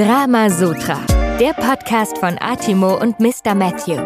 Drama 0.00 0.48
Sutra, 0.48 0.98
der 1.38 1.52
Podcast 1.52 2.16
von 2.16 2.38
Atimo 2.40 2.96
und 2.96 3.20
Mr. 3.20 3.54
Matthew. 3.54 4.00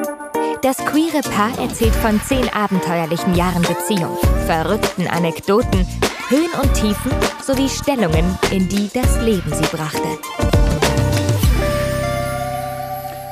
Das 0.61 0.79
queere 0.79 1.21
Paar 1.23 1.57
erzählt 1.57 1.95
von 1.95 2.21
zehn 2.21 2.49
abenteuerlichen 2.53 3.37
Jahren 3.37 3.63
Beziehung, 3.63 4.19
verrückten 4.45 5.07
Anekdoten, 5.07 5.87
Höhen 6.31 6.51
und 6.61 6.75
Tiefen 6.75 7.13
sowie 7.41 7.69
Stellungen, 7.69 8.25
in 8.51 8.69
die 8.69 8.91
das 8.93 9.23
Leben 9.23 9.53
sie 9.53 9.77
brachte. 9.77 10.19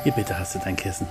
Hier 0.03 0.13
bitte 0.13 0.39
hast 0.39 0.55
du 0.55 0.59
dein 0.59 0.77
Kissen. 0.77 1.05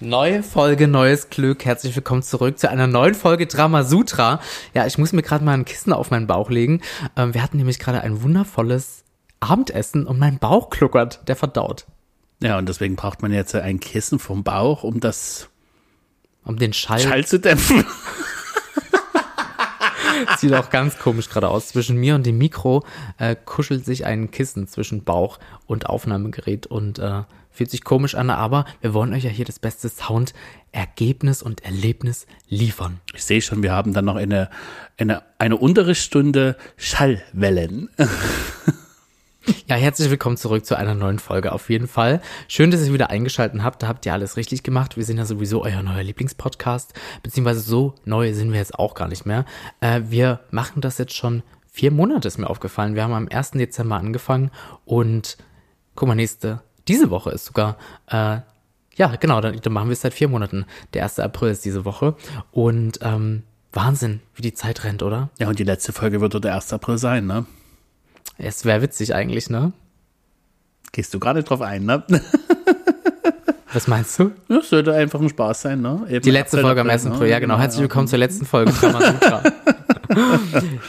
Neue 0.00 0.42
Folge, 0.42 0.88
neues 0.88 1.30
Glück. 1.30 1.64
Herzlich 1.64 1.94
willkommen 1.94 2.24
zurück 2.24 2.58
zu 2.58 2.68
einer 2.68 2.88
neuen 2.88 3.14
Folge 3.14 3.46
Drama 3.46 3.84
Sutra. 3.84 4.40
Ja, 4.74 4.84
ich 4.84 4.98
muss 4.98 5.12
mir 5.12 5.22
gerade 5.22 5.44
mal 5.44 5.54
ein 5.54 5.64
Kissen 5.64 5.92
auf 5.92 6.10
meinen 6.10 6.26
Bauch 6.26 6.50
legen. 6.50 6.80
Ähm, 7.16 7.34
wir 7.34 7.42
hatten 7.42 7.56
nämlich 7.56 7.78
gerade 7.78 8.00
ein 8.00 8.22
wundervolles 8.22 8.97
Abendessen 9.40 10.06
und 10.06 10.18
mein 10.18 10.38
Bauch 10.38 10.70
kluckert, 10.70 11.20
der 11.28 11.36
verdaut. 11.36 11.86
Ja, 12.40 12.58
und 12.58 12.68
deswegen 12.68 12.96
braucht 12.96 13.22
man 13.22 13.32
jetzt 13.32 13.54
ein 13.54 13.80
Kissen 13.80 14.18
vom 14.18 14.44
Bauch, 14.44 14.82
um 14.84 15.00
das 15.00 15.48
Um 16.44 16.56
den 16.56 16.72
Schall. 16.72 17.00
Schall 17.00 17.26
zu 17.26 17.38
dämpfen. 17.40 17.84
Sieht 20.38 20.54
auch 20.54 20.70
ganz 20.70 20.98
komisch 20.98 21.28
gerade 21.28 21.48
aus. 21.48 21.68
Zwischen 21.68 21.96
mir 21.96 22.14
und 22.14 22.26
dem 22.26 22.38
Mikro 22.38 22.84
äh, 23.18 23.36
kuschelt 23.36 23.84
sich 23.84 24.04
ein 24.04 24.30
Kissen 24.30 24.66
zwischen 24.66 25.04
Bauch 25.04 25.38
und 25.66 25.86
Aufnahmegerät 25.86 26.66
und 26.66 26.98
äh, 26.98 27.22
fühlt 27.50 27.70
sich 27.70 27.82
komisch 27.82 28.14
an, 28.14 28.30
aber 28.30 28.66
wir 28.80 28.94
wollen 28.94 29.12
euch 29.12 29.24
ja 29.24 29.30
hier 29.30 29.44
das 29.44 29.58
beste 29.58 29.88
Sound, 29.88 30.32
Ergebnis 30.70 31.42
und 31.42 31.64
Erlebnis 31.64 32.26
liefern. 32.48 33.00
Ich 33.14 33.24
sehe 33.24 33.42
schon, 33.42 33.64
wir 33.64 33.72
haben 33.72 33.92
dann 33.92 34.04
noch 34.04 34.16
eine, 34.16 34.48
eine, 34.96 35.22
eine 35.38 35.56
Unterrichtsstunde 35.56 36.56
Schallwellen. 36.76 37.88
Ja, 39.66 39.76
herzlich 39.76 40.10
willkommen 40.10 40.36
zurück 40.36 40.66
zu 40.66 40.76
einer 40.76 40.94
neuen 40.94 41.18
Folge 41.18 41.52
auf 41.52 41.70
jeden 41.70 41.88
Fall. 41.88 42.20
Schön, 42.48 42.70
dass 42.70 42.86
ihr 42.86 42.92
wieder 42.92 43.10
eingeschaltet 43.10 43.62
habt. 43.62 43.82
Da 43.82 43.88
habt 43.88 44.04
ihr 44.04 44.12
alles 44.12 44.36
richtig 44.36 44.62
gemacht. 44.62 44.96
Wir 44.96 45.04
sind 45.04 45.16
ja 45.16 45.24
sowieso 45.24 45.62
euer 45.62 45.82
neuer 45.82 46.02
Lieblingspodcast. 46.02 46.92
Beziehungsweise 47.22 47.60
so 47.60 47.94
neu 48.04 48.34
sind 48.34 48.52
wir 48.52 48.58
jetzt 48.58 48.78
auch 48.78 48.94
gar 48.94 49.08
nicht 49.08 49.26
mehr. 49.26 49.44
Äh, 49.80 50.02
wir 50.08 50.40
machen 50.50 50.80
das 50.80 50.98
jetzt 50.98 51.14
schon 51.14 51.42
vier 51.70 51.90
Monate, 51.90 52.28
ist 52.28 52.38
mir 52.38 52.50
aufgefallen. 52.50 52.94
Wir 52.94 53.04
haben 53.04 53.12
am 53.12 53.28
1. 53.30 53.52
Dezember 53.52 53.96
angefangen 53.96 54.50
und 54.84 55.38
guck 55.94 56.08
mal, 56.08 56.14
nächste, 56.14 56.62
diese 56.86 57.10
Woche 57.10 57.30
ist 57.30 57.46
sogar, 57.46 57.78
äh, 58.08 58.38
ja, 58.96 59.16
genau, 59.18 59.40
dann, 59.40 59.58
dann 59.60 59.72
machen 59.72 59.88
wir 59.88 59.92
es 59.94 60.00
seit 60.00 60.14
vier 60.14 60.28
Monaten. 60.28 60.66
Der 60.92 61.04
1. 61.04 61.20
April 61.20 61.50
ist 61.50 61.64
diese 61.64 61.84
Woche. 61.84 62.16
Und 62.50 62.98
ähm, 63.02 63.44
Wahnsinn, 63.72 64.20
wie 64.34 64.42
die 64.42 64.54
Zeit 64.54 64.84
rennt, 64.84 65.02
oder? 65.02 65.30
Ja, 65.38 65.48
und 65.48 65.58
die 65.58 65.64
letzte 65.64 65.92
Folge 65.92 66.20
wird 66.20 66.34
doch 66.34 66.40
der 66.40 66.54
1. 66.54 66.72
April 66.72 66.98
sein, 66.98 67.26
ne? 67.26 67.46
Es 68.38 68.64
wäre 68.64 68.80
witzig 68.82 69.16
eigentlich, 69.16 69.50
ne? 69.50 69.72
Gehst 70.92 71.12
du 71.12 71.18
nicht 71.18 71.50
drauf 71.50 71.60
ein, 71.60 71.84
ne? 71.84 72.04
Was 73.72 73.88
meinst 73.88 74.16
du? 74.18 74.30
Das 74.48 74.70
sollte 74.70 74.94
einfach 74.94 75.20
ein 75.20 75.28
Spaß 75.28 75.60
sein, 75.62 75.80
ne? 75.82 76.06
Eben 76.08 76.22
Die 76.22 76.30
letzte 76.30 76.58
18. 76.58 76.66
Folge 76.66 76.80
am 76.80 76.88
1. 76.88 77.04
ne? 77.04 77.10
April, 77.10 77.28
ja 77.28 77.40
genau. 77.40 77.58
Herzlich 77.58 77.82
willkommen 77.82 78.06
zur 78.06 78.20
letzten 78.20 78.46
Folge 78.46 78.72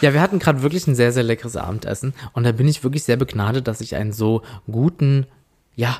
ja, 0.01 0.13
wir 0.13 0.21
hatten 0.21 0.37
gerade 0.39 0.61
wirklich 0.61 0.87
ein 0.87 0.95
sehr, 0.95 1.11
sehr 1.11 1.23
leckeres 1.23 1.57
Abendessen 1.57 2.13
und 2.33 2.45
da 2.45 2.51
bin 2.51 2.67
ich 2.67 2.83
wirklich 2.83 3.03
sehr 3.03 3.17
begnadet, 3.17 3.67
dass 3.67 3.81
ich 3.81 3.95
einen 3.95 4.13
so 4.13 4.43
guten, 4.71 5.25
ja, 5.75 5.97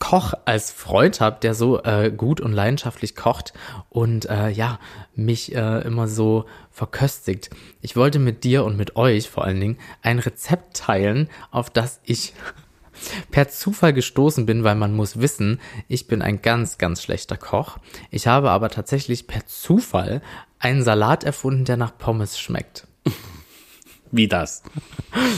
Koch 0.00 0.32
als 0.46 0.72
Freund 0.72 1.20
habe, 1.20 1.38
der 1.40 1.54
so 1.54 1.80
äh, 1.84 2.10
gut 2.10 2.40
und 2.40 2.52
leidenschaftlich 2.52 3.14
kocht 3.14 3.52
und 3.90 4.28
äh, 4.28 4.48
ja, 4.48 4.80
mich 5.14 5.54
äh, 5.54 5.82
immer 5.82 6.08
so 6.08 6.46
verköstigt. 6.70 7.50
Ich 7.82 7.94
wollte 7.94 8.18
mit 8.18 8.42
dir 8.42 8.64
und 8.64 8.76
mit 8.76 8.96
euch 8.96 9.30
vor 9.30 9.44
allen 9.44 9.60
Dingen 9.60 9.78
ein 10.02 10.18
Rezept 10.18 10.76
teilen, 10.76 11.28
auf 11.52 11.70
das 11.70 12.00
ich 12.02 12.32
per 13.30 13.48
Zufall 13.48 13.92
gestoßen 13.92 14.46
bin, 14.46 14.64
weil 14.64 14.74
man 14.74 14.96
muss 14.96 15.20
wissen, 15.20 15.60
ich 15.86 16.08
bin 16.08 16.22
ein 16.22 16.42
ganz, 16.42 16.78
ganz 16.78 17.02
schlechter 17.02 17.36
Koch. 17.36 17.78
Ich 18.10 18.26
habe 18.26 18.50
aber 18.50 18.70
tatsächlich 18.70 19.26
per 19.26 19.46
Zufall 19.46 20.22
einen 20.58 20.82
Salat 20.82 21.24
erfunden, 21.24 21.66
der 21.66 21.76
nach 21.76 21.96
Pommes 21.96 22.40
schmeckt. 22.40 22.86
Wie 24.12 24.28
das? 24.28 24.62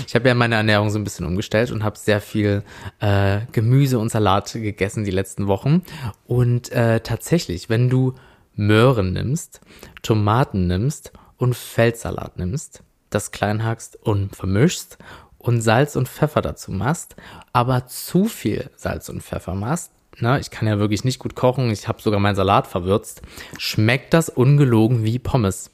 Ich 0.06 0.15
habe 0.15 0.28
ja 0.28 0.34
meine 0.34 0.55
Ernährung 0.55 0.91
so 0.91 0.99
ein 0.99 1.05
bisschen 1.05 1.27
umgestellt 1.27 1.71
und 1.71 1.84
habe 1.84 1.99
sehr 1.99 2.21
viel 2.21 2.62
äh, 3.00 3.41
Gemüse 3.53 3.99
und 3.99 4.10
Salat 4.10 4.53
gegessen 4.53 5.05
die 5.05 5.10
letzten 5.10 5.47
Wochen. 5.47 5.83
Und 6.27 6.72
äh, 6.72 7.00
tatsächlich, 7.00 7.69
wenn 7.69 7.91
du 7.91 8.15
Möhren 8.55 9.12
nimmst, 9.12 9.61
Tomaten 10.03 10.66
nimmst 10.66 11.12
und 11.37 11.56
Feldsalat 11.56 12.38
nimmst, 12.38 12.82
das 13.11 13.31
klein 13.31 13.65
hackst 13.65 13.97
und 13.97 14.37
vermischst 14.37 14.99
und 15.38 15.61
Salz 15.61 15.97
und 15.97 16.09
Pfeffer 16.09 16.41
dazu 16.41 16.71
machst, 16.71 17.16
aber 17.53 17.87
zu 17.87 18.27
viel 18.27 18.71
Salz 18.77 19.09
und 19.09 19.22
Pfeffer 19.22 19.55
machst, 19.55 19.91
na, 20.19 20.38
ich 20.38 20.50
kann 20.50 20.69
ja 20.69 20.78
wirklich 20.78 21.05
nicht 21.05 21.19
gut 21.19 21.34
kochen, 21.34 21.71
ich 21.71 21.88
habe 21.88 22.03
sogar 22.03 22.21
meinen 22.21 22.37
Salat 22.37 22.66
verwürzt, 22.66 23.22
schmeckt 23.59 24.15
das 24.15 24.28
ungelogen 24.28 25.05
wie 25.05 25.19
Pommes. 25.19 25.71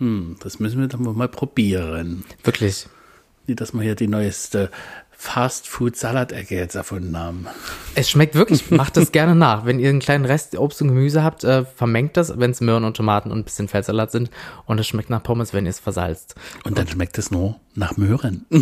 Hm, 0.00 0.36
das 0.40 0.58
müssen 0.58 0.80
wir 0.80 0.88
dann 0.88 1.02
mal 1.02 1.28
probieren. 1.28 2.24
Wirklich. 2.42 2.88
Nicht, 3.46 3.60
dass 3.60 3.74
wir 3.74 3.82
hier 3.82 3.94
die 3.94 4.08
neueste 4.08 4.70
Fast-Food-Salatecke 5.20 6.56
jetzt 6.56 6.76
erfunden 6.76 7.14
haben. 7.16 7.46
Es 7.94 8.08
schmeckt 8.08 8.34
wirklich, 8.34 8.70
macht 8.70 8.96
es 8.96 9.12
gerne 9.12 9.34
nach. 9.34 9.66
Wenn 9.66 9.78
ihr 9.78 9.90
einen 9.90 10.00
kleinen 10.00 10.24
Rest 10.24 10.56
Obst 10.56 10.80
und 10.80 10.88
Gemüse 10.88 11.22
habt, 11.22 11.44
äh, 11.44 11.66
vermengt 11.66 12.16
das, 12.16 12.38
wenn 12.40 12.52
es 12.52 12.62
Möhren 12.62 12.84
und 12.84 12.96
Tomaten 12.96 13.30
und 13.30 13.38
ein 13.38 13.44
bisschen 13.44 13.68
Feldsalat 13.68 14.12
sind. 14.12 14.30
Und 14.64 14.80
es 14.80 14.86
schmeckt 14.86 15.10
nach 15.10 15.22
Pommes, 15.22 15.52
wenn 15.52 15.66
ihr 15.66 15.70
es 15.70 15.78
versalzt. 15.78 16.36
Und 16.64 16.78
dann 16.78 16.88
schmeckt 16.88 17.18
es 17.18 17.30
nur 17.30 17.60
nach 17.74 17.98
Möhren. 17.98 18.46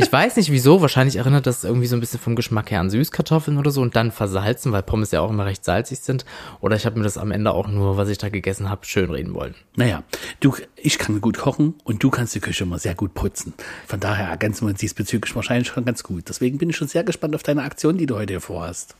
Ich 0.00 0.12
weiß 0.12 0.36
nicht 0.36 0.52
wieso, 0.52 0.80
wahrscheinlich 0.80 1.16
erinnert 1.16 1.46
das 1.48 1.64
irgendwie 1.64 1.88
so 1.88 1.96
ein 1.96 2.00
bisschen 2.00 2.20
vom 2.20 2.36
Geschmack 2.36 2.70
her 2.70 2.78
an 2.78 2.88
Süßkartoffeln 2.88 3.58
oder 3.58 3.72
so 3.72 3.82
und 3.82 3.96
dann 3.96 4.12
versalzen, 4.12 4.70
weil 4.70 4.84
Pommes 4.84 5.10
ja 5.10 5.20
auch 5.20 5.28
immer 5.28 5.44
recht 5.44 5.64
salzig 5.64 5.98
sind. 5.98 6.24
Oder 6.60 6.76
ich 6.76 6.86
habe 6.86 6.96
mir 6.96 7.02
das 7.02 7.18
am 7.18 7.32
Ende 7.32 7.50
auch 7.50 7.66
nur, 7.66 7.96
was 7.96 8.08
ich 8.08 8.16
da 8.16 8.28
gegessen 8.28 8.70
habe, 8.70 8.86
schön 8.86 9.10
reden 9.10 9.34
wollen. 9.34 9.56
Naja, 9.74 10.04
du, 10.38 10.54
ich 10.82 10.98
kann 10.98 11.20
gut 11.20 11.38
kochen 11.38 11.74
und 11.84 12.02
du 12.02 12.10
kannst 12.10 12.34
die 12.34 12.40
Küche 12.40 12.64
immer 12.64 12.78
sehr 12.78 12.94
gut 12.94 13.14
putzen. 13.14 13.54
Von 13.86 14.00
daher 14.00 14.28
ergänzen 14.28 14.66
wir 14.66 14.70
uns 14.70 14.80
diesbezüglich 14.80 15.34
wahrscheinlich 15.34 15.68
schon 15.68 15.84
ganz 15.84 16.02
gut. 16.02 16.28
Deswegen 16.28 16.58
bin 16.58 16.70
ich 16.70 16.76
schon 16.76 16.88
sehr 16.88 17.04
gespannt 17.04 17.34
auf 17.34 17.42
deine 17.42 17.62
Aktion, 17.62 17.98
die 17.98 18.06
du 18.06 18.16
heute 18.16 18.34
hier 18.34 18.40
vorhast. 18.40 18.94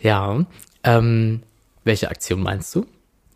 Ja, 0.00 0.44
ähm, 0.82 1.42
welche 1.84 2.10
Aktion 2.10 2.42
meinst 2.42 2.74
du? 2.74 2.86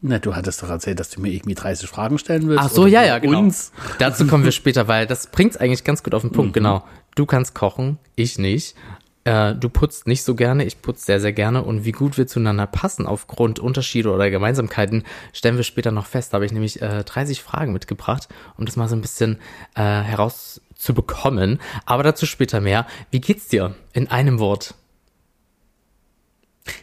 Na, 0.07 0.19
du 0.19 0.37
hattest 0.37 0.63
doch 0.63 0.69
erzählt, 0.69 1.01
dass 1.01 1.09
du 1.09 1.21
mir 1.21 1.31
irgendwie 1.31 1.55
30 1.55 1.89
Fragen 1.89 2.19
stellen 2.19 2.47
willst. 2.47 2.63
Ach 2.63 2.69
so, 2.69 2.87
ja, 2.87 3.03
ja, 3.03 3.19
genau. 3.19 3.39
Uns. 3.39 3.73
Dazu 3.99 4.27
kommen 4.27 4.45
wir 4.45 4.53
später, 4.53 4.87
weil 4.87 5.07
das 5.07 5.29
bringt's 5.29 5.57
eigentlich 5.57 5.83
ganz 5.83 6.03
gut 6.03 6.15
auf 6.15 6.21
den 6.21 6.31
Punkt, 6.31 6.53
genau. 6.53 6.85
Du 7.15 7.25
kannst 7.25 7.55
kochen, 7.55 7.99
ich 8.15 8.39
nicht. 8.39 8.75
Äh, 9.25 9.55
du 9.55 9.69
putzt 9.71 10.07
nicht 10.07 10.23
so 10.23 10.35
gerne, 10.35 10.65
ich 10.65 10.83
putze 10.83 11.07
sehr, 11.07 11.21
sehr 11.21 11.33
gerne. 11.33 11.63
Und 11.63 11.85
wie 11.85 11.93
gut 11.93 12.19
wir 12.19 12.27
zueinander 12.27 12.67
passen 12.67 13.07
aufgrund 13.07 13.59
Unterschiede 13.59 14.11
oder 14.11 14.31
Gemeinsamkeiten, 14.31 15.05
stellen 15.33 15.57
wir 15.57 15.65
später 15.65 15.91
noch 15.91 16.07
fest. 16.07 16.33
Da 16.33 16.37
habe 16.37 16.47
ich 16.47 16.53
nämlich 16.53 16.83
äh, 16.83 17.05
30 17.05 17.43
Fragen 17.43 17.73
mitgebracht, 17.73 18.29
um 18.57 18.67
das 18.67 18.77
mal 18.77 18.89
so 18.89 18.97
ein 18.97 19.01
bisschen 19.01 19.39
äh, 19.75 19.81
herauszubekommen. 19.81 21.61
Aber 21.87 22.03
dazu 22.03 22.27
später 22.27 22.61
mehr. 22.61 22.87
Wie 23.11 23.21
geht's 23.21 23.49
dir? 23.49 23.75
In 23.93 24.09
einem 24.09 24.39
Wort. 24.39 24.75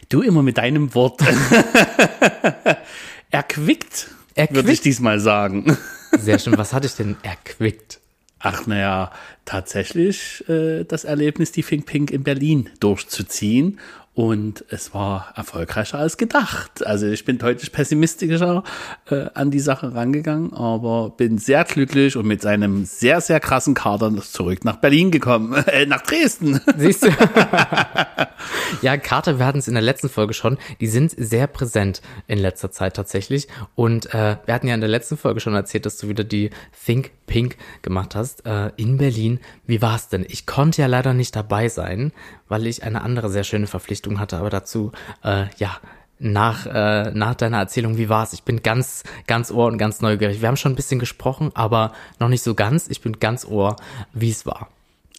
Du 0.08 0.22
immer 0.22 0.42
mit 0.42 0.58
deinem 0.58 0.94
Wort. 0.94 1.20
Erquickt, 3.30 4.08
Erquickt? 4.34 4.54
würde 4.54 4.72
ich 4.72 4.80
diesmal 4.80 5.18
sagen. 5.18 5.76
Sehr 6.12 6.38
schön. 6.38 6.56
Was 6.58 6.72
hatte 6.72 6.86
ich 6.86 6.94
denn 6.94 7.16
erquickt? 7.22 8.01
Ach, 8.44 8.66
naja, 8.66 9.12
tatsächlich 9.44 10.44
äh, 10.48 10.82
das 10.82 11.04
Erlebnis, 11.04 11.52
die 11.52 11.62
Think 11.62 11.86
Pink 11.86 12.10
in 12.10 12.24
Berlin 12.24 12.70
durchzuziehen. 12.80 13.78
Und 14.14 14.62
es 14.68 14.92
war 14.92 15.32
erfolgreicher 15.36 15.98
als 15.98 16.18
gedacht. 16.18 16.86
Also 16.86 17.06
ich 17.06 17.24
bin 17.24 17.38
deutlich 17.38 17.72
pessimistischer 17.72 18.62
äh, 19.10 19.26
an 19.32 19.50
die 19.50 19.58
Sache 19.58 19.94
rangegangen, 19.94 20.52
aber 20.52 21.10
bin 21.16 21.38
sehr 21.38 21.64
glücklich 21.64 22.16
und 22.18 22.26
mit 22.26 22.42
seinem 22.42 22.84
sehr, 22.84 23.22
sehr 23.22 23.40
krassen 23.40 23.72
Kader 23.72 24.14
zurück 24.20 24.66
nach 24.66 24.76
Berlin 24.76 25.12
gekommen, 25.12 25.54
äh, 25.66 25.86
nach 25.86 26.02
Dresden. 26.02 26.60
Siehst 26.76 27.04
du? 27.04 27.08
ja, 28.82 28.98
Kater, 28.98 29.38
wir 29.38 29.46
hatten 29.46 29.60
es 29.60 29.68
in 29.68 29.74
der 29.74 29.82
letzten 29.82 30.10
Folge 30.10 30.34
schon, 30.34 30.58
die 30.80 30.88
sind 30.88 31.14
sehr 31.16 31.46
präsent 31.46 32.02
in 32.26 32.38
letzter 32.38 32.70
Zeit 32.70 32.94
tatsächlich. 32.94 33.48
Und 33.74 34.14
äh, 34.14 34.36
wir 34.44 34.54
hatten 34.54 34.68
ja 34.68 34.74
in 34.74 34.80
der 34.82 34.90
letzten 34.90 35.16
Folge 35.16 35.40
schon 35.40 35.54
erzählt, 35.54 35.86
dass 35.86 35.96
du 35.96 36.08
wieder 36.08 36.24
die 36.24 36.50
Think 36.84 37.12
Pink 37.32 37.56
gemacht 37.80 38.14
hast 38.14 38.44
äh, 38.44 38.72
in 38.76 38.98
Berlin. 38.98 39.40
Wie 39.66 39.80
war's 39.80 40.10
denn? 40.10 40.26
Ich 40.28 40.44
konnte 40.44 40.82
ja 40.82 40.86
leider 40.86 41.14
nicht 41.14 41.34
dabei 41.34 41.70
sein, 41.70 42.12
weil 42.52 42.66
ich 42.66 42.82
eine 42.82 43.00
andere 43.00 43.30
sehr 43.30 43.44
schöne 43.44 43.66
Verpflichtung 43.66 44.20
hatte, 44.20 44.36
aber 44.36 44.50
dazu, 44.50 44.92
äh, 45.24 45.46
ja, 45.56 45.78
nach, 46.18 46.66
äh, 46.66 47.10
nach 47.10 47.34
deiner 47.34 47.56
Erzählung, 47.56 47.96
wie 47.96 48.10
war's? 48.10 48.34
Ich 48.34 48.42
bin 48.42 48.62
ganz, 48.62 49.04
ganz 49.26 49.50
ohr 49.50 49.66
und 49.66 49.78
ganz 49.78 50.02
neugierig. 50.02 50.42
Wir 50.42 50.48
haben 50.48 50.58
schon 50.58 50.72
ein 50.72 50.76
bisschen 50.76 51.00
gesprochen, 51.00 51.50
aber 51.54 51.92
noch 52.20 52.28
nicht 52.28 52.42
so 52.42 52.54
ganz. 52.54 52.88
Ich 52.88 53.00
bin 53.00 53.18
ganz 53.20 53.46
ohr, 53.46 53.76
wie 54.12 54.30
es 54.30 54.44
war. 54.44 54.68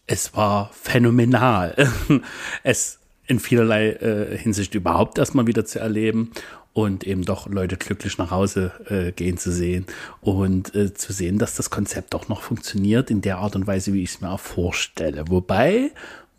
Es 0.05 0.35
war 0.35 0.69
phänomenal. 0.73 1.89
Es 2.63 2.99
in 3.25 3.39
vielerlei 3.39 3.93
äh, 3.93 4.37
Hinsicht 4.37 4.75
überhaupt 4.75 5.17
erstmal 5.17 5.47
wieder 5.47 5.65
zu 5.65 5.79
erleben 5.79 6.31
und 6.73 7.03
eben 7.05 7.23
doch 7.23 7.47
Leute 7.47 7.77
glücklich 7.77 8.17
nach 8.17 8.29
Hause 8.29 8.71
äh, 8.89 9.11
gehen 9.11 9.37
zu 9.37 9.51
sehen 9.51 9.85
und 10.21 10.75
äh, 10.75 10.93
zu 10.93 11.13
sehen, 11.13 11.39
dass 11.39 11.55
das 11.55 11.69
Konzept 11.69 12.13
auch 12.15 12.27
noch 12.27 12.41
funktioniert 12.41 13.09
in 13.09 13.21
der 13.21 13.39
Art 13.39 13.55
und 13.55 13.65
Weise, 13.65 13.93
wie 13.93 14.03
ich 14.03 14.11
es 14.11 14.21
mir 14.21 14.29
auch 14.29 14.39
vorstelle. 14.39 15.25
Wobei 15.29 15.91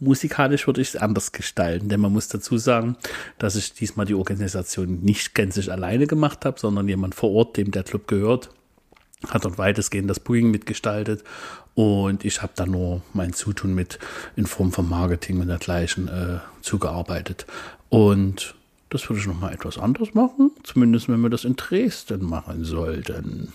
musikalisch 0.05 0.67
würde 0.67 0.81
ich 0.81 0.89
es 0.89 0.97
anders 0.97 1.33
gestalten, 1.33 1.89
denn 1.89 2.01
man 2.01 2.13
muss 2.13 2.29
dazu 2.29 2.59
sagen, 2.59 2.97
dass 3.39 3.57
ich 3.57 3.73
diesmal 3.73 4.07
die 4.07 4.15
Organisation 4.15 5.01
nicht 5.01 5.35
gänzlich 5.35 5.73
alleine 5.73 6.07
gemacht 6.07 6.45
habe, 6.45 6.61
sondern 6.61 6.89
jemand 6.89 7.15
vor 7.15 7.31
Ort, 7.33 7.57
dem 7.57 7.71
der 7.71 7.83
Club 7.83 8.07
gehört, 8.07 8.51
hat 9.29 9.45
dort 9.45 9.59
weitestgehend 9.59 10.09
das 10.09 10.21
Booing 10.21 10.51
mitgestaltet 10.51 11.25
und 11.75 12.25
ich 12.25 12.43
habe 12.43 12.53
da 12.55 12.67
nur 12.67 13.03
mein 13.13 13.33
Zutun 13.33 13.75
mit 13.75 13.99
in 14.37 14.47
Form 14.47 14.73
von 14.73 14.89
Marketing 14.89 15.41
und 15.41 15.49
dergleichen 15.49 16.09
äh, 16.09 16.39
zugearbeitet. 16.61 17.47
Und 17.89 18.55
das 18.91 19.09
würde 19.09 19.21
ich 19.21 19.27
nochmal 19.27 19.53
etwas 19.53 19.79
anders 19.79 20.15
machen, 20.15 20.53
zumindest 20.63 21.09
wenn 21.09 21.21
wir 21.21 21.31
das 21.31 21.45
in 21.45 21.57
Dresden 21.57 22.25
machen 22.25 22.65
sollten. 22.65 23.53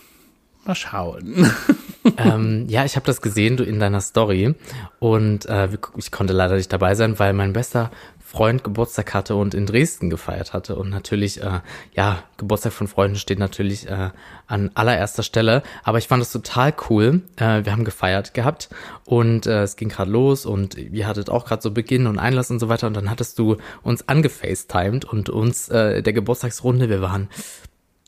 Mal 0.66 0.74
schauen. 0.74 1.50
ähm, 2.16 2.66
ja, 2.68 2.84
ich 2.84 2.96
habe 2.96 3.06
das 3.06 3.20
gesehen 3.20 3.56
du 3.56 3.64
in 3.64 3.80
deiner 3.80 4.00
Story 4.00 4.54
und 4.98 5.46
äh, 5.46 5.68
ich 5.96 6.10
konnte 6.10 6.32
leider 6.32 6.56
nicht 6.56 6.72
dabei 6.72 6.94
sein, 6.94 7.18
weil 7.18 7.32
mein 7.32 7.52
bester 7.52 7.90
Freund 8.30 8.62
Geburtstag 8.62 9.12
hatte 9.12 9.34
und 9.34 9.54
in 9.54 9.66
Dresden 9.66 10.08
gefeiert 10.08 10.52
hatte. 10.52 10.76
Und 10.76 10.88
natürlich, 10.88 11.42
äh, 11.42 11.62
ja, 11.94 12.22
Geburtstag 12.36 12.72
von 12.72 12.86
Freunden 12.86 13.16
steht 13.16 13.40
natürlich 13.40 13.88
äh, 13.88 14.10
an 14.46 14.70
allererster 14.74 15.24
Stelle. 15.24 15.64
Aber 15.82 15.98
ich 15.98 16.06
fand 16.06 16.22
es 16.22 16.30
total 16.30 16.72
cool. 16.88 17.22
Äh, 17.34 17.64
wir 17.64 17.72
haben 17.72 17.84
gefeiert 17.84 18.32
gehabt 18.32 18.68
und 19.04 19.48
äh, 19.48 19.64
es 19.64 19.74
ging 19.74 19.88
gerade 19.88 20.12
los 20.12 20.46
und 20.46 20.76
ihr 20.76 21.08
hattet 21.08 21.28
auch 21.28 21.44
gerade 21.44 21.60
so 21.60 21.72
Beginn 21.72 22.06
und 22.06 22.20
Einlass 22.20 22.52
und 22.52 22.60
so 22.60 22.68
weiter. 22.68 22.86
Und 22.86 22.94
dann 22.94 23.10
hattest 23.10 23.36
du 23.36 23.56
uns 23.82 24.08
angefacetimed 24.08 25.04
und 25.04 25.28
uns 25.28 25.68
äh, 25.68 26.00
der 26.00 26.12
Geburtstagsrunde, 26.12 26.88
wir 26.88 27.02
waren 27.02 27.28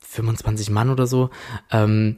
25 0.02 0.70
Mann 0.70 0.88
oder 0.90 1.08
so, 1.08 1.30
ähm, 1.72 2.16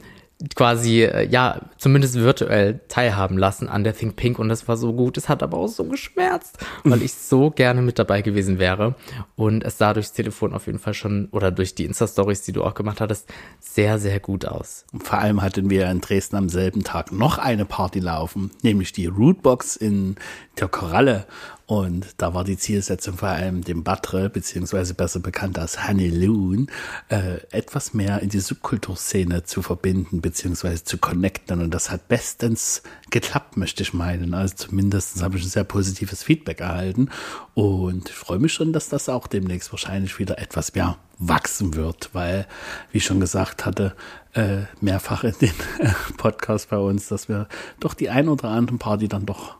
quasi, 0.55 1.03
äh, 1.03 1.27
ja, 1.27 1.61
zumindest 1.77 2.15
virtuell 2.15 2.81
teilhaben 2.87 3.37
lassen 3.37 3.69
an 3.69 3.83
der 3.83 3.95
Think 3.95 4.15
Pink 4.15 4.37
und 4.37 4.49
das 4.49 4.67
war 4.67 4.75
so 4.75 4.93
gut. 4.93 5.17
Es 5.17 5.29
hat 5.29 5.41
aber 5.43 5.57
auch 5.57 5.67
so 5.67 5.85
geschmerzt, 5.85 6.57
weil 6.83 7.01
ich 7.01 7.13
so 7.13 7.51
gerne 7.51 7.81
mit 7.81 7.99
dabei 7.99 8.21
gewesen 8.21 8.59
wäre 8.59 8.95
und 9.35 9.63
es 9.63 9.77
sah 9.77 9.93
durchs 9.93 10.13
Telefon 10.13 10.53
auf 10.53 10.65
jeden 10.67 10.79
Fall 10.79 10.93
schon 10.93 11.29
oder 11.31 11.51
durch 11.51 11.75
die 11.75 11.85
Insta-Stories, 11.85 12.41
die 12.41 12.51
du 12.51 12.63
auch 12.63 12.73
gemacht 12.73 12.99
hattest, 13.01 13.29
sehr, 13.59 13.97
sehr 13.97 14.19
gut 14.19 14.45
aus. 14.45 14.85
Vor 15.01 15.19
allem 15.19 15.41
hatten 15.41 15.69
wir 15.69 15.89
in 15.89 16.01
Dresden 16.01 16.35
am 16.35 16.49
selben 16.49 16.83
Tag 16.83 17.11
noch 17.11 17.37
eine 17.37 17.65
Party 17.65 17.99
laufen, 17.99 18.51
nämlich 18.61 18.91
die 18.91 19.07
Rootbox 19.07 19.77
in 19.77 20.15
der 20.59 20.67
Koralle 20.67 21.27
und 21.67 22.05
da 22.17 22.35
war 22.35 22.43
die 22.43 22.57
Zielsetzung 22.57 23.17
vor 23.17 23.29
allem 23.29 23.63
dem 23.63 23.83
Batre, 23.83 24.29
beziehungsweise 24.29 24.93
besser 24.93 25.19
bekannt 25.19 25.57
als 25.57 25.87
Honey 25.87 26.09
Loon, 26.09 26.67
äh, 27.09 27.37
etwas 27.49 27.95
mehr 27.95 28.21
in 28.21 28.29
die 28.29 28.39
Subkulturszene 28.39 29.45
zu 29.45 29.63
verbinden, 29.63 30.21
beziehungsweise 30.21 30.83
zu 30.83 30.99
connecten. 30.99 31.61
Und 31.61 31.71
das 31.71 31.89
hat 31.89 32.07
bestens 32.07 32.83
geklappt, 33.09 33.57
möchte 33.57 33.81
ich 33.81 33.95
meinen. 33.95 34.35
Also 34.35 34.53
zumindest 34.55 35.23
habe 35.23 35.37
ich 35.37 35.43
ein 35.43 35.49
sehr 35.49 35.63
positives 35.63 36.21
Feedback 36.21 36.59
erhalten. 36.59 37.09
Und 37.55 38.09
ich 38.09 38.15
freue 38.15 38.39
mich 38.39 38.53
schon, 38.53 38.71
dass 38.71 38.89
das 38.89 39.09
auch 39.09 39.25
demnächst 39.25 39.71
wahrscheinlich 39.71 40.19
wieder 40.19 40.37
etwas 40.37 40.75
mehr 40.75 40.97
wachsen 41.17 41.73
wird, 41.73 42.11
weil, 42.13 42.45
wie 42.91 42.99
ich 42.99 43.05
schon 43.05 43.19
gesagt 43.19 43.65
hatte, 43.65 43.95
äh, 44.33 44.63
mehrfach 44.81 45.23
in 45.23 45.33
den 45.41 45.53
Podcast 46.17 46.69
bei 46.69 46.77
uns, 46.77 47.07
dass 47.07 47.27
wir 47.27 47.47
doch 47.79 47.95
die 47.95 48.11
ein 48.11 48.29
oder 48.29 48.49
anderen 48.49 48.77
Party 48.77 49.07
dann 49.07 49.25
doch 49.25 49.57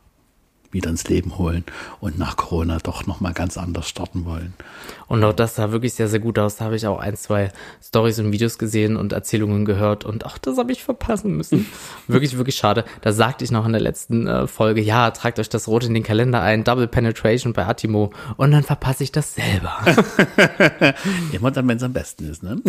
wieder 0.76 0.90
ins 0.90 1.08
Leben 1.08 1.38
holen 1.38 1.64
und 2.00 2.18
nach 2.18 2.36
Corona 2.36 2.78
doch 2.82 3.06
nochmal 3.06 3.32
ganz 3.32 3.56
anders 3.56 3.88
starten 3.88 4.24
wollen. 4.24 4.54
Und 5.08 5.22
auch 5.24 5.32
das 5.32 5.54
sah 5.56 5.72
wirklich 5.72 5.94
sehr, 5.94 6.08
sehr 6.08 6.20
gut 6.20 6.38
aus. 6.38 6.56
Da 6.56 6.66
habe 6.66 6.76
ich 6.76 6.86
auch 6.86 6.98
ein, 6.98 7.16
zwei 7.16 7.50
Stories 7.82 8.18
und 8.18 8.32
Videos 8.32 8.58
gesehen 8.58 8.96
und 8.96 9.12
Erzählungen 9.12 9.64
gehört 9.64 10.04
und 10.04 10.26
auch 10.26 10.38
das 10.38 10.58
habe 10.58 10.72
ich 10.72 10.82
verpassen 10.84 11.36
müssen. 11.36 11.66
wirklich, 12.06 12.36
wirklich 12.36 12.56
schade. 12.56 12.84
Da 13.02 13.12
sagte 13.12 13.44
ich 13.44 13.50
noch 13.50 13.66
in 13.66 13.72
der 13.72 13.80
letzten 13.80 14.26
äh, 14.26 14.46
Folge, 14.46 14.80
ja, 14.80 15.10
tragt 15.10 15.38
euch 15.38 15.48
das 15.48 15.68
Rot 15.68 15.84
in 15.84 15.94
den 15.94 16.02
Kalender 16.02 16.42
ein, 16.42 16.64
Double 16.64 16.88
Penetration 16.88 17.52
bei 17.52 17.66
Atimo 17.66 18.12
und 18.36 18.50
dann 18.50 18.62
verpasse 18.62 19.04
ich 19.04 19.12
das 19.12 19.34
selber. 19.34 19.74
Immer 21.32 21.50
dann, 21.50 21.68
wenn 21.68 21.76
es 21.76 21.82
am 21.82 21.92
besten 21.92 22.30
ist, 22.30 22.42
ne? 22.42 22.60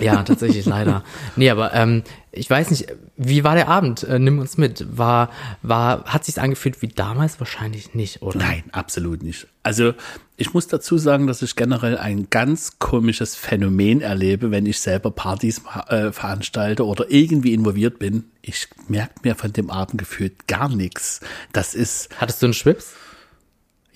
ja, 0.00 0.22
tatsächlich 0.22 0.66
leider. 0.66 1.02
Nee, 1.36 1.50
aber 1.50 1.72
ähm, 1.74 2.02
ich 2.36 2.48
weiß 2.48 2.70
nicht, 2.70 2.86
wie 3.16 3.44
war 3.44 3.54
der 3.54 3.68
Abend? 3.68 4.02
Äh, 4.02 4.18
nimm 4.18 4.38
uns 4.38 4.56
mit. 4.56 4.86
War, 4.96 5.30
war, 5.62 6.04
hat 6.04 6.24
sich 6.24 6.40
angefühlt 6.40 6.82
wie 6.82 6.88
damals? 6.88 7.40
Wahrscheinlich 7.40 7.94
nicht, 7.94 8.22
oder? 8.22 8.38
Nein, 8.38 8.64
absolut 8.72 9.22
nicht. 9.22 9.46
Also, 9.62 9.94
ich 10.36 10.52
muss 10.54 10.68
dazu 10.68 10.98
sagen, 10.98 11.26
dass 11.26 11.42
ich 11.42 11.56
generell 11.56 11.98
ein 11.98 12.28
ganz 12.30 12.78
komisches 12.78 13.34
Phänomen 13.34 14.00
erlebe, 14.00 14.50
wenn 14.50 14.66
ich 14.66 14.78
selber 14.78 15.10
Partys 15.10 15.62
äh, 15.88 16.12
veranstalte 16.12 16.84
oder 16.84 17.06
irgendwie 17.10 17.54
involviert 17.54 17.98
bin. 17.98 18.24
Ich 18.42 18.68
merke 18.88 19.14
mir 19.22 19.34
von 19.34 19.52
dem 19.52 19.70
Abend 19.70 19.98
gefühlt 19.98 20.46
gar 20.46 20.68
nichts. 20.68 21.20
Das 21.52 21.74
ist. 21.74 22.08
Hattest 22.18 22.42
du 22.42 22.46
einen 22.46 22.54
Schwips? 22.54 22.92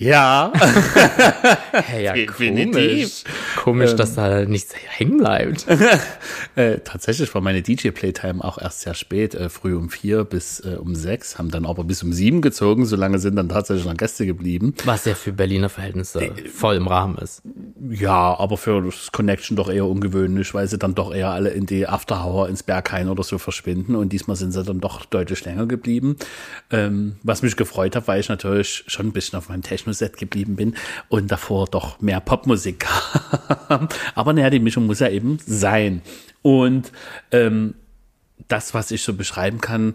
Ja. 0.00 0.50
hey, 1.72 2.04
ja, 2.04 2.14
komisch. 2.26 3.24
Komisch, 3.56 3.90
ähm, 3.90 3.96
dass 3.98 4.14
da 4.14 4.46
nichts 4.46 4.74
hängen 4.74 5.18
bleibt. 5.18 5.66
äh, 6.56 6.78
tatsächlich 6.78 7.34
war 7.34 7.42
meine 7.42 7.60
DJ-Playtime 7.60 8.42
auch 8.42 8.56
erst 8.56 8.80
sehr 8.80 8.94
spät, 8.94 9.34
äh, 9.34 9.50
früh 9.50 9.76
um 9.76 9.90
vier 9.90 10.24
bis 10.24 10.60
äh, 10.60 10.78
um 10.80 10.94
sechs, 10.94 11.36
haben 11.36 11.50
dann 11.50 11.66
aber 11.66 11.84
bis 11.84 12.02
um 12.02 12.14
sieben 12.14 12.40
gezogen, 12.40 12.86
so 12.86 12.96
lange 12.96 13.18
sind 13.18 13.36
dann 13.36 13.50
tatsächlich 13.50 13.84
noch 13.84 13.94
Gäste 13.94 14.24
geblieben. 14.24 14.74
Was 14.86 15.04
ja 15.04 15.14
für 15.14 15.34
Berliner 15.34 15.68
Verhältnisse 15.68 16.32
voll 16.50 16.76
im 16.76 16.88
Rahmen 16.88 17.18
ist. 17.18 17.42
Ja, 17.90 18.38
aber 18.38 18.56
für 18.56 18.80
das 18.80 19.12
Connection 19.12 19.54
doch 19.54 19.68
eher 19.68 19.84
ungewöhnlich, 19.84 20.54
weil 20.54 20.66
sie 20.66 20.78
dann 20.78 20.94
doch 20.94 21.14
eher 21.14 21.28
alle 21.28 21.50
in 21.50 21.66
die 21.66 21.86
Afterhour 21.86 22.48
ins 22.48 22.62
Berghain 22.62 23.10
oder 23.10 23.22
so 23.22 23.36
verschwinden 23.36 23.94
und 23.96 24.14
diesmal 24.14 24.36
sind 24.38 24.52
sie 24.52 24.62
dann 24.62 24.80
doch 24.80 25.04
deutlich 25.04 25.44
länger 25.44 25.66
geblieben. 25.66 26.16
Ähm, 26.70 27.16
was 27.22 27.42
mich 27.42 27.56
gefreut 27.56 27.96
hat, 27.96 28.08
weil 28.08 28.20
ich 28.20 28.30
natürlich 28.30 28.84
schon 28.86 29.08
ein 29.08 29.12
bisschen 29.12 29.38
auf 29.38 29.50
meinem 29.50 29.60
Techno 29.60 29.89
Techno-Set 29.90 30.16
geblieben 30.16 30.56
bin 30.56 30.76
und 31.08 31.30
davor 31.30 31.66
doch 31.66 32.00
mehr 32.00 32.20
Popmusik. 32.20 32.86
Aber 34.14 34.32
naja, 34.32 34.50
die 34.50 34.60
Mischung 34.60 34.86
muss 34.86 35.00
ja 35.00 35.08
eben 35.08 35.38
sein. 35.44 36.02
Und 36.42 36.92
ähm, 37.32 37.74
das, 38.48 38.74
was 38.74 38.90
ich 38.90 39.02
so 39.02 39.14
beschreiben 39.14 39.60
kann, 39.60 39.94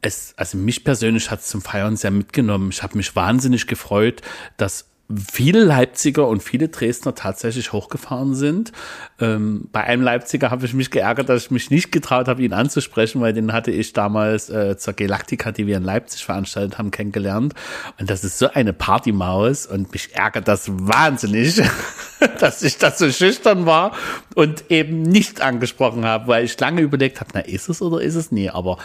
es, 0.00 0.34
also 0.36 0.58
mich 0.58 0.84
persönlich 0.84 1.30
hat 1.30 1.40
es 1.40 1.48
zum 1.48 1.62
Feiern 1.62 1.96
sehr 1.96 2.10
mitgenommen. 2.10 2.70
Ich 2.70 2.82
habe 2.82 2.96
mich 2.96 3.16
wahnsinnig 3.16 3.66
gefreut, 3.66 4.20
dass 4.56 4.86
viele 5.12 5.62
Leipziger 5.62 6.26
und 6.26 6.42
viele 6.42 6.68
Dresdner 6.68 7.14
tatsächlich 7.14 7.72
hochgefahren 7.72 8.34
sind. 8.34 8.72
Ähm, 9.20 9.68
bei 9.70 9.84
einem 9.84 10.02
Leipziger 10.02 10.50
habe 10.50 10.64
ich 10.64 10.72
mich 10.72 10.90
geärgert, 10.90 11.28
dass 11.28 11.44
ich 11.44 11.50
mich 11.50 11.70
nicht 11.70 11.92
getraut 11.92 12.26
habe, 12.26 12.42
ihn 12.42 12.54
anzusprechen, 12.54 13.20
weil 13.20 13.34
den 13.34 13.52
hatte 13.52 13.70
ich 13.70 13.92
damals 13.92 14.48
äh, 14.48 14.78
zur 14.78 14.94
Galactica, 14.94 15.52
die 15.52 15.66
wir 15.66 15.76
in 15.76 15.84
Leipzig 15.84 16.24
veranstaltet 16.24 16.78
haben, 16.78 16.90
kennengelernt. 16.90 17.54
Und 17.98 18.08
das 18.08 18.24
ist 18.24 18.38
so 18.38 18.48
eine 18.48 18.72
Partymaus 18.72 19.66
und 19.66 19.92
mich 19.92 20.14
ärgert 20.14 20.48
das 20.48 20.70
wahnsinnig, 20.70 21.60
dass 22.40 22.62
ich 22.62 22.78
das 22.78 22.98
so 22.98 23.10
schüchtern 23.10 23.66
war 23.66 23.92
und 24.34 24.70
eben 24.70 25.02
nicht 25.02 25.42
angesprochen 25.42 26.06
habe, 26.06 26.28
weil 26.28 26.44
ich 26.44 26.58
lange 26.58 26.80
überlegt 26.80 27.20
habe, 27.20 27.30
na 27.34 27.40
ist 27.40 27.68
es 27.68 27.82
oder 27.82 28.00
ist 28.00 28.14
es 28.14 28.32
nie, 28.32 28.48
aber 28.48 28.78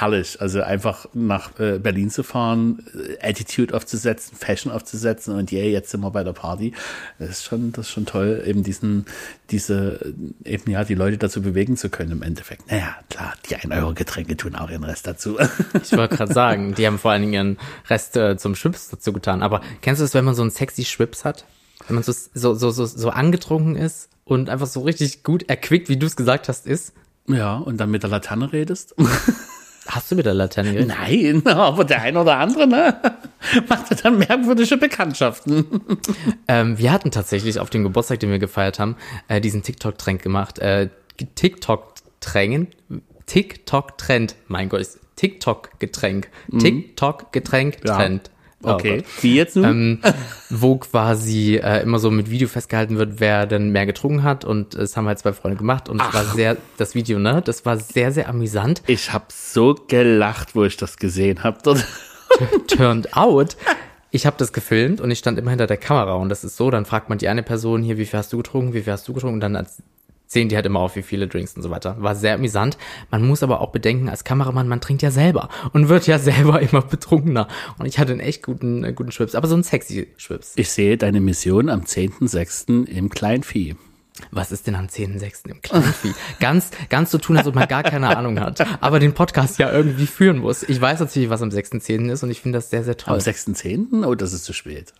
herrlich. 0.00 0.40
Also 0.40 0.62
einfach 0.62 1.06
nach 1.14 1.58
äh, 1.58 1.78
Berlin 1.78 2.10
zu 2.10 2.22
fahren, 2.22 2.84
äh, 3.20 3.28
Attitude 3.28 3.74
aufzusetzen, 3.74 4.36
Fashion 4.36 4.72
aufzusetzen 4.72 5.34
und 5.34 5.52
yeah, 5.52 5.64
jetzt 5.64 5.90
sind 5.90 6.00
wir 6.00 6.10
bei 6.10 6.24
der 6.24 6.32
Party. 6.32 6.72
Das 7.18 7.30
ist 7.30 7.44
schon, 7.44 7.72
das 7.72 7.86
ist 7.86 7.92
schon 7.92 8.06
toll, 8.06 8.42
eben 8.46 8.62
diesen, 8.62 9.06
diese, 9.50 10.14
eben 10.44 10.70
ja, 10.70 10.84
die 10.84 10.94
Leute 10.94 11.18
dazu 11.18 11.42
bewegen 11.42 11.76
zu 11.76 11.88
können 11.88 12.12
im 12.12 12.22
Endeffekt. 12.22 12.70
Naja, 12.70 12.96
klar, 13.10 13.34
die 13.48 13.56
1 13.56 13.70
Euro 13.70 13.94
Getränke 13.94 14.36
tun 14.36 14.54
auch 14.54 14.70
ihren 14.70 14.84
Rest 14.84 15.06
dazu. 15.06 15.38
Ich 15.82 15.96
wollte 15.96 16.16
gerade 16.16 16.32
sagen, 16.32 16.74
die 16.74 16.86
haben 16.86 16.98
vor 16.98 17.10
allen 17.10 17.22
Dingen 17.22 17.32
ihren 17.32 17.58
Rest 17.88 18.16
äh, 18.16 18.36
zum 18.36 18.54
Schwips 18.54 18.88
dazu 18.88 19.12
getan. 19.12 19.42
Aber 19.42 19.60
kennst 19.82 20.00
du 20.00 20.04
das, 20.04 20.14
wenn 20.14 20.24
man 20.24 20.34
so 20.34 20.42
einen 20.42 20.50
sexy 20.50 20.84
Schwips 20.84 21.24
hat? 21.24 21.44
Wenn 21.86 21.96
man 21.96 22.04
so, 22.04 22.12
so, 22.12 22.54
so, 22.54 22.70
so, 22.70 22.86
so 22.86 23.10
angetrunken 23.10 23.76
ist 23.76 24.08
und 24.24 24.48
einfach 24.48 24.66
so 24.66 24.80
richtig 24.80 25.22
gut 25.22 25.48
erquickt, 25.48 25.88
wie 25.88 25.96
du 25.96 26.06
es 26.06 26.16
gesagt 26.16 26.48
hast, 26.48 26.66
ist? 26.66 26.94
Ja, 27.26 27.56
und 27.56 27.78
dann 27.78 27.90
mit 27.90 28.02
der 28.02 28.10
Laterne 28.10 28.52
redest. 28.52 28.94
Hast 29.86 30.10
du 30.10 30.16
mit 30.16 30.24
der 30.26 30.34
Laterne 30.34 30.72
geredet? 30.72 30.96
Nein, 30.96 31.46
aber 31.56 31.84
der 31.84 32.02
ein 32.02 32.16
oder 32.16 32.38
andere, 32.38 32.66
ne? 32.66 33.00
Macht 33.68 34.04
dann 34.04 34.18
merkwürdige 34.18 34.76
Bekanntschaften. 34.76 35.66
Ähm, 36.46 36.78
wir 36.78 36.92
hatten 36.92 37.10
tatsächlich 37.10 37.58
auf 37.58 37.70
dem 37.70 37.84
Geburtstag, 37.84 38.20
den 38.20 38.30
wir 38.30 38.38
gefeiert 38.38 38.78
haben, 38.78 38.96
äh, 39.28 39.40
diesen 39.40 39.62
TikTok-Trend 39.62 40.22
gemacht. 40.22 40.58
Äh, 40.58 40.90
TikTok-Trängen, 41.36 42.68
TikTok-Trend, 43.24 44.36
mein 44.48 44.68
Gott, 44.68 44.86
TikTok-Getränk. 45.16 46.28
Mhm. 46.48 46.58
TikTok-Getränk-Trend. 46.58 48.30
Oh 48.64 48.72
okay. 48.72 48.98
Gott. 48.98 49.06
Wie 49.22 49.34
jetzt 49.36 49.56
nun? 49.56 49.64
Ähm, 49.64 49.98
wo 50.50 50.76
quasi 50.76 51.56
äh, 51.56 51.82
immer 51.82 51.98
so 51.98 52.10
mit 52.10 52.30
Video 52.30 52.48
festgehalten 52.48 52.96
wird, 52.98 53.20
wer 53.20 53.46
denn 53.46 53.70
mehr 53.70 53.86
getrunken 53.86 54.22
hat. 54.22 54.44
Und 54.44 54.74
es 54.74 54.96
haben 54.96 55.06
halt 55.06 55.18
zwei 55.18 55.32
Freunde 55.32 55.56
gemacht. 55.56 55.88
Und 55.88 56.00
es 56.00 56.14
war 56.14 56.24
sehr, 56.24 56.56
das 56.76 56.94
Video, 56.94 57.18
ne? 57.18 57.42
Das 57.44 57.64
war 57.64 57.76
sehr, 57.76 58.12
sehr 58.12 58.28
amüsant. 58.28 58.82
Ich 58.86 59.12
habe 59.12 59.26
so 59.28 59.74
gelacht, 59.88 60.54
wo 60.54 60.64
ich 60.64 60.76
das 60.76 60.96
gesehen 60.96 61.42
habe. 61.42 61.58
Turned 62.66 63.16
out 63.16 63.56
ich 64.14 64.26
habe 64.26 64.36
das 64.38 64.52
gefilmt 64.52 65.00
und 65.00 65.10
ich 65.10 65.18
stand 65.18 65.40
immer 65.40 65.50
hinter 65.50 65.66
der 65.66 65.76
Kamera 65.76 66.14
und 66.14 66.28
das 66.28 66.44
ist 66.44 66.56
so, 66.56 66.70
dann 66.70 66.84
fragt 66.84 67.08
man 67.08 67.18
die 67.18 67.26
eine 67.26 67.42
Person 67.42 67.82
hier, 67.82 67.98
wie 67.98 68.06
viel 68.06 68.16
hast 68.20 68.32
du 68.32 68.36
getrunken, 68.36 68.72
wie 68.72 68.82
viel 68.82 68.92
hast 68.92 69.08
du 69.08 69.12
getrunken 69.12 69.34
und 69.34 69.40
dann 69.40 69.66
zählen 70.26 70.48
die 70.48 70.56
halt 70.56 70.66
immer 70.66 70.80
auf, 70.80 70.96
wie 70.96 71.02
viele 71.02 71.28
Drinks 71.28 71.54
und 71.54 71.62
so 71.62 71.70
weiter. 71.70 71.96
War 72.00 72.14
sehr 72.14 72.34
amüsant. 72.34 72.76
Man 73.10 73.26
muss 73.26 73.42
aber 73.42 73.60
auch 73.60 73.70
bedenken, 73.70 74.08
als 74.08 74.24
Kameramann, 74.24 74.68
man 74.68 74.80
trinkt 74.80 75.02
ja 75.02 75.10
selber 75.10 75.48
und 75.72 75.88
wird 75.88 76.06
ja 76.06 76.18
selber 76.20 76.60
immer 76.60 76.82
betrunkener. 76.82 77.48
Und 77.78 77.86
ich 77.86 77.98
hatte 77.98 78.12
einen 78.12 78.20
echt 78.20 78.42
guten, 78.42 78.84
äh, 78.84 78.92
guten 78.92 79.12
Schwips, 79.12 79.34
aber 79.34 79.48
so 79.48 79.54
einen 79.54 79.64
sexy 79.64 80.08
Schwips. 80.16 80.52
Ich 80.56 80.70
sehe 80.70 80.96
deine 80.96 81.20
Mission 81.20 81.68
am 81.68 81.82
10.06. 81.82 82.86
im 82.86 83.10
Kleinvieh. 83.10 83.76
Was 84.30 84.52
ist 84.52 84.68
denn 84.68 84.76
am 84.76 84.86
10.06. 84.86 85.50
im 85.50 85.60
Kleinvieh? 85.60 86.14
ganz, 86.40 86.70
ganz 86.88 87.10
so 87.10 87.18
tun, 87.18 87.36
als 87.36 87.48
ob 87.48 87.56
man 87.56 87.66
gar 87.66 87.82
keine 87.82 88.16
Ahnung 88.16 88.38
hat, 88.38 88.64
aber 88.80 89.00
den 89.00 89.12
Podcast 89.12 89.58
ja 89.58 89.72
irgendwie 89.72 90.06
führen 90.06 90.38
muss. 90.38 90.62
Ich 90.62 90.80
weiß 90.80 91.00
natürlich, 91.00 91.30
was 91.30 91.42
am 91.42 91.48
6.10. 91.48 92.10
ist 92.12 92.22
und 92.22 92.30
ich 92.30 92.40
finde 92.40 92.58
das 92.58 92.70
sehr, 92.70 92.84
sehr 92.84 92.96
toll. 92.96 93.14
Am 93.14 93.20
6.10.? 93.20 94.06
Oh, 94.06 94.14
das 94.14 94.32
ist 94.32 94.44
zu 94.44 94.52
spät. 94.52 94.92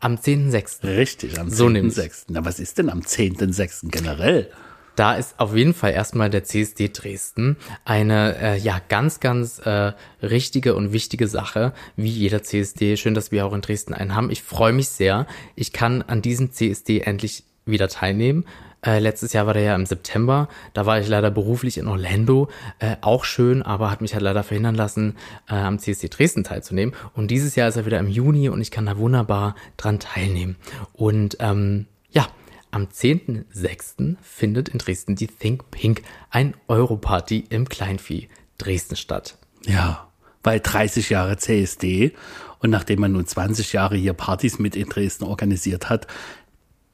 Am 0.00 0.14
10.06. 0.16 0.96
Richtig, 0.96 1.38
am 1.38 1.50
So 1.50 1.66
10.06. 1.66 2.24
Na, 2.28 2.44
was 2.44 2.60
ist 2.60 2.78
denn 2.78 2.90
am 2.90 3.00
10.06. 3.00 3.90
generell? 3.90 4.50
Da 4.98 5.14
ist 5.14 5.38
auf 5.38 5.54
jeden 5.54 5.74
Fall 5.74 5.92
erstmal 5.92 6.28
der 6.28 6.42
CSD 6.42 6.90
Dresden 6.92 7.56
eine 7.84 8.36
äh, 8.36 8.58
ja 8.58 8.80
ganz 8.88 9.20
ganz 9.20 9.60
äh, 9.60 9.92
richtige 10.22 10.74
und 10.74 10.92
wichtige 10.92 11.28
Sache, 11.28 11.72
wie 11.94 12.08
jeder 12.08 12.42
CSD. 12.42 12.96
Schön, 12.96 13.14
dass 13.14 13.30
wir 13.30 13.46
auch 13.46 13.52
in 13.52 13.60
Dresden 13.60 13.94
einen 13.94 14.16
haben. 14.16 14.28
Ich 14.30 14.42
freue 14.42 14.72
mich 14.72 14.88
sehr. 14.88 15.28
Ich 15.54 15.72
kann 15.72 16.02
an 16.02 16.20
diesem 16.20 16.50
CSD 16.50 17.02
endlich 17.02 17.44
wieder 17.64 17.88
teilnehmen. 17.88 18.44
Äh, 18.84 19.00
letztes 19.00 19.32
Jahr 19.32 19.46
war 19.46 19.54
der 19.54 19.62
ja 19.62 19.74
im 19.74 19.86
September. 19.86 20.48
Da 20.72 20.86
war 20.86 21.00
ich 21.00 21.08
leider 21.08 21.30
beruflich 21.30 21.78
in 21.78 21.88
Orlando. 21.88 22.48
Äh, 22.78 22.96
auch 23.00 23.24
schön, 23.24 23.62
aber 23.62 23.90
hat 23.90 24.00
mich 24.00 24.14
halt 24.14 24.22
leider 24.22 24.42
verhindern 24.42 24.74
lassen, 24.74 25.16
äh, 25.48 25.54
am 25.54 25.78
CSD 25.78 26.08
Dresden 26.08 26.44
teilzunehmen. 26.44 26.94
Und 27.14 27.30
dieses 27.30 27.56
Jahr 27.56 27.68
ist 27.68 27.76
er 27.76 27.86
wieder 27.86 27.98
im 27.98 28.08
Juni 28.08 28.48
und 28.48 28.60
ich 28.60 28.70
kann 28.70 28.86
da 28.86 28.96
wunderbar 28.98 29.56
dran 29.76 29.98
teilnehmen. 29.98 30.56
Und 30.92 31.36
ähm, 31.40 31.86
ja, 32.10 32.28
am 32.70 32.84
10.06. 32.84 34.16
findet 34.22 34.68
in 34.68 34.78
Dresden 34.78 35.16
die 35.16 35.26
Think 35.26 35.70
Pink 35.70 36.02
ein 36.30 36.54
Europarty 36.68 37.44
im 37.48 37.68
Kleinvieh 37.68 38.28
Dresden 38.58 38.96
statt. 38.96 39.38
Ja, 39.64 40.08
weil 40.42 40.60
30 40.60 41.10
Jahre 41.10 41.36
CSD 41.36 42.14
und 42.60 42.70
nachdem 42.70 43.00
man 43.00 43.12
nun 43.12 43.26
20 43.26 43.72
Jahre 43.72 43.96
hier 43.96 44.12
Partys 44.12 44.58
mit 44.58 44.76
in 44.76 44.88
Dresden 44.88 45.24
organisiert 45.24 45.88
hat, 45.88 46.06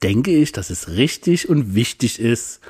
denke 0.04 0.30
ich, 0.30 0.52
dass 0.52 0.68
es 0.68 0.88
richtig 0.88 1.49
und 1.49 1.75
wichtig 1.75 2.20
ist, 2.20 2.61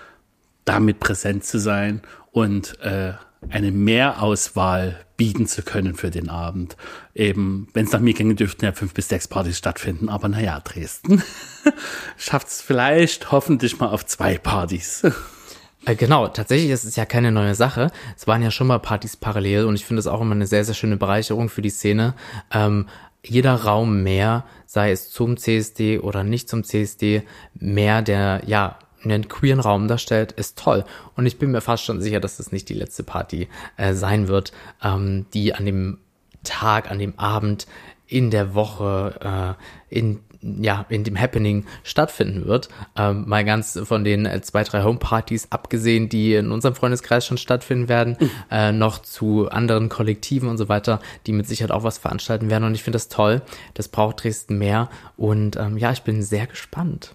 damit 0.65 1.01
präsent 1.01 1.45
zu 1.45 1.59
sein 1.59 2.01
und 2.31 2.79
äh, 2.81 3.15
eine 3.51 3.73
Mehrauswahl 3.73 5.05
bieten 5.17 5.49
zu 5.49 5.63
können 5.63 5.95
für 5.97 6.11
den 6.11 6.29
Abend. 6.29 6.77
Eben, 7.13 7.67
wenn 7.75 7.87
es 7.87 7.93
nach 7.93 8.01
mir 8.01 8.15
ginge, 8.15 8.37
dürften 8.37 8.65
ja 8.65 8.73
fünf 8.73 8.95
bis 8.95 9.09
sechs 9.09 9.27
Partys 9.27 9.59
stattfinden, 9.59 10.09
aber 10.09 10.29
naja, 10.29 10.61
Dresden 10.61 11.23
schafft 12.17 12.47
es 12.47 12.63
vielleicht 12.63 13.33
hoffentlich 13.33 13.81
mal 13.81 13.89
auf 13.89 14.07
zwei 14.07 14.39
Partys. 14.39 15.03
Äh, 15.05 15.97
Genau, 15.97 16.29
tatsächlich 16.29 16.71
ist 16.71 16.85
es 16.85 16.97
ja 16.97 17.05
keine 17.05 17.31
neue 17.31 17.55
Sache. 17.55 17.91
Es 18.17 18.27
waren 18.27 18.43
ja 18.43 18.51
schon 18.51 18.69
mal 18.69 18.79
Partys 18.79 19.19
parallel 19.19 19.67
und 19.67 19.75
ich 19.75 19.85
finde 19.85 20.01
es 20.01 20.07
auch 20.07 20.23
immer 20.23 20.35
eine 20.35 20.47
sehr, 20.47 20.65
sehr 20.65 20.75
schöne 20.75 20.97
Bereicherung 20.97 21.51
für 21.51 21.61
die 21.61 21.69
Szene. 21.69 22.15
Ähm, 22.51 22.87
jeder 23.25 23.55
Raum 23.55 24.03
mehr, 24.03 24.45
sei 24.67 24.91
es 24.91 25.11
zum 25.11 25.37
CSD 25.37 25.99
oder 25.99 26.25
nicht 26.25 26.49
zum 26.49 26.65
CSD, 26.65 27.23
mehr 27.55 28.03
der, 28.03 28.43
ja, 28.47 28.79
einen 29.05 29.29
queeren 29.29 29.61
Raum 29.61 29.87
darstellt, 29.89 30.33
ist 30.33 30.59
toll. 30.59 30.85
Und 31.15 31.27
ich 31.27 31.39
bin 31.39 31.51
mir 31.51 31.61
fast 31.61 31.85
schon 31.85 32.01
sicher, 32.01 32.21
dass 32.21 32.39
das 32.39 32.53
nicht 32.53 32.69
die 32.69 32.75
letzte 32.75 33.03
Party 33.03 33.49
äh, 33.77 33.93
sein 33.93 34.29
wird, 34.29 34.53
ähm, 34.83 35.27
die 35.35 35.55
an 35.55 35.67
dem 35.67 35.99
Tag, 36.43 36.91
an 36.91 36.99
dem 36.99 37.19
Abend, 37.19 37.67
in 38.07 38.31
der 38.31 38.55
Woche, 38.55 39.57
äh, 39.91 39.99
in 39.99 40.21
ja, 40.61 40.85
in 40.89 41.05
dem 41.05 41.19
Happening 41.19 41.65
stattfinden 41.83 42.47
wird. 42.47 42.69
Ähm, 42.97 43.25
mal 43.27 43.45
ganz 43.45 43.79
von 43.85 44.05
den 44.05 44.27
äh, 44.27 44.41
zwei, 44.43 44.65
drei 44.65 44.83
Homepartys 44.83 45.49
abgesehen, 45.51 46.09
die 46.09 46.35
in 46.35 46.51
unserem 46.51 46.75
Freundeskreis 46.75 47.27
schon 47.27 47.39
stattfinden 47.39 47.89
werden, 47.89 48.17
äh, 48.51 48.73
noch 48.73 49.01
zu 49.01 49.49
anderen 49.49 49.89
Kollektiven 49.89 50.49
und 50.49 50.59
so 50.59 50.69
weiter, 50.69 51.01
die 51.27 51.33
mit 51.33 51.47
Sicherheit 51.47 51.73
auch 51.73 51.83
was 51.83 51.99
veranstalten 51.99 52.51
werden. 52.51 52.65
Und 52.65 52.75
ich 52.75 52.83
finde 52.83 52.97
das 52.97 53.09
toll. 53.09 53.43
Das 53.75 53.89
braucht 53.89 54.23
Dresden 54.23 54.59
mehr. 54.59 54.91
Und 55.17 55.57
ähm, 55.57 55.79
ja, 55.79 55.93
ich 55.93 56.03
bin 56.03 56.23
sehr 56.23 56.47
gespannt. 56.47 57.15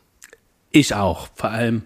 Ich 0.71 0.93
auch. 0.93 1.27
Vor 1.33 1.50
allem 1.50 1.83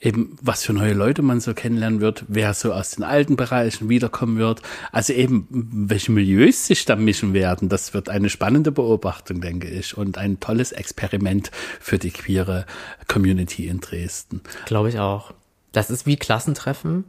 eben, 0.00 0.36
was 0.42 0.64
für 0.64 0.72
neue 0.72 0.92
Leute 0.92 1.22
man 1.22 1.40
so 1.40 1.54
kennenlernen 1.54 2.00
wird, 2.00 2.24
wer 2.28 2.54
so 2.54 2.72
aus 2.72 2.92
den 2.92 3.04
alten 3.04 3.36
Bereichen 3.36 3.88
wiederkommen 3.88 4.38
wird. 4.38 4.62
Also 4.92 5.12
eben, 5.12 5.46
welche 5.50 6.12
Milieus 6.12 6.66
sich 6.66 6.84
da 6.84 6.96
mischen 6.96 7.32
werden. 7.32 7.68
Das 7.68 7.94
wird 7.94 8.08
eine 8.08 8.28
spannende 8.28 8.72
Beobachtung, 8.72 9.40
denke 9.40 9.68
ich. 9.68 9.96
Und 9.96 10.18
ein 10.18 10.40
tolles 10.40 10.72
Experiment 10.72 11.50
für 11.80 11.98
die 11.98 12.10
queere 12.10 12.66
Community 13.08 13.68
in 13.68 13.80
Dresden. 13.80 14.42
Glaube 14.66 14.90
ich 14.90 14.98
auch. 14.98 15.32
Das 15.72 15.90
ist 15.90 16.06
wie 16.06 16.16
Klassentreffen 16.16 17.04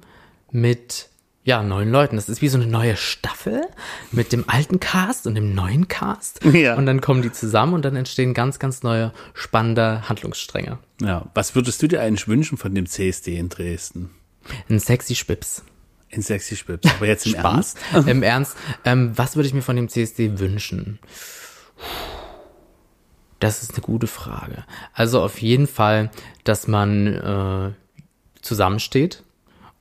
mit 0.51 1.09
ja, 1.47 1.63
neuen 1.63 1.89
Leuten. 1.91 2.17
Das 2.17 2.27
ist 2.27 2.41
wie 2.41 2.49
so 2.49 2.57
eine 2.57 2.67
neue 2.67 2.97
Staffel 2.97 3.61
mit 4.11 4.33
dem 4.33 4.49
alten 4.49 4.81
Cast 4.81 5.27
und 5.27 5.35
dem 5.35 5.55
neuen 5.55 5.87
Cast. 5.87 6.43
Ja. 6.43 6.75
Und 6.75 6.85
dann 6.85 6.99
kommen 6.99 7.21
die 7.21 7.31
zusammen 7.31 7.73
und 7.73 7.85
dann 7.85 7.95
entstehen 7.95 8.33
ganz, 8.33 8.59
ganz 8.59 8.83
neue, 8.83 9.13
spannende 9.33 10.09
Handlungsstränge. 10.09 10.77
Ja, 11.01 11.25
was 11.33 11.55
würdest 11.55 11.81
du 11.81 11.87
dir 11.87 12.01
eigentlich 12.01 12.27
wünschen 12.27 12.57
von 12.57 12.75
dem 12.75 12.85
CSD 12.85 13.37
in 13.37 13.47
Dresden? 13.47 14.09
Ein 14.69 14.79
sexy 14.79 15.15
Spips. 15.15 15.63
In 16.09 16.21
Sexy 16.21 16.57
Spips. 16.57 16.89
Aber 16.93 17.07
jetzt 17.07 17.25
im 17.25 17.35
Ernst? 17.35 17.77
Im 18.05 18.23
Ernst. 18.23 18.57
Ähm, 18.83 19.17
was 19.17 19.37
würde 19.37 19.47
ich 19.47 19.53
mir 19.53 19.61
von 19.61 19.77
dem 19.77 19.87
CSD 19.87 20.39
wünschen? 20.39 20.99
Das 23.39 23.63
ist 23.63 23.71
eine 23.71 23.81
gute 23.81 24.07
Frage. 24.07 24.65
Also 24.93 25.21
auf 25.21 25.41
jeden 25.41 25.67
Fall, 25.67 26.11
dass 26.43 26.67
man 26.67 27.07
äh, 27.07 27.71
zusammensteht 28.41 29.23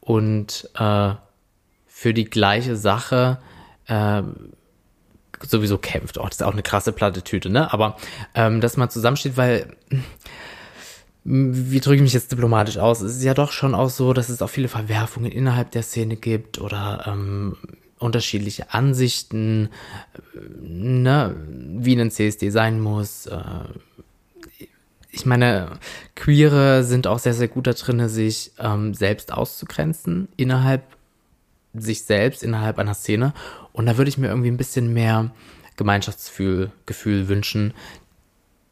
und 0.00 0.70
äh, 0.78 1.14
für 1.98 2.12
die 2.12 2.26
gleiche 2.26 2.76
Sache 2.76 3.38
äh, 3.86 4.22
sowieso 5.40 5.78
kämpft. 5.78 6.18
Oh, 6.18 6.24
das 6.24 6.36
ist 6.36 6.42
auch 6.42 6.52
eine 6.52 6.62
krasse 6.62 6.92
Plattitüte, 6.92 7.48
ne? 7.48 7.72
Aber 7.72 7.96
ähm, 8.34 8.60
dass 8.60 8.76
man 8.76 8.90
zusammensteht, 8.90 9.38
weil 9.38 9.74
wie 11.24 11.80
drücke 11.80 11.96
ich 11.96 12.02
mich 12.02 12.12
jetzt 12.12 12.30
diplomatisch 12.30 12.76
aus? 12.76 13.00
Es 13.00 13.16
ist 13.16 13.24
ja 13.24 13.32
doch 13.32 13.50
schon 13.50 13.74
auch 13.74 13.88
so, 13.88 14.12
dass 14.12 14.28
es 14.28 14.42
auch 14.42 14.50
viele 14.50 14.68
Verwerfungen 14.68 15.32
innerhalb 15.32 15.70
der 15.70 15.82
Szene 15.82 16.16
gibt 16.16 16.60
oder 16.60 17.04
ähm, 17.06 17.56
unterschiedliche 17.98 18.74
Ansichten, 18.74 19.70
äh, 20.34 20.38
ne, 20.60 21.34
wie 21.78 21.98
ein 21.98 22.10
CSD 22.10 22.50
sein 22.50 22.78
muss. 22.78 23.24
Äh, 23.24 23.40
ich 25.10 25.24
meine, 25.24 25.78
Queere 26.14 26.84
sind 26.84 27.06
auch 27.06 27.20
sehr, 27.20 27.32
sehr 27.32 27.48
gut 27.48 27.66
da 27.66 27.72
drin, 27.72 28.06
sich 28.10 28.52
ähm, 28.58 28.92
selbst 28.92 29.32
auszugrenzen 29.32 30.28
innerhalb 30.36 30.95
sich 31.78 32.04
selbst, 32.04 32.42
innerhalb 32.42 32.78
einer 32.78 32.94
Szene. 32.94 33.32
Und 33.72 33.86
da 33.86 33.96
würde 33.96 34.08
ich 34.08 34.18
mir 34.18 34.28
irgendwie 34.28 34.50
ein 34.50 34.56
bisschen 34.56 34.92
mehr 34.92 35.30
Gemeinschaftsgefühl 35.76 36.72
Gefühl 36.86 37.28
wünschen, 37.28 37.74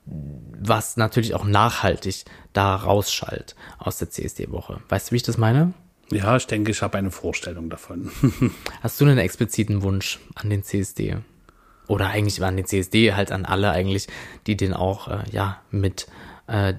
was 0.07 0.97
natürlich 0.97 1.35
auch 1.35 1.45
nachhaltig 1.45 2.25
da 2.53 2.77
rausschallt 2.77 3.55
aus 3.79 3.99
der 3.99 4.11
CSD-Woche. 4.11 4.81
Weißt 4.89 5.09
du, 5.09 5.13
wie 5.13 5.17
ich 5.17 5.23
das 5.23 5.39
meine? 5.39 5.73
Ja, 6.11 6.37
ich 6.37 6.47
denke, 6.47 6.71
ich 6.71 6.83
habe 6.83 6.99
eine 6.99 7.11
Vorstellung 7.11 7.71
davon. 7.71 8.11
Hast 8.83 9.01
du 9.01 9.05
einen 9.05 9.19
expliziten 9.19 9.83
Wunsch 9.83 10.21
an 10.35 10.51
den 10.51 10.63
CSD? 10.63 11.17
Oder 11.87 12.09
eigentlich 12.09 12.43
an 12.43 12.57
den 12.57 12.67
CSD, 12.67 13.13
halt 13.13 13.33
an 13.33 13.45
alle 13.45 13.71
eigentlich, 13.71 14.07
die 14.47 14.57
den 14.57 14.73
auch, 14.75 15.09
äh, 15.09 15.25
ja, 15.31 15.61
mit 15.71 16.07
äh, 16.47 16.75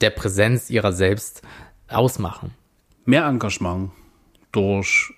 der 0.00 0.10
Präsenz 0.10 0.70
ihrer 0.70 0.92
selbst 0.92 1.42
ausmachen. 1.88 2.54
Mehr 3.04 3.26
Engagement 3.26 3.90
durch 4.52 5.12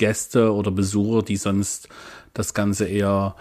Gäste 0.00 0.52
oder 0.54 0.70
Besucher, 0.70 1.22
die 1.22 1.36
sonst 1.36 1.88
das 2.32 2.54
Ganze 2.54 2.86
eher, 2.86 3.36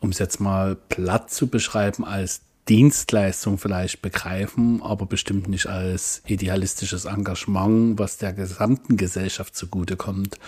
um 0.00 0.10
es 0.10 0.18
jetzt 0.18 0.38
mal 0.38 0.76
platt 0.76 1.30
zu 1.30 1.46
beschreiben, 1.48 2.04
als 2.04 2.42
Dienstleistung 2.68 3.56
vielleicht 3.58 4.02
begreifen, 4.02 4.82
aber 4.82 5.06
bestimmt 5.06 5.48
nicht 5.48 5.66
als 5.66 6.22
idealistisches 6.26 7.06
Engagement, 7.06 7.98
was 7.98 8.18
der 8.18 8.34
gesamten 8.34 8.98
Gesellschaft 8.98 9.56
zugutekommt. 9.56 10.38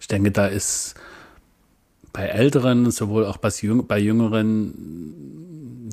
Ich 0.00 0.08
denke, 0.08 0.32
da 0.32 0.46
ist 0.46 0.94
bei 2.14 2.26
Älteren, 2.26 2.90
sowohl 2.90 3.26
auch 3.26 3.36
bei, 3.36 3.50
Jüng 3.50 3.86
bei 3.86 3.98
Jüngeren, 3.98 5.34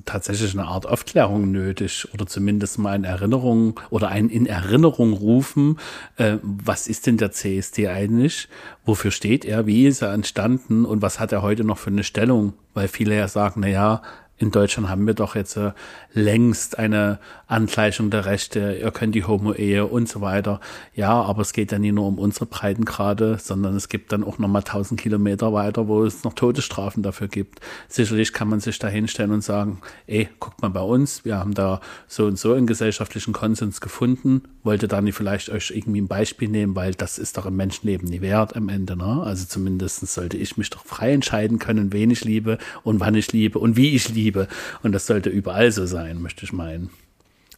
tatsächlich 0.05 0.53
eine 0.53 0.67
Art 0.67 0.85
Aufklärung 0.85 1.51
nötig 1.51 2.07
oder 2.13 2.27
zumindest 2.27 2.77
mal 2.79 2.91
eine 2.91 3.07
Erinnerung 3.07 3.79
oder 3.89 4.09
ein 4.09 4.29
in 4.29 4.45
Erinnerung 4.45 5.13
rufen, 5.13 5.79
äh, 6.17 6.37
was 6.41 6.87
ist 6.87 7.07
denn 7.07 7.17
der 7.17 7.31
CSD 7.31 7.87
eigentlich? 7.87 8.47
Wofür 8.85 9.11
steht 9.11 9.45
er? 9.45 9.65
Wie 9.65 9.87
ist 9.87 10.01
er 10.01 10.13
entstanden? 10.13 10.85
Und 10.85 11.01
was 11.01 11.19
hat 11.19 11.31
er 11.31 11.41
heute 11.41 11.63
noch 11.63 11.77
für 11.77 11.89
eine 11.89 12.03
Stellung? 12.03 12.53
Weil 12.73 12.87
viele 12.87 13.15
ja 13.15 13.27
sagen, 13.27 13.61
na 13.61 13.67
ja, 13.67 14.01
in 14.41 14.51
Deutschland 14.51 14.89
haben 14.89 15.05
wir 15.05 15.13
doch 15.13 15.36
jetzt 15.36 15.55
äh, 15.55 15.71
längst 16.13 16.79
eine 16.79 17.19
Angleichung 17.48 18.10
der 18.10 18.25
Rechte, 18.25 18.77
ihr 18.81 18.91
könnt 18.91 19.13
die 19.13 19.25
Homo-Ehe 19.25 19.86
und 19.86 20.10
so 20.10 20.21
weiter. 20.21 20.60
Ja, 20.95 21.21
aber 21.21 21.41
es 21.41 21.53
geht 21.53 21.71
ja 21.71 21.79
nicht 21.79 21.93
nur 21.93 22.07
um 22.07 22.17
unsere 22.17 22.45
Breitengrade, 22.45 23.38
sondern 23.41 23.75
es 23.75 23.89
gibt 23.89 24.12
dann 24.12 24.24
auch 24.24 24.39
nochmal 24.39 24.63
tausend 24.63 25.00
Kilometer 25.00 25.53
weiter, 25.53 25.88
wo 25.88 26.03
es 26.03 26.24
noch 26.24 26.33
Todesstrafen 26.33 27.03
dafür 27.03 27.27
gibt. 27.27 27.60
Sicherlich 27.88 28.33
kann 28.33 28.48
man 28.48 28.60
sich 28.60 28.79
da 28.79 28.88
hinstellen 28.88 29.31
und 29.31 29.43
sagen, 29.43 29.81
ey, 30.07 30.29
guckt 30.39 30.62
mal 30.62 30.69
bei 30.69 30.81
uns, 30.81 31.24
wir 31.25 31.38
haben 31.38 31.53
da 31.53 31.81
so 32.07 32.25
und 32.25 32.39
so 32.39 32.53
einen 32.53 32.67
gesellschaftlichen 32.67 33.33
Konsens 33.33 33.81
gefunden, 33.81 34.43
wollte 34.63 34.88
da 34.88 35.01
nicht 35.01 35.15
vielleicht 35.15 35.50
euch 35.50 35.71
irgendwie 35.75 36.01
ein 36.01 36.07
Beispiel 36.07 36.48
nehmen, 36.48 36.75
weil 36.75 36.93
das 36.93 37.19
ist 37.19 37.38
doch 37.38 37.45
im 37.45 37.55
Menschenleben 37.55 38.07
nie 38.07 38.21
wert 38.21 38.55
am 38.55 38.69
Ende, 38.69 38.95
ne? 38.95 39.24
Also 39.24 39.45
zumindest 39.45 40.07
sollte 40.07 40.38
ich 40.38 40.57
mich 40.57 40.69
doch 40.69 40.86
frei 40.86 41.13
entscheiden 41.13 41.60
können, 41.60 41.93
wen 41.93 42.12
ich 42.12 42.24
liebe 42.24 42.57
und 42.83 43.00
wann 43.00 43.15
ich 43.15 43.31
liebe 43.33 43.60
und 43.60 43.75
wie 43.75 43.95
ich 43.95 44.10
liebe 44.10 44.30
liebe. 44.31 44.47
Und 44.83 44.93
das 44.93 45.05
sollte 45.05 45.29
überall 45.29 45.71
so 45.71 45.85
sein, 45.85 46.21
möchte 46.21 46.45
ich 46.45 46.53
meinen. 46.53 46.89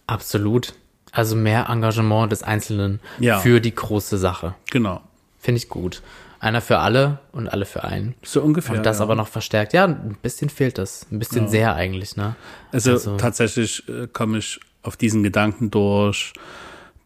Absolut. 0.08 0.74
Also 1.12 1.36
mehr 1.36 1.70
Engagement 1.70 2.32
des 2.32 2.42
Einzelnen 2.44 3.00
ja. 3.20 3.40
für 3.40 3.62
die 3.62 3.74
große 3.74 4.18
Sache. 4.18 4.56
Genau. 4.72 5.02
Finde 5.40 5.58
ich 5.58 5.70
gut. 5.70 6.02
Einer 6.40 6.60
für 6.60 6.80
alle 6.80 7.20
und 7.32 7.48
alle 7.48 7.66
für 7.66 7.84
einen. 7.84 8.16
So 8.24 8.42
ungefähr. 8.42 8.76
Und 8.76 8.86
das 8.86 8.98
ja. 8.98 9.04
aber 9.04 9.16
noch 9.16 9.28
verstärkt. 9.28 9.74
Ja, 9.74 9.86
ein 9.86 10.18
bisschen 10.22 10.50
fehlt 10.50 10.78
das. 10.78 11.06
Ein 11.12 11.20
bisschen 11.20 11.44
ja. 11.44 11.48
sehr 11.50 11.76
eigentlich, 11.76 12.18
ne? 12.18 12.36
Also, 12.72 12.92
also 12.92 13.18
tatsächlich 13.18 13.88
äh, 13.88 14.08
komme 14.12 14.40
ich 14.40 14.60
auf 14.82 14.98
diesen 14.98 15.24
Gedanken 15.24 15.72
durch 15.72 16.34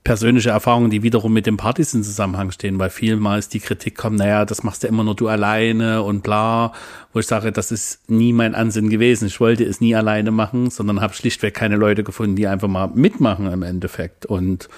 persönliche 0.08 0.52
Erfahrungen, 0.52 0.90
die 0.90 1.04
wiederum 1.04 1.34
mit 1.34 1.46
dem 1.46 1.58
Partys 1.58 1.94
in 1.94 2.02
Zusammenhang 2.02 2.52
stehen, 2.52 2.80
weil 2.80 2.90
vielmals 2.90 3.50
die 3.50 3.60
Kritik 3.60 3.98
kommt, 3.98 4.20
naja, 4.20 4.46
das 4.46 4.64
machst 4.64 4.84
du 4.84 4.88
immer 4.88 5.04
nur 5.04 5.16
du 5.16 5.28
alleine 5.28 6.02
und 6.02 6.24
bla, 6.24 6.72
wo 7.12 7.20
ich 7.20 7.28
sage, 7.28 7.52
das 7.52 7.74
ist 7.74 8.10
nie 8.10 8.32
mein 8.32 8.56
Ansinn 8.56 8.90
gewesen. 8.90 9.28
Ich 9.28 9.42
wollte 9.42 9.66
es 9.66 9.82
nie 9.82 9.96
alleine 9.96 10.32
machen, 10.32 10.70
sondern 10.70 11.02
habe 11.02 11.14
schlichtweg 11.14 11.54
keine 11.54 11.76
Leute 11.76 12.06
gefunden, 12.06 12.38
die 12.38 12.48
einfach 12.48 12.70
mal 12.70 12.88
mitmachen 12.88 13.52
im 13.52 13.64
Endeffekt 13.64 14.26
und 14.26 14.70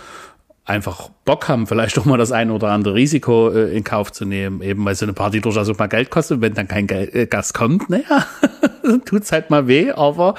einfach 0.66 1.12
Bock 1.26 1.48
haben, 1.48 1.68
vielleicht 1.68 2.00
auch 2.00 2.06
mal 2.06 2.18
das 2.18 2.32
ein 2.32 2.50
oder 2.50 2.70
andere 2.70 2.96
Risiko 2.96 3.50
äh, 3.50 3.76
in 3.78 3.84
Kauf 3.84 4.12
zu 4.12 4.26
nehmen, 4.26 4.64
eben 4.64 4.84
weil 4.84 4.96
so 4.96 5.06
eine 5.06 5.14
Party 5.14 5.42
durchaus 5.42 5.70
auch 5.70 5.78
mal 5.78 5.86
Geld 5.86 6.10
kostet, 6.10 6.42
wenn 6.42 6.56
dann 6.56 6.68
kein 6.68 6.88
Geld, 6.88 7.14
äh, 7.14 7.28
Gast 7.28 7.54
kommt, 7.54 7.88
naja, 7.88 8.26
tut's 9.06 9.32
halt 9.32 9.52
mal 9.52 9.68
weh, 9.68 9.92
aber 9.92 10.34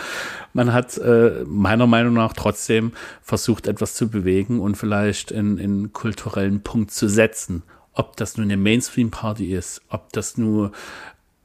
man 0.53 0.73
hat 0.73 0.99
äh, 0.99 1.45
meiner 1.47 1.87
Meinung 1.87 2.15
nach 2.15 2.33
trotzdem 2.33 2.93
versucht, 3.23 3.67
etwas 3.67 3.95
zu 3.95 4.09
bewegen 4.09 4.61
und 4.61 4.77
vielleicht 4.77 5.31
in, 5.31 5.59
in 5.59 5.93
kulturellen 5.93 6.63
Punkt 6.63 6.91
zu 6.91 7.09
setzen. 7.09 7.63
Ob 7.93 8.17
das 8.17 8.37
nur 8.37 8.45
eine 8.45 8.57
Mainstream-Party 8.57 9.53
ist, 9.53 9.83
ob 9.89 10.13
das 10.13 10.39
nur 10.39 10.73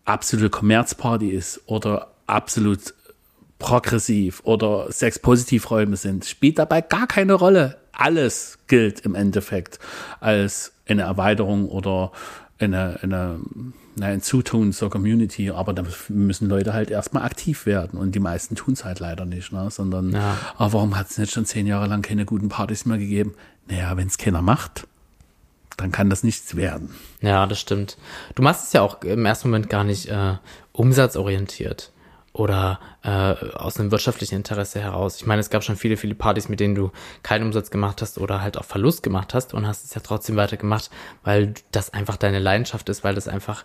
absolute 0.05 0.49
Kommerzparty 0.49 1.29
ist 1.29 1.61
oder 1.65 2.11
absolut 2.27 2.93
progressiv 3.59 4.41
oder 4.43 4.91
Sex-Positiv-Räume 4.91 5.95
sind, 5.95 6.25
spielt 6.25 6.59
dabei 6.59 6.81
gar 6.81 7.07
keine 7.07 7.33
Rolle. 7.33 7.77
Alles 7.91 8.59
gilt 8.67 8.99
im 9.01 9.15
Endeffekt 9.15 9.79
als 10.19 10.73
eine 10.87 11.03
Erweiterung 11.03 11.69
oder 11.69 12.11
eine, 12.59 12.99
eine 13.01 13.39
ein 14.01 14.21
Zutun 14.21 14.73
zur 14.73 14.89
Community, 14.89 15.51
aber 15.51 15.73
da 15.73 15.83
müssen 16.09 16.49
Leute 16.49 16.73
halt 16.73 16.91
erstmal 16.91 17.23
aktiv 17.23 17.65
werden 17.65 17.99
und 17.99 18.13
die 18.13 18.19
meisten 18.19 18.55
tun 18.55 18.73
es 18.73 18.83
halt 18.83 18.99
leider 18.99 19.25
nicht, 19.25 19.51
ne? 19.51 19.69
sondern, 19.71 20.11
ja. 20.11 20.37
aber 20.57 20.73
warum 20.73 20.97
hat 20.97 21.09
es 21.09 21.17
nicht 21.17 21.31
schon 21.31 21.45
zehn 21.45 21.67
Jahre 21.67 21.87
lang 21.87 22.01
keine 22.01 22.25
guten 22.25 22.49
Partys 22.49 22.85
mehr 22.85 22.97
gegeben? 22.97 23.33
Naja, 23.67 23.95
wenn 23.97 24.07
es 24.07 24.17
keiner 24.17 24.41
macht, 24.41 24.87
dann 25.77 25.91
kann 25.91 26.09
das 26.09 26.23
nichts 26.23 26.55
werden. 26.55 26.89
Ja, 27.21 27.45
das 27.45 27.59
stimmt. 27.59 27.97
Du 28.35 28.43
machst 28.43 28.65
es 28.65 28.73
ja 28.73 28.81
auch 28.81 29.01
im 29.03 29.25
ersten 29.25 29.49
Moment 29.49 29.69
gar 29.69 29.83
nicht 29.83 30.07
äh, 30.07 30.35
umsatzorientiert 30.71 31.91
oder 32.35 32.81
äh, 33.01 33.33
aus 33.55 33.79
einem 33.79 33.91
wirtschaftlichen 33.91 34.35
Interesse 34.35 34.81
heraus. 34.81 35.15
Ich 35.15 35.25
meine, 35.25 35.39
es 35.39 35.49
gab 35.49 35.63
schon 35.63 35.77
viele, 35.77 35.95
viele 35.95 36.15
Partys, 36.15 36.49
mit 36.49 36.59
denen 36.59 36.75
du 36.75 36.91
keinen 37.23 37.45
Umsatz 37.45 37.71
gemacht 37.71 38.01
hast 38.01 38.17
oder 38.17 38.41
halt 38.41 38.57
auch 38.57 38.65
Verlust 38.65 39.03
gemacht 39.03 39.33
hast 39.33 39.53
und 39.53 39.65
hast 39.65 39.85
es 39.85 39.95
ja 39.95 40.01
trotzdem 40.03 40.35
weitergemacht, 40.35 40.89
weil 41.23 41.53
das 41.71 41.93
einfach 41.93 42.17
deine 42.17 42.39
Leidenschaft 42.39 42.89
ist, 42.89 43.05
weil 43.05 43.15
das 43.15 43.29
einfach 43.29 43.63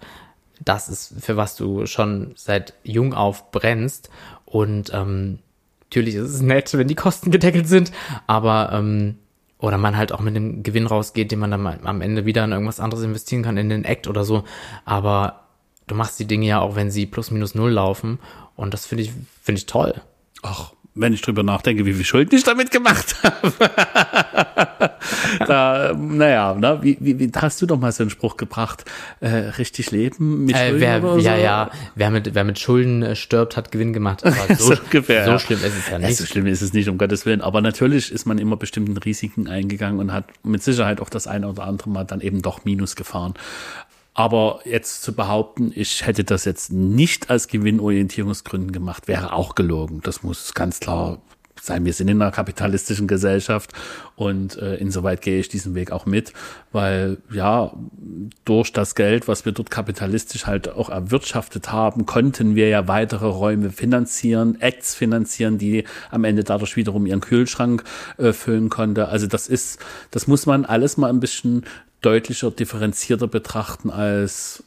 das 0.61 0.89
ist, 0.89 1.15
für 1.21 1.37
was 1.37 1.57
du 1.57 1.87
schon 1.87 2.33
seit 2.37 2.75
jung 2.85 3.13
auf 3.13 3.51
brennst. 3.51 4.09
Und 4.45 4.93
ähm, 4.95 5.41
natürlich 5.89 6.15
ist 6.15 6.31
es 6.31 6.41
nett, 6.41 6.73
wenn 6.73 6.87
die 6.87 6.95
Kosten 6.95 7.33
gedeckelt 7.33 7.67
sind, 7.67 7.91
aber 8.29 8.71
ähm, 8.73 9.19
oder 9.59 9.79
man 9.79 9.97
halt 9.97 10.13
auch 10.13 10.21
mit 10.21 10.37
dem 10.37 10.63
Gewinn 10.63 10.87
rausgeht, 10.87 11.33
den 11.33 11.41
man 11.41 11.51
dann 11.51 11.67
am 11.67 12.01
Ende 12.03 12.25
wieder 12.25 12.45
in 12.45 12.53
irgendwas 12.53 12.79
anderes 12.79 13.03
investieren 13.03 13.43
kann, 13.43 13.57
in 13.57 13.69
den 13.69 13.85
Act 13.85 14.07
oder 14.07 14.23
so. 14.23 14.45
Aber 14.85 15.41
du 15.91 15.97
machst 15.97 16.19
die 16.21 16.27
Dinge 16.27 16.47
ja 16.47 16.61
auch, 16.61 16.77
wenn 16.77 16.91
sie 16.91 17.07
plus 17.07 17.31
minus 17.31 17.55
null 17.55 17.73
laufen. 17.73 18.19
Und 18.61 18.75
das 18.75 18.85
finde 18.85 19.05
ich, 19.05 19.13
finde 19.43 19.59
ich 19.59 19.67
toll. 19.67 19.95
Ach, 20.43 20.73
wenn 20.95 21.15
ich 21.15 21.23
drüber 21.23 21.43
nachdenke, 21.43 21.87
wie 21.87 21.95
viel 21.95 22.05
Schulden 22.05 22.35
ich 22.35 22.45
damit 22.45 22.71
gemacht 22.71 23.17
habe. 23.23 23.53
da, 25.47 25.95
naja, 25.97 26.55
ne, 26.55 26.79
wie, 26.83 26.99
wie, 27.01 27.19
wie 27.19 27.31
hast 27.37 27.63
du 27.63 27.67
doch 27.67 27.79
mal 27.79 27.91
so 27.91 28.03
einen 28.03 28.11
Spruch 28.11 28.37
gebracht? 28.37 28.85
Äh, 29.21 29.29
richtig 29.29 29.93
leben 29.93 30.45
mit 30.45 30.57
Schulden 30.57 30.77
äh, 30.77 30.81
wer, 30.81 31.03
oder 31.03 31.15
so? 31.15 31.21
Ja, 31.21 31.37
ja, 31.37 31.71
wer 31.95 32.11
mit, 32.11 32.35
wer 32.35 32.45
mit 32.45 32.59
Schulden 32.59 33.03
äh, 33.03 33.17
stirbt, 33.17 33.57
hat 33.57 33.73
Gewinn 33.73 33.95
gemacht. 33.95 34.27
Aber 34.27 34.37
so, 34.59 34.75
so, 34.75 34.83
ungefähr, 34.83 35.25
so 35.25 35.39
schlimm 35.39 35.61
ist 35.65 35.79
es 35.79 35.89
ja 35.89 35.99
nicht. 35.99 36.17
So 36.19 36.27
schlimm 36.27 36.47
ist 36.47 36.61
es 36.61 36.75
nicht, 36.75 36.91
um 36.91 36.99
Gottes 36.99 37.25
Willen. 37.25 37.41
Aber 37.41 37.63
natürlich 37.63 38.13
ist 38.13 38.27
man 38.27 38.37
immer 38.37 38.59
bestimmten 38.59 38.99
Risiken 38.99 39.49
eingegangen 39.49 40.01
und 40.01 40.13
hat 40.13 40.25
mit 40.43 40.63
Sicherheit 40.63 41.01
auch 41.01 41.09
das 41.09 41.27
eine 41.27 41.49
oder 41.49 41.65
andere 41.65 41.89
Mal 41.89 42.05
dann 42.05 42.21
eben 42.21 42.43
doch 42.43 42.67
Minus 42.67 42.95
gefahren. 42.95 43.33
Aber 44.21 44.61
jetzt 44.67 45.03
zu 45.03 45.15
behaupten, 45.15 45.73
ich 45.75 46.07
hätte 46.07 46.25
das 46.25 46.45
jetzt 46.45 46.71
nicht 46.71 47.31
als 47.31 47.49
Gewinnorientierungsgründen 47.49 48.71
gemacht, 48.71 49.09
wäre 49.09 49.33
auch 49.33 49.55
gelogen. 49.55 50.03
Das 50.03 50.23
muss 50.23 50.53
ganz 50.53 50.79
klar 50.79 51.23
sein. 51.63 51.85
Wir 51.85 51.93
sind 51.93 52.09
in 52.09 52.21
einer 52.21 52.31
kapitalistischen 52.31 53.07
Gesellschaft 53.07 53.73
und 54.17 54.57
äh, 54.59 54.77
insoweit 54.77 55.23
gehe 55.23 55.41
ich 55.41 55.49
diesen 55.49 55.75
Weg 55.75 55.93
auch 55.93 56.07
mit, 56.07 56.33
weil 56.73 57.19
ja, 57.33 57.73
durch 58.45 58.73
das 58.73 58.95
Geld, 58.95 59.29
was 59.29 59.45
wir 59.45 59.53
dort 59.53 59.71
kapitalistisch 59.71 60.47
halt 60.47 60.69
auch 60.69 60.91
erwirtschaftet 60.91 61.73
haben, 61.73 62.07
konnten 62.07 62.55
wir 62.55 62.69
ja 62.69 62.89
weitere 62.89 63.27
Räume 63.27 63.71
finanzieren, 63.71 64.61
Acts 64.61 64.95
finanzieren, 64.95 65.59
die 65.59 65.85
am 66.11 66.25
Ende 66.25 66.45
dadurch 66.45 66.77
wiederum 66.77 67.07
ihren 67.07 67.21
Kühlschrank 67.21 67.85
äh, 68.19 68.33
füllen 68.33 68.69
konnte. 68.69 69.09
Also 69.09 69.27
das 69.27 69.49
ist, 69.49 69.79
das 70.11 70.27
muss 70.27 70.47
man 70.47 70.65
alles 70.65 70.97
mal 70.97 71.11
ein 71.11 71.21
bisschen 71.21 71.65
deutlicher, 72.01 72.51
differenzierter 72.51 73.27
betrachten 73.27 73.91
als 73.91 74.65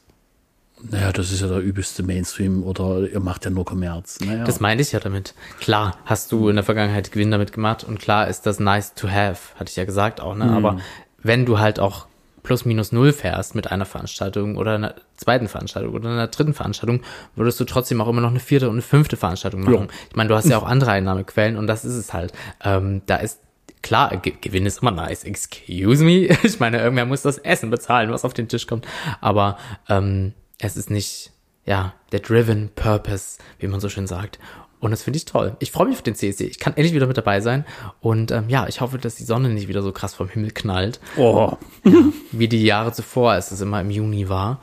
naja, 0.90 1.12
das 1.12 1.32
ist 1.32 1.40
ja 1.40 1.48
der 1.48 1.60
übelste 1.60 2.02
Mainstream 2.02 2.62
oder 2.62 3.08
ihr 3.08 3.20
macht 3.20 3.44
ja 3.44 3.50
nur 3.50 3.64
Kommerz. 3.64 4.20
Naja. 4.20 4.44
Das 4.44 4.60
meine 4.60 4.82
ich 4.82 4.92
ja 4.92 5.00
damit. 5.00 5.34
Klar, 5.60 5.96
hast 6.04 6.30
du 6.32 6.48
in 6.48 6.56
der 6.56 6.64
Vergangenheit 6.64 7.10
Gewinn 7.10 7.30
damit 7.30 7.52
gemacht 7.52 7.84
und 7.84 7.98
klar 7.98 8.28
ist 8.28 8.42
das 8.42 8.60
nice 8.60 8.94
to 8.94 9.08
have, 9.08 9.54
hatte 9.58 9.70
ich 9.70 9.76
ja 9.76 9.84
gesagt 9.84 10.20
auch, 10.20 10.34
ne? 10.34 10.44
Mhm. 10.44 10.52
Aber 10.52 10.78
wenn 11.22 11.46
du 11.46 11.58
halt 11.58 11.80
auch 11.80 12.06
plus 12.42 12.66
minus 12.66 12.92
null 12.92 13.12
fährst 13.12 13.54
mit 13.54 13.72
einer 13.72 13.86
Veranstaltung 13.86 14.56
oder 14.56 14.74
einer 14.74 14.94
zweiten 15.16 15.48
Veranstaltung 15.48 15.94
oder 15.94 16.10
einer 16.10 16.28
dritten 16.28 16.52
Veranstaltung, 16.52 17.00
würdest 17.34 17.58
du 17.58 17.64
trotzdem 17.64 18.00
auch 18.00 18.08
immer 18.08 18.20
noch 18.20 18.30
eine 18.30 18.40
vierte 18.40 18.68
und 18.68 18.74
eine 18.74 18.82
fünfte 18.82 19.16
Veranstaltung 19.16 19.62
machen. 19.62 19.88
Ja. 19.88 19.94
Ich 20.10 20.16
meine, 20.16 20.28
du 20.28 20.34
hast 20.34 20.48
ja 20.48 20.58
auch 20.58 20.66
andere 20.66 20.92
Einnahmequellen 20.92 21.56
und 21.56 21.66
das 21.66 21.84
ist 21.84 21.94
es 21.94 22.12
halt. 22.12 22.34
Ähm, 22.62 23.00
da 23.06 23.16
ist 23.16 23.40
klar, 23.82 24.14
Gewinn 24.18 24.66
ist 24.66 24.82
immer 24.82 24.90
nice. 24.90 25.24
Excuse 25.24 26.04
me. 26.04 26.28
Ich 26.42 26.60
meine, 26.60 26.80
irgendwer 26.80 27.06
muss 27.06 27.22
das 27.22 27.38
Essen 27.38 27.70
bezahlen, 27.70 28.10
was 28.10 28.26
auf 28.26 28.34
den 28.34 28.48
Tisch 28.48 28.66
kommt. 28.66 28.86
Aber 29.22 29.56
ähm, 29.88 30.34
es 30.58 30.76
ist 30.76 30.90
nicht, 30.90 31.32
ja, 31.64 31.94
der 32.12 32.20
driven 32.20 32.70
purpose, 32.74 33.38
wie 33.58 33.68
man 33.68 33.80
so 33.80 33.88
schön 33.88 34.06
sagt. 34.06 34.38
Und 34.80 34.90
das 34.90 35.02
finde 35.02 35.16
ich 35.16 35.24
toll. 35.24 35.56
Ich 35.60 35.72
freue 35.72 35.86
mich 35.86 35.96
auf 35.96 36.02
den 36.02 36.14
CSD. 36.14 36.44
Ich 36.44 36.58
kann 36.58 36.74
endlich 36.76 36.94
wieder 36.94 37.06
mit 37.06 37.16
dabei 37.16 37.40
sein. 37.40 37.64
Und 38.00 38.30
ähm, 38.30 38.48
ja, 38.48 38.66
ich 38.68 38.82
hoffe, 38.82 38.98
dass 38.98 39.14
die 39.14 39.24
Sonne 39.24 39.48
nicht 39.48 39.66
wieder 39.66 39.82
so 39.82 39.92
krass 39.92 40.14
vom 40.14 40.28
Himmel 40.28 40.50
knallt. 40.50 41.00
Oh. 41.16 41.56
Ja, 41.84 42.02
wie 42.32 42.48
die 42.48 42.64
Jahre 42.64 42.92
zuvor, 42.92 43.32
als 43.32 43.50
es 43.50 43.60
immer 43.62 43.80
im 43.80 43.90
Juni 43.90 44.28
war. 44.28 44.60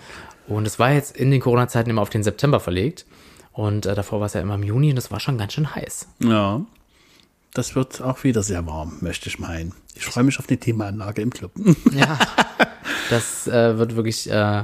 Und 0.47 0.67
es 0.67 0.77
war 0.77 0.91
jetzt 0.91 1.17
in 1.17 1.31
den 1.31 1.41
Corona-Zeiten 1.41 1.89
immer 1.89 2.03
auf 2.03 2.09
den 2.09 2.23
September 2.23 2.59
verlegt. 2.59 3.05
Und 3.51 3.87
äh, 3.87 3.95
davor 3.95 4.19
war 4.19 4.27
es 4.27 4.33
ja 4.33 4.41
immer 4.41 4.55
im 4.55 4.63
Juni 4.63 4.91
und 4.91 4.97
es 4.97 5.09
war 5.09 5.19
schon 5.19 5.39
ganz 5.39 5.53
schön 5.53 5.73
heiß. 5.73 6.07
Ja 6.19 6.61
das 7.53 7.75
wird 7.75 8.01
auch 8.01 8.23
wieder 8.23 8.43
sehr 8.43 8.65
warm, 8.65 8.97
möchte 9.01 9.27
ich 9.27 9.39
meinen. 9.39 9.73
Ich 9.95 10.05
freue 10.05 10.23
mich 10.23 10.39
auf 10.39 10.47
die 10.47 10.57
Klimaanlage 10.57 11.21
im 11.21 11.29
Club. 11.31 11.51
Ja, 11.91 12.17
das 13.09 13.47
äh, 13.47 13.77
wird 13.77 13.95
wirklich 13.95 14.29
äh, 14.29 14.63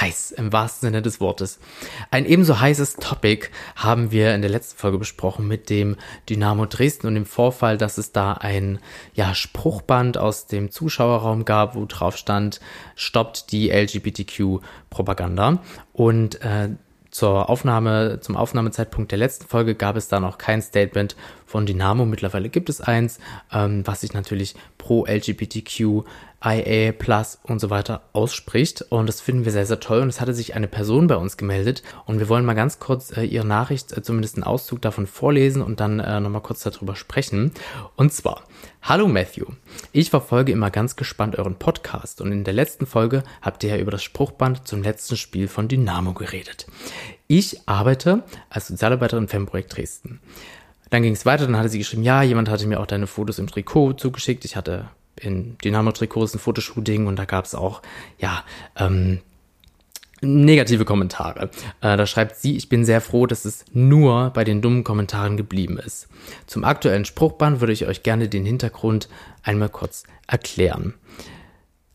heiß 0.00 0.32
im 0.32 0.52
wahrsten 0.52 0.88
Sinne 0.88 1.02
des 1.02 1.20
Wortes. 1.20 1.58
Ein 2.10 2.26
ebenso 2.26 2.60
heißes 2.60 2.96
Topic 2.96 3.48
haben 3.76 4.10
wir 4.10 4.34
in 4.34 4.42
der 4.42 4.50
letzten 4.50 4.78
Folge 4.78 4.98
besprochen 4.98 5.46
mit 5.46 5.70
dem 5.70 5.96
Dynamo 6.28 6.66
Dresden 6.66 7.06
und 7.06 7.14
dem 7.14 7.26
Vorfall, 7.26 7.78
dass 7.78 7.98
es 7.98 8.12
da 8.12 8.32
ein 8.32 8.78
ja, 9.14 9.34
Spruchband 9.34 10.18
aus 10.18 10.46
dem 10.46 10.70
Zuschauerraum 10.70 11.44
gab, 11.44 11.74
wo 11.74 11.84
drauf 11.84 12.16
stand, 12.16 12.60
stoppt 12.96 13.52
die 13.52 13.70
LGBTQ-Propaganda. 13.70 15.58
Und 15.92 16.40
äh, 16.42 16.70
zur 17.12 17.50
Aufnahme, 17.50 18.20
zum 18.20 18.36
Aufnahmezeitpunkt 18.36 19.10
der 19.10 19.18
letzten 19.18 19.46
Folge 19.46 19.74
gab 19.74 19.96
es 19.96 20.08
da 20.08 20.18
noch 20.18 20.38
kein 20.38 20.62
Statement 20.62 21.14
von 21.44 21.66
Dynamo. 21.66 22.06
Mittlerweile 22.06 22.48
gibt 22.48 22.70
es 22.70 22.80
eins, 22.80 23.18
ähm, 23.52 23.86
was 23.86 24.00
sich 24.00 24.14
natürlich 24.14 24.54
pro 24.78 25.04
LGBTQ 25.04 26.04
IA 26.44 26.92
Plus 26.92 27.38
und 27.42 27.60
so 27.60 27.70
weiter 27.70 28.02
ausspricht. 28.12 28.82
Und 28.90 29.08
das 29.08 29.20
finden 29.20 29.44
wir 29.44 29.52
sehr, 29.52 29.66
sehr 29.66 29.80
toll. 29.80 30.00
Und 30.00 30.08
es 30.08 30.20
hatte 30.20 30.34
sich 30.34 30.54
eine 30.54 30.68
Person 30.68 31.06
bei 31.06 31.16
uns 31.16 31.36
gemeldet. 31.36 31.82
Und 32.06 32.18
wir 32.18 32.28
wollen 32.28 32.44
mal 32.44 32.54
ganz 32.54 32.78
kurz 32.78 33.16
äh, 33.16 33.22
ihre 33.22 33.46
Nachricht, 33.46 33.96
äh, 33.96 34.02
zumindest 34.02 34.36
einen 34.36 34.44
Auszug 34.44 34.82
davon 34.82 35.06
vorlesen 35.06 35.62
und 35.62 35.80
dann 35.80 36.00
äh, 36.00 36.20
nochmal 36.20 36.42
kurz 36.42 36.62
darüber 36.62 36.96
sprechen. 36.96 37.52
Und 37.96 38.12
zwar, 38.12 38.42
Hallo 38.82 39.06
Matthew, 39.06 39.46
ich 39.92 40.10
verfolge 40.10 40.50
immer 40.50 40.70
ganz 40.70 40.96
gespannt 40.96 41.38
euren 41.38 41.54
Podcast 41.54 42.20
und 42.20 42.32
in 42.32 42.42
der 42.42 42.52
letzten 42.52 42.84
Folge 42.84 43.22
habt 43.40 43.62
ihr 43.62 43.70
ja 43.70 43.76
über 43.76 43.92
das 43.92 44.02
Spruchband 44.02 44.66
zum 44.66 44.82
letzten 44.82 45.16
Spiel 45.16 45.46
von 45.46 45.68
Dynamo 45.68 46.14
geredet. 46.14 46.66
Ich 47.28 47.68
arbeite 47.68 48.24
als 48.50 48.68
Sozialarbeiterin 48.68 49.24
im 49.24 49.28
Fanprojekt 49.28 49.76
Dresden. 49.76 50.20
Dann 50.90 51.02
ging 51.02 51.12
es 51.12 51.24
weiter, 51.24 51.46
dann 51.46 51.56
hatte 51.56 51.68
sie 51.68 51.78
geschrieben, 51.78 52.02
ja, 52.02 52.22
jemand 52.22 52.48
hatte 52.50 52.66
mir 52.66 52.80
auch 52.80 52.86
deine 52.86 53.06
Fotos 53.06 53.38
im 53.38 53.46
Trikot 53.46 53.94
zugeschickt. 53.94 54.44
Ich 54.44 54.56
hatte 54.56 54.90
in 55.22 55.56
Dynamo-Trikots 55.58 56.34
ein 56.34 56.38
Fotoshooting 56.38 57.06
und 57.06 57.16
da 57.16 57.24
gab 57.24 57.44
es 57.44 57.54
auch, 57.54 57.82
ja, 58.18 58.44
ähm, 58.76 59.20
negative 60.22 60.84
Kommentare. 60.84 61.50
Äh, 61.80 61.96
da 61.96 62.06
schreibt 62.06 62.36
sie, 62.36 62.56
ich 62.56 62.68
bin 62.68 62.84
sehr 62.84 63.00
froh, 63.00 63.26
dass 63.26 63.44
es 63.44 63.64
nur 63.72 64.30
bei 64.30 64.44
den 64.44 64.62
dummen 64.62 64.84
Kommentaren 64.84 65.36
geblieben 65.36 65.78
ist. 65.78 66.08
Zum 66.46 66.64
aktuellen 66.64 67.04
Spruchband 67.04 67.60
würde 67.60 67.72
ich 67.72 67.86
euch 67.86 68.02
gerne 68.02 68.28
den 68.28 68.46
Hintergrund 68.46 69.08
einmal 69.42 69.68
kurz 69.68 70.04
erklären. 70.28 70.94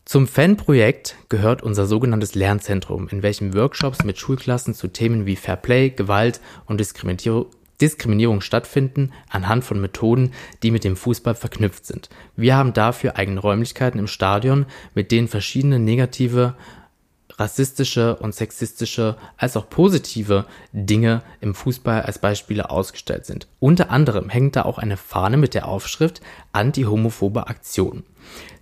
Zum 0.04 0.26
Fanprojekt 0.26 1.16
gehört 1.28 1.62
unser 1.62 1.86
sogenanntes 1.86 2.34
Lernzentrum, 2.34 3.08
in 3.08 3.22
welchem 3.22 3.54
Workshops 3.54 4.04
mit 4.04 4.18
Schulklassen 4.18 4.72
zu 4.72 4.88
Themen 4.88 5.26
wie 5.26 5.36
Fairplay, 5.36 5.90
Gewalt 5.90 6.40
und 6.64 6.80
Diskriminierung 6.80 7.46
Diskriminierung 7.80 8.40
stattfinden 8.40 9.12
anhand 9.30 9.64
von 9.64 9.80
Methoden, 9.80 10.32
die 10.62 10.70
mit 10.70 10.84
dem 10.84 10.96
Fußball 10.96 11.34
verknüpft 11.34 11.86
sind. 11.86 12.08
Wir 12.36 12.56
haben 12.56 12.72
dafür 12.72 13.16
eigene 13.16 13.40
Räumlichkeiten 13.40 13.98
im 13.98 14.06
Stadion, 14.06 14.66
mit 14.94 15.12
denen 15.12 15.28
verschiedene 15.28 15.78
negative, 15.78 16.54
rassistische 17.38 18.16
und 18.16 18.34
sexistische 18.34 19.16
als 19.36 19.56
auch 19.56 19.70
positive 19.70 20.46
Dinge 20.72 21.22
im 21.40 21.54
Fußball 21.54 22.02
als 22.02 22.18
Beispiele 22.18 22.70
ausgestellt 22.70 23.26
sind. 23.26 23.46
Unter 23.60 23.90
anderem 23.90 24.28
hängt 24.28 24.56
da 24.56 24.62
auch 24.62 24.78
eine 24.78 24.96
Fahne 24.96 25.36
mit 25.36 25.54
der 25.54 25.68
Aufschrift 25.68 26.20
Anti-homophobe 26.52 27.46
Aktion. 27.46 28.02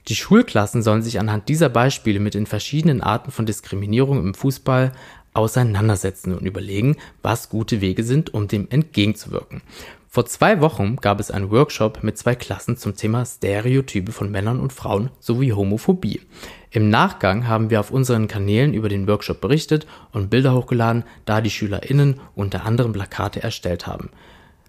Die 0.09 0.15
Schulklassen 0.15 0.83
sollen 0.83 1.03
sich 1.03 1.19
anhand 1.19 1.49
dieser 1.49 1.69
Beispiele 1.69 2.21
mit 2.21 2.35
den 2.35 2.47
verschiedenen 2.47 3.01
Arten 3.01 3.33
von 3.33 3.47
Diskriminierung 3.47 4.21
im 4.21 4.35
Fußball 4.35 4.93
auseinandersetzen 5.37 6.35
und 6.35 6.47
überlegen, 6.47 6.97
was 7.23 7.49
gute 7.49 7.81
Wege 7.81 8.03
sind, 8.03 8.35
um 8.35 8.49
dem 8.49 8.69
entgegenzuwirken. 8.71 9.63
Vor 10.09 10.25
zwei 10.25 10.63
Wochen 10.63 10.97
gab 10.97 11.21
es 11.21 11.31
einen 11.31 11.51
Workshop 11.51 12.03
mit 12.03 12.17
zwei 12.17 12.35
Klassen 12.35 12.79
zum 12.79 12.97
Thema 12.97 13.27
Stereotype 13.27 14.13
von 14.13 14.31
Männern 14.31 14.61
und 14.61 14.73
Frauen 14.73 15.11
sowie 15.21 15.53
Homophobie. 15.53 16.23
Im 16.71 16.89
Nachgang 16.89 17.47
haben 17.47 17.69
wir 17.69 17.81
auf 17.81 17.91
unseren 17.91 18.27
Kanälen 18.27 18.73
über 18.73 18.89
den 18.89 19.07
Workshop 19.07 19.43
berichtet 19.43 19.87
und 20.13 20.31
Bilder 20.31 20.55
hochgeladen, 20.55 21.05
da 21.27 21.43
die 21.43 21.51
SchülerInnen 21.51 22.21
unter 22.35 22.65
anderem 22.65 22.95
Plakate 22.95 23.43
erstellt 23.43 23.87
haben. 23.87 24.09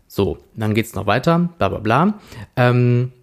So, 0.10 0.38
dann 0.56 0.74
geht's 0.74 0.96
noch 0.96 1.06
weiter, 1.06 1.50
bla 1.58 1.70
bla 1.70 1.80
bla. 1.80 2.20
Ähm, 2.56 3.14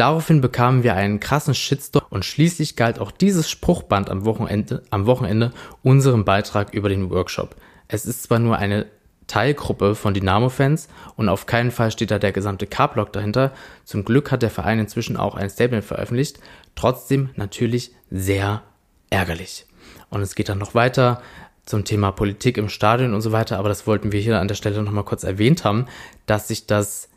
Daraufhin 0.00 0.40
bekamen 0.40 0.82
wir 0.82 0.94
einen 0.94 1.20
krassen 1.20 1.54
Shitstorm 1.54 2.06
und 2.08 2.24
schließlich 2.24 2.74
galt 2.74 2.98
auch 2.98 3.10
dieses 3.10 3.50
Spruchband 3.50 4.08
am 4.08 4.24
Wochenende, 4.24 4.82
am 4.88 5.04
Wochenende 5.04 5.52
unserem 5.82 6.24
Beitrag 6.24 6.72
über 6.72 6.88
den 6.88 7.10
Workshop. 7.10 7.54
Es 7.86 8.06
ist 8.06 8.22
zwar 8.22 8.38
nur 8.38 8.56
eine 8.56 8.86
Teilgruppe 9.26 9.94
von 9.94 10.14
Dynamo-Fans 10.14 10.88
und 11.16 11.28
auf 11.28 11.44
keinen 11.44 11.70
Fall 11.70 11.90
steht 11.90 12.10
da 12.10 12.18
der 12.18 12.32
gesamte 12.32 12.66
K-Block 12.66 13.12
dahinter. 13.12 13.52
Zum 13.84 14.06
Glück 14.06 14.30
hat 14.30 14.40
der 14.40 14.48
Verein 14.48 14.78
inzwischen 14.78 15.18
auch 15.18 15.34
ein 15.34 15.50
Statement 15.50 15.84
veröffentlicht. 15.84 16.40
Trotzdem 16.76 17.28
natürlich 17.36 17.92
sehr 18.10 18.62
ärgerlich. 19.10 19.66
Und 20.08 20.22
es 20.22 20.34
geht 20.34 20.48
dann 20.48 20.56
noch 20.56 20.74
weiter 20.74 21.20
zum 21.66 21.84
Thema 21.84 22.10
Politik 22.10 22.56
im 22.56 22.70
Stadion 22.70 23.12
und 23.12 23.20
so 23.20 23.32
weiter, 23.32 23.58
aber 23.58 23.68
das 23.68 23.86
wollten 23.86 24.12
wir 24.12 24.20
hier 24.22 24.40
an 24.40 24.48
der 24.48 24.54
Stelle 24.54 24.82
nochmal 24.82 25.04
kurz 25.04 25.24
erwähnt 25.24 25.64
haben, 25.64 25.84
dass 26.24 26.48
sich 26.48 26.66
das 26.66 27.10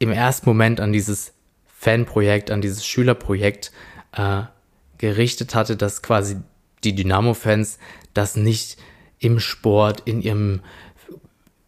im 0.00 0.10
ersten 0.10 0.48
Moment 0.48 0.80
an 0.80 0.92
dieses 0.92 1.37
Fanprojekt, 1.78 2.50
an 2.50 2.60
dieses 2.60 2.84
Schülerprojekt 2.84 3.70
äh, 4.12 4.42
gerichtet 4.98 5.54
hatte, 5.54 5.76
dass 5.76 6.02
quasi 6.02 6.38
die 6.82 6.96
Dynamo-Fans 6.96 7.78
das 8.14 8.34
nicht 8.34 8.78
im 9.20 9.38
Sport, 9.38 10.02
in 10.04 10.20
ihrem 10.20 10.60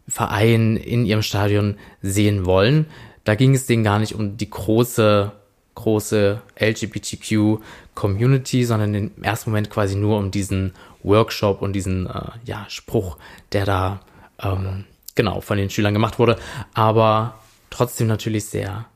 Verein, 0.09 0.77
in 0.77 1.07
ihrem 1.07 1.23
Stadion 1.23 1.77
sehen 2.03 2.45
wollen. 2.45 2.87
Da 3.23 3.37
ging 3.37 3.55
es 3.55 3.67
denen 3.67 3.85
gar 3.85 4.01
nicht 4.01 4.17
um 4.17 4.37
die 4.37 4.51
große, 4.51 5.31
große 5.77 6.43
LGBTQ-Community, 6.59 8.65
sondern 8.65 8.95
im 8.95 9.23
ersten 9.23 9.51
Moment 9.51 9.71
quasi 9.71 9.95
nur 9.95 10.19
um 10.19 10.33
diesen 10.33 10.73
Workshop 11.05 11.63
und 11.63 11.73
diesen 11.73 12.09
äh, 12.09 12.31
ja, 12.45 12.67
Spruch, 12.69 13.17
der 13.53 13.65
da 13.65 14.01
ähm, 14.43 14.87
genau 15.15 15.41
von 15.41 15.57
den 15.57 15.71
Schülern 15.71 15.95
gemacht 15.95 16.19
wurde. 16.19 16.37
Aber 16.75 17.39
trotzdem 17.71 18.09
natürlich 18.09 18.47
sehr 18.47 18.90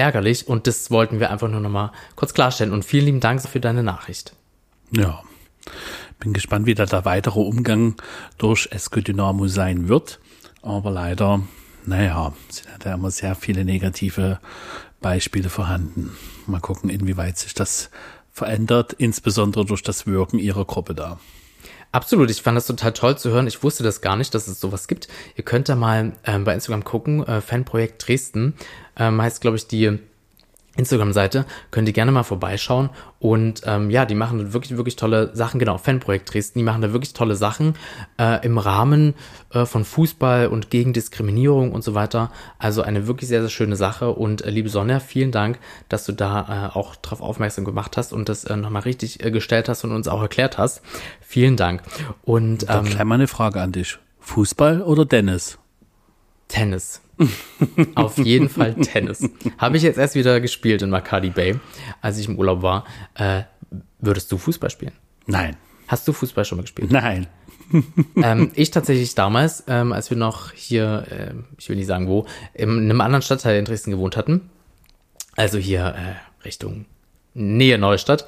ärgerlich 0.00 0.48
und 0.48 0.66
das 0.66 0.90
wollten 0.90 1.20
wir 1.20 1.30
einfach 1.30 1.48
nur 1.48 1.60
nochmal 1.60 1.92
kurz 2.16 2.34
klarstellen. 2.34 2.72
Und 2.72 2.84
vielen 2.84 3.06
lieben 3.06 3.20
Dank 3.20 3.40
für 3.40 3.60
deine 3.60 3.82
Nachricht. 3.82 4.34
Ja, 4.90 5.22
bin 6.18 6.32
gespannt, 6.32 6.66
wie 6.66 6.74
da 6.74 6.86
der 6.86 7.04
weitere 7.04 7.40
Umgang 7.40 7.96
durch 8.38 8.68
Esco 8.70 9.00
Dynamo 9.00 9.48
sein 9.48 9.88
wird. 9.88 10.20
Aber 10.62 10.90
leider, 10.90 11.42
naja, 11.86 12.34
sind 12.48 12.68
ja 12.68 12.78
da 12.78 12.94
immer 12.94 13.10
sehr 13.10 13.34
viele 13.34 13.64
negative 13.64 14.38
Beispiele 15.00 15.48
vorhanden. 15.48 16.16
Mal 16.46 16.60
gucken, 16.60 16.90
inwieweit 16.90 17.38
sich 17.38 17.54
das 17.54 17.90
verändert, 18.30 18.92
insbesondere 18.92 19.64
durch 19.64 19.82
das 19.82 20.06
Wirken 20.06 20.38
ihrer 20.38 20.64
Gruppe 20.64 20.94
da. 20.94 21.18
Absolut, 21.92 22.30
ich 22.30 22.40
fand 22.42 22.56
das 22.56 22.66
total 22.66 22.92
toll 22.92 23.18
zu 23.18 23.30
hören. 23.30 23.48
Ich 23.48 23.64
wusste 23.64 23.82
das 23.82 24.00
gar 24.00 24.16
nicht, 24.16 24.32
dass 24.34 24.46
es 24.46 24.60
sowas 24.60 24.86
gibt. 24.86 25.08
Ihr 25.36 25.44
könnt 25.44 25.68
da 25.68 25.74
mal 25.74 26.12
ähm, 26.24 26.44
bei 26.44 26.54
Instagram 26.54 26.84
gucken, 26.84 27.26
äh, 27.26 27.40
Fanprojekt 27.40 28.06
Dresden 28.06 28.54
ähm, 28.96 29.20
heißt, 29.20 29.40
glaube 29.40 29.56
ich, 29.56 29.66
die 29.66 29.98
Instagram-Seite, 30.80 31.46
könnt 31.70 31.88
ihr 31.88 31.94
gerne 31.94 32.10
mal 32.10 32.24
vorbeischauen. 32.24 32.90
Und 33.20 33.62
ähm, 33.66 33.90
ja, 33.90 34.06
die 34.06 34.14
machen 34.14 34.52
wirklich, 34.52 34.76
wirklich 34.76 34.96
tolle 34.96 35.30
Sachen. 35.36 35.58
Genau, 35.58 35.78
Fanprojekt 35.78 36.32
Dresden, 36.32 36.58
die 36.58 36.64
machen 36.64 36.82
da 36.82 36.92
wirklich 36.92 37.12
tolle 37.12 37.36
Sachen 37.36 37.74
äh, 38.18 38.44
im 38.44 38.58
Rahmen 38.58 39.14
äh, 39.52 39.66
von 39.66 39.84
Fußball 39.84 40.48
und 40.48 40.70
gegen 40.70 40.92
Diskriminierung 40.92 41.72
und 41.72 41.84
so 41.84 41.94
weiter. 41.94 42.32
Also 42.58 42.82
eine 42.82 43.06
wirklich 43.06 43.28
sehr, 43.28 43.42
sehr 43.42 43.50
schöne 43.50 43.76
Sache. 43.76 44.10
Und 44.10 44.42
äh, 44.42 44.50
liebe 44.50 44.68
Sonja, 44.68 45.00
vielen 45.00 45.30
Dank, 45.30 45.58
dass 45.88 46.06
du 46.06 46.12
da 46.12 46.70
äh, 46.72 46.76
auch 46.76 46.96
drauf 46.96 47.20
aufmerksam 47.20 47.64
gemacht 47.64 47.96
hast 47.96 48.12
und 48.12 48.28
das 48.28 48.44
äh, 48.44 48.56
nochmal 48.56 48.82
richtig 48.82 49.24
äh, 49.24 49.30
gestellt 49.30 49.68
hast 49.68 49.84
und 49.84 49.92
uns 49.92 50.08
auch 50.08 50.22
erklärt 50.22 50.58
hast. 50.58 50.82
Vielen 51.20 51.56
Dank. 51.56 51.82
Und 52.22 52.66
ähm, 52.68 52.84
gleich 52.84 53.04
mal 53.04 53.16
eine 53.16 53.28
Frage 53.28 53.60
an 53.60 53.72
dich. 53.72 53.98
Fußball 54.20 54.82
oder 54.82 55.04
Dennis? 55.04 55.58
Tennis. 56.48 57.00
Auf 57.94 58.18
jeden 58.18 58.48
Fall 58.48 58.74
Tennis. 58.74 59.28
Habe 59.58 59.76
ich 59.76 59.82
jetzt 59.82 59.98
erst 59.98 60.14
wieder 60.14 60.40
gespielt 60.40 60.82
in 60.82 60.90
Makati 60.90 61.30
Bay, 61.30 61.58
als 62.00 62.18
ich 62.18 62.28
im 62.28 62.38
Urlaub 62.38 62.62
war. 62.62 62.84
Äh, 63.14 63.42
würdest 63.98 64.30
du 64.32 64.38
Fußball 64.38 64.70
spielen? 64.70 64.92
Nein. 65.26 65.56
Hast 65.88 66.06
du 66.06 66.12
Fußball 66.12 66.44
schon 66.44 66.58
mal 66.58 66.62
gespielt? 66.62 66.90
Nein. 66.90 67.26
ähm, 68.22 68.50
ich 68.54 68.70
tatsächlich 68.70 69.14
damals, 69.14 69.64
ähm, 69.68 69.92
als 69.92 70.10
wir 70.10 70.16
noch 70.16 70.52
hier, 70.52 71.06
äh, 71.10 71.34
ich 71.58 71.68
will 71.68 71.76
nicht 71.76 71.86
sagen 71.86 72.08
wo, 72.08 72.26
in 72.54 72.70
einem 72.70 73.00
anderen 73.00 73.22
Stadtteil 73.22 73.58
in 73.58 73.64
Dresden 73.64 73.90
gewohnt 73.90 74.16
hatten, 74.16 74.50
also 75.36 75.58
hier 75.58 75.94
äh, 75.96 76.44
Richtung 76.44 76.86
Nähe 77.34 77.78
Neustadt, 77.78 78.26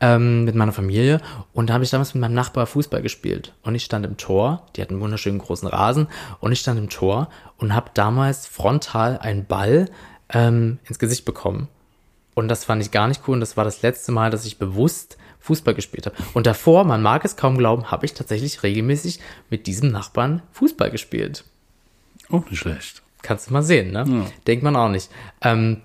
ähm, 0.00 0.44
mit 0.44 0.54
meiner 0.54 0.72
Familie. 0.72 1.20
Und 1.52 1.70
da 1.70 1.74
habe 1.74 1.84
ich 1.84 1.90
damals 1.90 2.14
mit 2.14 2.20
meinem 2.20 2.34
Nachbar 2.34 2.66
Fußball 2.66 3.02
gespielt. 3.02 3.52
Und 3.62 3.74
ich 3.74 3.84
stand 3.84 4.06
im 4.06 4.16
Tor, 4.16 4.66
die 4.76 4.82
hatten 4.82 4.94
einen 4.94 5.02
wunderschönen 5.02 5.38
großen 5.38 5.68
Rasen, 5.68 6.08
und 6.40 6.52
ich 6.52 6.60
stand 6.60 6.78
im 6.78 6.88
Tor 6.88 7.28
und 7.58 7.74
habe 7.74 7.90
damals 7.94 8.46
frontal 8.46 9.18
einen 9.18 9.44
Ball 9.46 9.90
ähm, 10.32 10.78
ins 10.84 10.98
Gesicht 10.98 11.24
bekommen. 11.24 11.68
Und 12.34 12.48
das 12.48 12.64
fand 12.64 12.82
ich 12.82 12.90
gar 12.90 13.08
nicht 13.08 13.22
cool. 13.26 13.34
Und 13.34 13.40
das 13.40 13.56
war 13.56 13.64
das 13.64 13.82
letzte 13.82 14.12
Mal, 14.12 14.30
dass 14.30 14.44
ich 14.44 14.58
bewusst 14.58 15.16
Fußball 15.40 15.74
gespielt 15.74 16.06
habe. 16.06 16.16
Und 16.32 16.46
davor, 16.46 16.84
man 16.84 17.02
mag 17.02 17.24
es 17.24 17.36
kaum 17.36 17.58
glauben, 17.58 17.90
habe 17.90 18.06
ich 18.06 18.14
tatsächlich 18.14 18.62
regelmäßig 18.62 19.20
mit 19.50 19.66
diesem 19.66 19.90
Nachbarn 19.90 20.42
Fußball 20.52 20.90
gespielt. 20.90 21.44
Auch 22.30 22.48
nicht 22.50 22.60
schlecht. 22.60 23.02
Kannst 23.22 23.48
du 23.48 23.52
mal 23.52 23.62
sehen, 23.62 23.92
ne? 23.92 24.04
Ja. 24.06 24.26
Denkt 24.46 24.64
man 24.64 24.74
auch 24.76 24.88
nicht. 24.88 25.10
Ähm, 25.42 25.82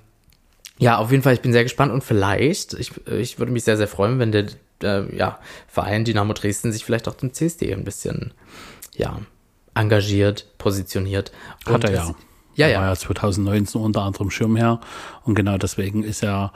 ja, 0.80 0.98
auf 0.98 1.12
jeden 1.12 1.24
Fall, 1.24 1.34
ich 1.34 1.42
bin 1.42 1.52
sehr 1.52 1.64
gespannt 1.64 1.92
und 1.92 2.04
vielleicht, 2.04 2.74
ich, 2.74 2.92
ich 3.08 3.38
würde 3.38 3.52
mich 3.52 3.66
sehr, 3.66 3.78
sehr 3.78 3.88
freuen, 3.88 4.18
wenn 4.18 4.32
der 4.32 4.48
äh, 4.82 5.16
ja, 5.16 5.40
Verein 5.68 6.06
Dynamo 6.06 6.34
Dresden 6.34 6.72
sich 6.72 6.86
vielleicht 6.86 7.08
auch 7.08 7.18
zum 7.18 7.34
CSD 7.34 7.74
ein 7.74 7.84
bisschen 7.84 8.34
ja, 8.96 9.20
engagiert, 9.76 10.58
positioniert. 10.58 11.32
Hat 11.66 11.84
er 11.84 11.92
ja. 11.92 12.16
Ja, 12.56 12.68
ja. 12.68 12.80
War 12.80 12.88
ja 12.88 12.96
2019 12.96 13.80
unter 13.80 14.02
anderem 14.02 14.32
Schirmherr 14.32 14.82
und 15.24 15.36
genau 15.36 15.58
deswegen 15.58 16.04
ist 16.04 16.22
ja 16.22 16.52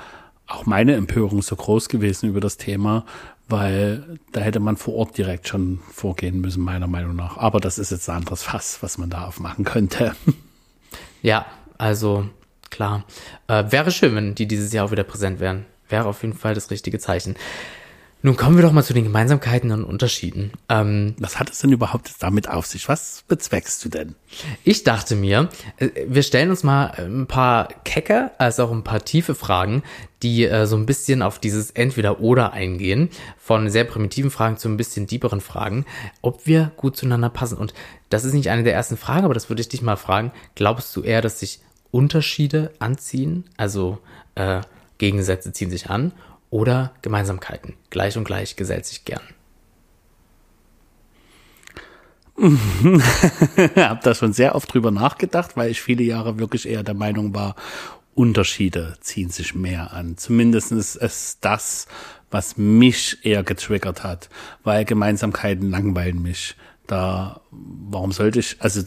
auch 0.48 0.66
meine 0.66 0.96
Empörung 0.96 1.42
so 1.42 1.56
groß 1.56 1.88
gewesen 1.88 2.30
über 2.30 2.42
das 2.42 2.58
Thema, 2.58 3.06
weil 3.48 4.20
da 4.32 4.42
hätte 4.42 4.60
man 4.60 4.78
vor 4.78 4.96
Ort 4.96 5.18
direkt 5.18 5.48
schon 5.48 5.80
vorgehen 5.92 6.42
müssen, 6.42 6.64
meiner 6.64 6.88
Meinung 6.88 7.16
nach. 7.16 7.38
Aber 7.38 7.60
das 7.60 7.78
ist 7.78 7.92
jetzt 7.92 8.10
ein 8.10 8.18
anderes 8.18 8.44
Fass, 8.44 8.80
was 8.82 8.98
man 8.98 9.10
da 9.10 9.26
aufmachen 9.26 9.66
könnte. 9.66 10.16
Ja, 11.26 11.46
also 11.78 12.26
klar. 12.74 13.06
Äh, 13.48 13.66
wäre 13.70 13.92
schön, 13.92 14.16
wenn 14.16 14.36
die 14.36 14.48
dieses 14.48 14.74
Jahr 14.74 14.86
auch 14.86 14.92
wieder 14.92 15.04
präsent 15.04 15.40
wären. 15.40 15.66
wäre 15.90 16.06
auf 16.06 16.24
jeden 16.24 16.36
Fall 16.36 16.56
das 16.56 16.72
richtige 16.72 17.00
Zeichen. 17.00 17.36
Nun 18.26 18.38
kommen 18.38 18.56
wir 18.56 18.62
doch 18.62 18.72
mal 18.72 18.86
zu 18.86 18.94
den 18.94 19.04
Gemeinsamkeiten 19.04 19.70
und 19.72 19.84
Unterschieden. 19.84 20.54
Ähm, 20.70 21.14
Was 21.20 21.40
hat 21.40 21.50
es 21.52 21.60
denn 21.60 21.74
überhaupt 21.74 22.10
damit 22.20 22.48
auf 22.48 22.66
sich? 22.66 22.88
Was 22.88 23.26
bezweckst 23.28 23.84
du 23.84 23.90
denn? 23.90 24.16
ich 24.64 24.86
dachte 24.86 25.18
mir, 25.18 25.50
äh, 25.76 25.90
wir 26.08 26.24
stellen 26.24 26.50
uns 26.50 26.64
mal 26.64 26.86
ein 26.98 27.28
paar 27.28 27.68
kecke, 27.84 28.32
als 28.38 28.62
auch 28.62 28.72
ein 28.72 28.86
paar 28.86 29.04
tiefe 29.04 29.36
Fragen, 29.36 29.84
die 30.22 30.46
äh, 30.46 30.66
so 30.68 30.78
ein 30.78 30.86
bisschen 30.86 31.22
auf 31.22 31.38
dieses 31.38 31.72
Entweder-Oder 31.72 32.54
eingehen. 32.54 33.10
Von 33.38 33.70
sehr 33.70 33.84
primitiven 33.84 34.32
Fragen 34.32 34.56
zu 34.56 34.70
ein 34.70 34.78
bisschen 34.78 35.06
tieferen 35.06 35.42
Fragen, 35.42 35.86
ob 36.22 36.48
wir 36.48 36.72
gut 36.78 36.96
zueinander 36.96 37.30
passen. 37.30 37.58
Und 37.58 37.74
das 38.10 38.24
ist 38.24 38.34
nicht 38.34 38.50
eine 38.50 38.64
der 38.64 38.74
ersten 38.74 38.96
Fragen, 38.96 39.26
aber 39.26 39.34
das 39.34 39.50
würde 39.50 39.62
ich 39.62 39.68
dich 39.68 39.82
mal 39.82 39.98
fragen. 39.98 40.32
Glaubst 40.56 40.96
du 40.96 41.02
eher, 41.02 41.22
dass 41.22 41.42
sich 41.42 41.60
Unterschiede 41.94 42.74
anziehen? 42.80 43.46
Also 43.56 44.00
äh, 44.36 44.62
Gegensätze 44.98 45.54
ziehen 45.54 45.70
sich 45.70 45.90
an 45.90 46.12
oder 46.50 46.92
Gemeinsamkeiten? 47.04 47.76
Gleich 47.92 48.18
und 48.18 48.24
gleich 48.24 48.56
gesellt 48.56 48.86
sich 48.86 49.06
gern. 49.06 49.22
habe 52.38 54.00
da 54.04 54.16
schon 54.16 54.34
sehr 54.34 54.56
oft 54.56 54.74
drüber 54.74 54.90
nachgedacht, 54.90 55.56
weil 55.56 55.70
ich 55.70 55.82
viele 55.82 56.04
Jahre 56.04 56.40
wirklich 56.40 56.68
eher 56.68 56.82
der 56.82 56.96
Meinung 56.96 57.36
war, 57.36 57.56
Unterschiede 58.16 58.96
ziehen 59.02 59.30
sich 59.30 59.54
mehr 59.54 59.94
an. 59.94 60.18
Zumindest 60.18 60.72
ist 60.72 60.96
es 60.96 61.38
das, 61.42 61.88
was 62.32 62.58
mich 62.58 63.24
eher 63.24 63.44
getriggert 63.44 64.04
hat, 64.04 64.30
weil 64.64 64.84
Gemeinsamkeiten 64.84 65.70
langweilen 65.70 66.22
mich. 66.24 66.56
Da, 66.88 67.42
warum 67.52 68.12
sollte 68.12 68.40
ich, 68.40 68.58
also 68.60 68.82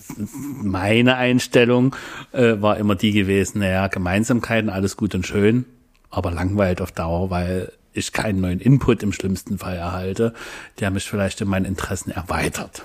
meine 0.62 1.16
Einstellung 1.16 1.96
äh, 2.32 2.60
war 2.60 2.76
immer 2.76 2.94
die 2.94 3.12
gewesen, 3.12 3.60
naja, 3.60 3.86
Gemeinsamkeiten, 3.86 4.68
alles 4.68 4.98
gut 4.98 5.14
und 5.14 5.26
schön, 5.26 5.64
aber 6.10 6.30
langweilt 6.30 6.82
auf 6.82 6.92
Dauer, 6.92 7.30
weil 7.30 7.72
ich 7.94 8.12
keinen 8.12 8.40
neuen 8.40 8.60
Input 8.60 9.02
im 9.02 9.12
schlimmsten 9.12 9.58
Fall 9.58 9.76
erhalte, 9.76 10.34
der 10.78 10.90
mich 10.90 11.08
vielleicht 11.08 11.40
in 11.40 11.48
meinen 11.48 11.64
Interessen 11.64 12.10
erweitert. 12.10 12.82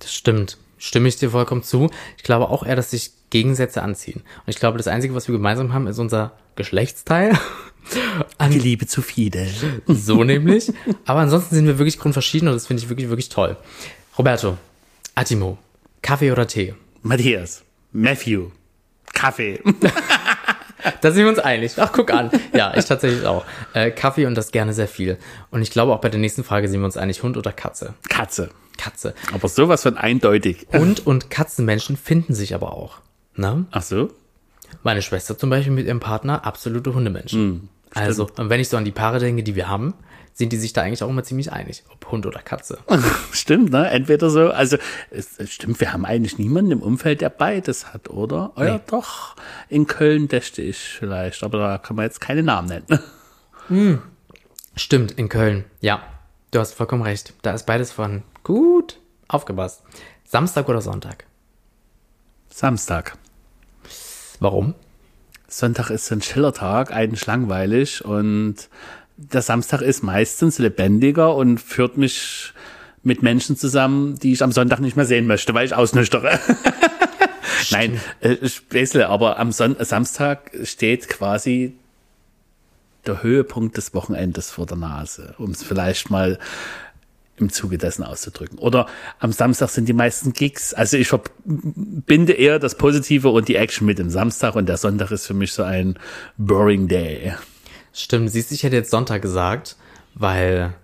Das 0.00 0.12
stimmt. 0.12 0.58
Stimme 0.78 1.08
ich 1.08 1.16
dir 1.16 1.30
vollkommen 1.30 1.62
zu. 1.62 1.90
Ich 2.16 2.22
glaube 2.22 2.48
auch 2.50 2.64
eher, 2.66 2.76
dass 2.76 2.90
sich 2.90 3.12
Gegensätze 3.30 3.82
anziehen. 3.82 4.20
Und 4.20 4.48
ich 4.48 4.56
glaube, 4.56 4.78
das 4.78 4.88
Einzige, 4.88 5.14
was 5.14 5.28
wir 5.28 5.32
gemeinsam 5.32 5.72
haben, 5.72 5.86
ist 5.86 5.98
unser 5.98 6.32
Geschlechtsteil. 6.54 7.38
An 8.38 8.50
Die 8.52 8.58
Liebe 8.58 8.86
zu 8.86 9.00
Fidel. 9.00 9.48
so 9.86 10.24
nämlich. 10.24 10.72
Aber 11.06 11.20
ansonsten 11.20 11.54
sind 11.54 11.66
wir 11.66 11.78
wirklich 11.78 11.98
grundverschieden 11.98 12.48
und 12.48 12.54
das 12.54 12.66
finde 12.66 12.82
ich 12.82 12.88
wirklich, 12.88 13.08
wirklich 13.08 13.28
toll. 13.28 13.56
Roberto, 14.18 14.56
Attimo, 15.14 15.58
Kaffee 16.02 16.32
oder 16.32 16.46
Tee? 16.46 16.74
Matthias, 17.02 17.62
Matthew, 17.92 18.50
Kaffee. 19.12 19.60
Da 21.00 21.10
sind 21.10 21.24
wir 21.24 21.30
uns 21.30 21.40
einig. 21.40 21.72
Ach, 21.78 21.90
guck 21.90 22.12
an. 22.12 22.30
Ja, 22.52 22.72
ich 22.76 22.84
tatsächlich 22.84 23.26
auch. 23.26 23.44
Äh, 23.72 23.90
Kaffee 23.90 24.26
und 24.26 24.36
das 24.36 24.52
gerne 24.52 24.72
sehr 24.72 24.86
viel. 24.86 25.18
Und 25.50 25.62
ich 25.62 25.70
glaube, 25.70 25.92
auch 25.92 26.00
bei 26.00 26.10
der 26.10 26.20
nächsten 26.20 26.44
Frage 26.44 26.68
sind 26.68 26.80
wir 26.80 26.84
uns 26.84 26.96
einig, 26.96 27.24
Hund 27.24 27.36
oder 27.36 27.50
Katze? 27.50 27.94
Katze. 28.08 28.50
Katze. 28.76 29.14
Aber 29.32 29.48
sowas 29.48 29.82
von 29.82 29.96
eindeutig. 29.96 30.68
Hund 30.72 31.04
und 31.04 31.28
Katzenmenschen 31.28 31.96
finden 31.96 32.34
sich 32.34 32.54
aber 32.54 32.72
auch. 32.72 32.98
Ne? 33.34 33.66
Ach 33.72 33.82
so? 33.82 34.10
Meine 34.84 35.02
Schwester 35.02 35.36
zum 35.36 35.50
Beispiel 35.50 35.72
mit 35.72 35.86
ihrem 35.86 35.98
Partner, 35.98 36.44
absolute 36.44 36.94
Hundemenschen. 36.94 37.68
also, 37.92 38.28
und 38.36 38.48
wenn 38.48 38.60
ich 38.60 38.68
so 38.68 38.76
an 38.76 38.84
die 38.84 38.92
Paare 38.92 39.18
denke, 39.18 39.42
die 39.42 39.56
wir 39.56 39.68
haben, 39.68 39.94
sind 40.38 40.52
die 40.52 40.58
sich 40.58 40.74
da 40.74 40.82
eigentlich 40.82 41.02
auch 41.02 41.08
immer 41.08 41.24
ziemlich 41.24 41.50
einig, 41.50 41.82
ob 41.90 42.10
Hund 42.12 42.26
oder 42.26 42.40
Katze. 42.42 42.78
Stimmt, 43.32 43.70
ne? 43.70 43.88
Entweder 43.88 44.28
so, 44.28 44.50
also 44.50 44.76
es, 45.10 45.36
stimmt, 45.50 45.80
wir 45.80 45.94
haben 45.94 46.04
eigentlich 46.04 46.38
niemanden 46.38 46.72
im 46.72 46.82
Umfeld, 46.82 47.22
der 47.22 47.30
beides 47.30 47.92
hat, 47.94 48.10
oder? 48.10 48.52
Oh, 48.56 48.62
ja, 48.62 48.74
Nee. 48.74 48.80
doch. 48.86 49.34
In 49.70 49.86
Köln 49.86 50.28
dächte 50.28 50.60
ich 50.60 50.76
vielleicht, 50.76 51.42
aber 51.42 51.58
da 51.58 51.78
kann 51.78 51.96
man 51.96 52.04
jetzt 52.04 52.20
keine 52.20 52.42
Namen 52.42 52.68
nennen. 52.68 54.02
Stimmt, 54.76 55.12
in 55.12 55.30
Köln. 55.30 55.64
Ja, 55.80 56.02
du 56.50 56.58
hast 56.60 56.74
vollkommen 56.74 57.02
recht. 57.02 57.32
Da 57.40 57.52
ist 57.52 57.64
beides 57.64 57.90
von 57.92 58.22
gut 58.44 58.98
aufgepasst. 59.28 59.82
Samstag 60.24 60.68
oder 60.68 60.82
Sonntag? 60.82 61.24
Samstag. 62.50 63.16
Warum? 64.38 64.74
Sonntag 65.48 65.88
ist 65.88 66.06
so 66.06 66.14
ein 66.14 66.20
Schillertag, 66.22 66.92
eigentlich 66.92 67.24
langweilig 67.24 68.04
und 68.04 68.68
der 69.16 69.42
Samstag 69.42 69.80
ist 69.80 70.02
meistens 70.02 70.58
lebendiger 70.58 71.34
und 71.34 71.58
führt 71.58 71.96
mich 71.96 72.52
mit 73.02 73.22
Menschen 73.22 73.56
zusammen, 73.56 74.18
die 74.18 74.32
ich 74.32 74.42
am 74.42 74.52
Sonntag 74.52 74.80
nicht 74.80 74.96
mehr 74.96 75.06
sehen 75.06 75.26
möchte, 75.26 75.54
weil 75.54 75.66
ich 75.66 75.74
ausnüchtere. 75.74 76.38
Nein, 77.70 78.00
äh, 78.20 78.46
Späßle, 78.46 79.08
aber 79.08 79.38
am 79.38 79.52
Son 79.52 79.76
Samstag 79.78 80.50
steht 80.64 81.08
quasi 81.08 81.74
der 83.06 83.22
Höhepunkt 83.22 83.76
des 83.76 83.94
Wochenendes 83.94 84.50
vor 84.50 84.66
der 84.66 84.76
Nase, 84.76 85.34
um 85.38 85.52
es 85.52 85.62
vielleicht 85.62 86.10
mal 86.10 86.38
im 87.38 87.50
Zuge 87.50 87.78
dessen 87.78 88.02
auszudrücken. 88.02 88.58
Oder 88.58 88.86
am 89.18 89.30
Samstag 89.30 89.68
sind 89.68 89.88
die 89.88 89.92
meisten 89.92 90.32
Gigs. 90.32 90.74
Also 90.74 90.96
ich 90.96 91.08
verbinde 91.08 92.32
eher 92.32 92.58
das 92.58 92.76
Positive 92.76 93.28
und 93.28 93.48
die 93.48 93.56
Action 93.56 93.86
mit 93.86 93.98
dem 93.98 94.10
Samstag 94.10 94.56
und 94.56 94.68
der 94.68 94.78
Sonntag 94.78 95.10
ist 95.10 95.26
für 95.26 95.34
mich 95.34 95.52
so 95.52 95.62
ein 95.62 95.98
boring 96.38 96.88
day. 96.88 97.34
Stimmt, 97.96 98.30
siehst 98.30 98.50
du, 98.50 98.54
ich 98.54 98.62
hätte 98.62 98.76
jetzt 98.76 98.90
Sonntag 98.90 99.22
gesagt, 99.22 99.76
weil, 100.14 100.74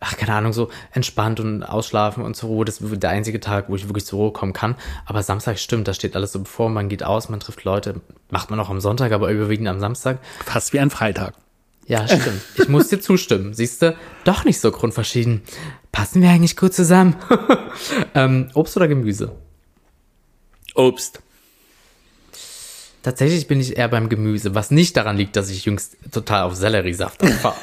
ach, 0.00 0.16
keine 0.16 0.32
Ahnung, 0.32 0.54
so 0.54 0.70
entspannt 0.92 1.40
und 1.40 1.62
ausschlafen 1.62 2.24
und 2.24 2.36
zur 2.36 2.48
Ruhe, 2.48 2.64
das 2.64 2.80
ist 2.80 3.02
der 3.02 3.10
einzige 3.10 3.38
Tag, 3.38 3.68
wo 3.68 3.76
ich 3.76 3.86
wirklich 3.86 4.06
zur 4.06 4.18
Ruhe 4.18 4.32
kommen 4.32 4.54
kann. 4.54 4.74
Aber 5.04 5.22
Samstag 5.22 5.58
stimmt, 5.58 5.88
da 5.88 5.92
steht 5.92 6.16
alles 6.16 6.32
so 6.32 6.38
bevor, 6.38 6.70
man 6.70 6.88
geht 6.88 7.02
aus, 7.02 7.28
man 7.28 7.38
trifft 7.38 7.64
Leute, 7.64 8.00
macht 8.30 8.48
man 8.48 8.58
auch 8.60 8.70
am 8.70 8.80
Sonntag, 8.80 9.12
aber 9.12 9.30
überwiegend 9.30 9.68
am 9.68 9.78
Samstag. 9.78 10.20
Fast 10.42 10.72
wie 10.72 10.80
ein 10.80 10.88
Freitag. 10.88 11.34
Ja, 11.86 12.08
stimmt. 12.08 12.40
Ich 12.56 12.68
muss 12.68 12.88
dir 12.88 13.00
zustimmen. 13.00 13.52
Siehst 13.52 13.82
du, 13.82 13.94
doch 14.24 14.44
nicht 14.44 14.58
so 14.58 14.70
grundverschieden. 14.70 15.42
Passen 15.92 16.22
wir 16.22 16.30
eigentlich 16.30 16.56
gut 16.56 16.72
zusammen? 16.72 17.14
ähm, 18.14 18.50
Obst 18.54 18.74
oder 18.76 18.88
Gemüse? 18.88 19.32
Obst. 20.74 21.20
Tatsächlich 23.08 23.46
bin 23.46 23.58
ich 23.58 23.78
eher 23.78 23.88
beim 23.88 24.10
Gemüse, 24.10 24.54
was 24.54 24.70
nicht 24.70 24.94
daran 24.94 25.16
liegt, 25.16 25.34
dass 25.34 25.48
ich 25.48 25.64
jüngst 25.64 25.96
total 26.12 26.42
auf 26.42 26.54
Selleriesaft 26.54 27.24
abfahre. 27.24 27.56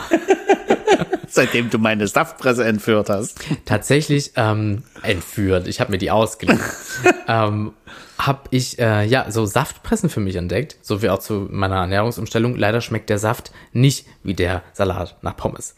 Seitdem 1.27 1.69
du 1.69 1.77
meine 1.77 2.08
Saftpresse 2.08 2.65
entführt 2.65 3.12
hast. 3.12 3.38
Tatsächlich 3.63 4.31
ähm, 4.38 4.81
entführt. 5.03 5.67
Ich 5.67 5.79
habe 5.79 5.91
mir 5.91 5.99
die 5.99 6.10
ausgeliehen. 6.10 6.60
ähm, 7.27 7.73
habe 8.17 8.39
ich 8.49 8.79
äh, 8.79 9.05
ja 9.05 9.29
so 9.29 9.45
Saftpressen 9.45 10.10
für 10.10 10.19
mich 10.19 10.36
entdeckt, 10.36 10.77
so 10.81 11.03
wie 11.03 11.12
auch 11.12 11.19
zu 11.19 11.47
meiner 11.51 11.75
Ernährungsumstellung. 11.75 12.55
Leider 12.55 12.81
schmeckt 12.81 13.12
der 13.12 13.19
Saft 13.19 13.51
nicht 13.71 14.08
wie 14.23 14.34
der 14.34 14.63
Salat 14.73 15.15
nach 15.21 15.38
Pommes. 15.38 15.75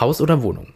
Haus 0.00 0.20
oder 0.20 0.42
Wohnung? 0.42 0.72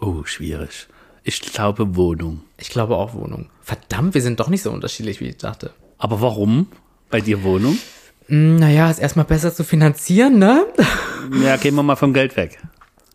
Oh, 0.00 0.24
schwierig. 0.24 0.88
Ich 1.24 1.42
glaube 1.42 1.94
Wohnung. 1.94 2.40
Ich 2.56 2.70
glaube 2.70 2.96
auch 2.96 3.12
Wohnung. 3.12 3.50
Verdammt, 3.60 4.14
wir 4.14 4.22
sind 4.22 4.40
doch 4.40 4.48
nicht 4.48 4.62
so 4.62 4.70
unterschiedlich, 4.70 5.20
wie 5.20 5.28
ich 5.28 5.36
dachte. 5.36 5.74
Aber 5.98 6.20
warum? 6.20 6.66
Bei 7.10 7.20
dir 7.20 7.42
Wohnung? 7.42 7.78
Hm, 8.26 8.56
Naja, 8.56 8.90
ist 8.90 8.98
erstmal 8.98 9.24
besser 9.24 9.54
zu 9.54 9.64
finanzieren, 9.64 10.38
ne? 10.38 10.66
Ja, 11.42 11.56
gehen 11.56 11.74
wir 11.74 11.82
mal 11.82 11.96
vom 11.96 12.14
Geld 12.14 12.36
weg. 12.36 12.58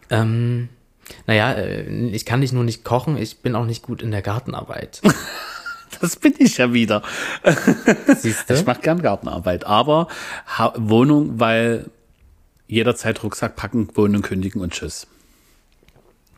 ähm, 0.10 0.69
naja, 1.28 1.54
äh, 1.54 1.89
ich 2.10 2.26
kann 2.26 2.39
nicht 2.41 2.54
nur 2.54 2.63
nicht 2.63 2.84
kochen, 2.84 3.17
ich 3.17 3.39
bin 3.41 3.56
auch 3.56 3.65
nicht 3.65 3.82
gut 3.84 4.02
in 4.02 4.12
der 4.12 4.22
Gartenarbeit. 4.22 5.02
Das 6.02 6.15
bin 6.17 6.34
ich 6.39 6.58
ja 6.58 6.74
wieder. 6.74 7.02
Siehst 8.17 8.50
Ich 8.50 8.60
du? 8.60 8.65
mache 8.65 8.82
gern 8.82 9.02
Gartenarbeit, 9.02 9.63
aber 9.65 10.08
ha 10.48 10.74
Wohnung, 10.76 11.39
weil 11.39 11.86
jederzeit 12.67 13.24
Rucksack 13.24 13.56
packen, 13.56 13.88
Wohnung 13.93 14.22
kündigen 14.24 14.60
und 14.62 14.74
tschüss. 14.74 15.08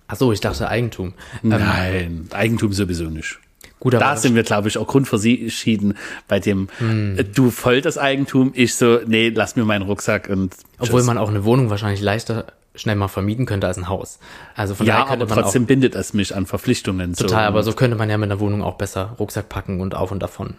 Achso, 0.08 0.32
ich 0.34 0.42
dachte 0.42 0.68
Eigentum. 0.68 1.14
Ähm, 1.42 1.50
Nein, 1.50 2.28
Eigentum 2.32 2.74
sowieso 2.74 3.06
nicht. 3.06 3.40
Gut, 3.80 3.94
Da 3.94 4.16
sind 4.16 4.36
wir, 4.36 4.44
glaube 4.44 4.68
ich, 4.68 4.78
auch 4.78 4.88
grundverschieden 4.88 5.98
bei 6.28 6.40
dem, 6.40 6.68
Hm. 6.80 7.18
äh, 7.18 7.24
du 7.24 7.52
voll 7.52 7.82
das 7.82 7.98
Eigentum, 7.98 8.52
ich 8.56 8.76
so, 8.76 9.00
nee, 9.06 9.30
lass 9.30 9.56
mir 9.56 9.66
meinen 9.66 9.84
Rucksack 9.84 10.30
und 10.30 10.54
tschüss. 10.54 10.64
Obwohl 10.80 11.04
man 11.04 11.18
auch 11.18 11.30
eine 11.30 11.44
Wohnung 11.46 11.70
wahrscheinlich 11.70 12.02
leichter 12.02 12.46
schnell 12.76 12.96
mal 12.96 13.08
vermieten 13.08 13.46
könnte 13.46 13.68
als 13.68 13.78
ein 13.78 13.88
Haus. 13.88 14.20
Also 14.56 14.76
von 14.76 14.86
ja, 14.86 14.96
daher 14.96 15.08
könnte 15.08 15.26
aber 15.26 15.36
man 15.36 15.44
trotzdem 15.44 15.64
auch, 15.64 15.68
bindet 15.68 15.96
es 15.96 16.14
mich 16.14 16.36
an 16.36 16.46
Verpflichtungen. 16.46 17.14
total, 17.14 17.30
so. 17.30 17.48
aber 17.48 17.64
so 17.64 17.72
könnte 17.74 17.96
man 17.96 18.10
ja 18.10 18.18
mit 18.18 18.30
einer 18.30 18.40
Wohnung 18.40 18.62
auch 18.64 18.76
besser 18.76 19.16
Rucksack 19.18 19.48
packen 19.48 19.80
und 19.80 19.96
auf 19.96 20.12
und 20.12 20.20
davon. 20.22 20.56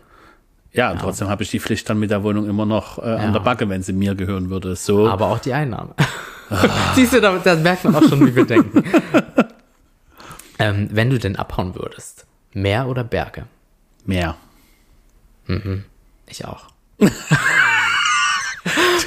Ja, 0.73 0.93
und 0.93 1.01
trotzdem 1.01 1.29
habe 1.29 1.43
ich 1.43 1.51
die 1.51 1.61
Pflicht 1.61 1.89
dann 1.89 1.99
mit 1.99 2.11
der 2.11 2.23
Wohnung 2.23 2.49
immer 2.49 2.67
noch 2.67 2.99
äh, 2.99 3.03
an 3.03 3.33
der 3.33 3.41
Backe, 3.41 3.69
wenn 3.69 3.83
sie 3.83 3.93
mir 3.95 4.15
gehören 4.15 4.51
würde. 4.51 4.77
So, 4.77 5.09
Aber 5.09 5.27
auch 5.27 5.39
die 5.39 5.53
Einnahme. 5.55 5.95
Siehst 6.95 7.13
du, 7.13 7.21
da, 7.21 7.39
da 7.43 7.55
merkt 7.57 7.85
man 7.85 7.97
auch 7.97 8.03
schon, 8.09 8.25
wie 8.27 8.35
wir 8.37 8.45
denken. 8.47 8.85
ähm, 10.59 10.89
wenn 10.93 11.11
du 11.11 11.19
denn 11.19 11.37
abhauen 11.37 11.75
würdest, 11.75 12.27
Meer 12.57 12.89
oder 12.89 13.05
Berge? 13.05 13.45
mehr. 14.07 14.37
Ich 16.27 16.45
auch. 16.47 16.69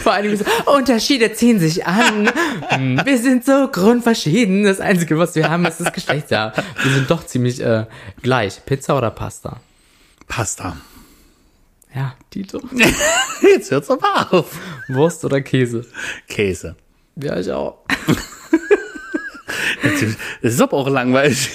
Vor 0.04 0.14
allem 0.14 0.38
so, 0.38 0.46
Unterschiede 0.68 1.34
ziehen 1.34 1.60
sich 1.60 1.86
an. 1.88 2.30
Hm, 2.70 3.02
Wir 3.04 3.18
sind 3.18 3.44
so 3.46 3.68
grundverschieden. 3.72 4.64
Das 4.64 4.80
Einzige, 4.80 5.18
was 5.18 5.34
wir 5.36 5.50
haben, 5.50 5.66
ist 5.66 5.80
das 5.80 5.92
Geschlecht. 5.92 6.30
Ja, 6.30 6.54
wir 6.84 6.92
sind 6.94 7.10
doch 7.10 7.26
ziemlich 7.26 7.60
äh, 7.60 7.88
gleich. 8.22 8.64
Pizza 8.66 8.96
oder 8.98 9.10
Pasta? 9.10 9.60
Pasta. 10.28 10.78
Ja, 11.96 12.14
Tito. 12.30 12.62
Jetzt 13.42 13.72
hört's 13.72 13.90
aber 13.90 14.32
auf. 14.32 14.60
Wurst 14.90 15.26
oder 15.26 15.42
Käse? 15.42 15.86
Käse. 16.28 16.76
Ja, 17.16 17.40
ich 17.40 17.52
auch. 17.52 17.80
Das 20.42 20.54
ist 20.54 20.62
aber 20.62 20.74
auch 20.78 20.90
langweilig. 20.90 21.50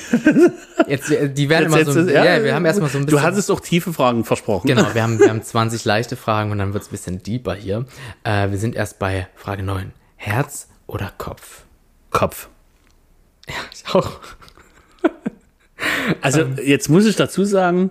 Jetzt, 0.86 1.10
äh, 1.10 1.30
die 1.32 1.48
werden 1.48 1.72
Jetzt- 1.72 1.82
immer 1.82 1.92
so, 1.92 2.00
jetzt- 2.00 2.10
ja, 2.12 2.24
ja, 2.24 2.44
wir 2.44 2.54
haben 2.54 2.64
erstmal 2.64 2.90
so 2.90 2.98
ein 2.98 3.06
bisschen. 3.06 3.18
Du 3.18 3.22
hattest 3.24 3.50
auch 3.50 3.60
tiefe 3.60 3.92
Fragen 3.92 4.24
versprochen. 4.24 4.66
Genau, 4.66 4.86
wir 4.94 5.02
haben, 5.02 5.18
wir 5.18 5.28
haben 5.28 5.42
20 5.42 5.84
leichte 5.84 6.16
Fragen 6.16 6.50
und 6.50 6.58
dann 6.58 6.74
wird's 6.74 6.88
ein 6.88 6.90
bisschen 6.92 7.22
deeper 7.22 7.54
hier. 7.54 7.86
Äh, 8.24 8.50
wir 8.50 8.58
sind 8.58 8.74
erst 8.74 8.98
bei 8.98 9.28
Frage 9.36 9.62
9. 9.62 9.92
Herz 10.16 10.68
oder 10.86 11.12
Kopf? 11.18 11.62
Kopf. 12.10 12.48
Ja, 13.48 13.54
ich 13.72 13.94
auch. 13.94 14.20
Also 16.22 16.40
Ähm. 16.42 16.56
jetzt 16.64 16.88
muss 16.88 17.04
ich 17.06 17.16
dazu 17.16 17.44
sagen, 17.44 17.90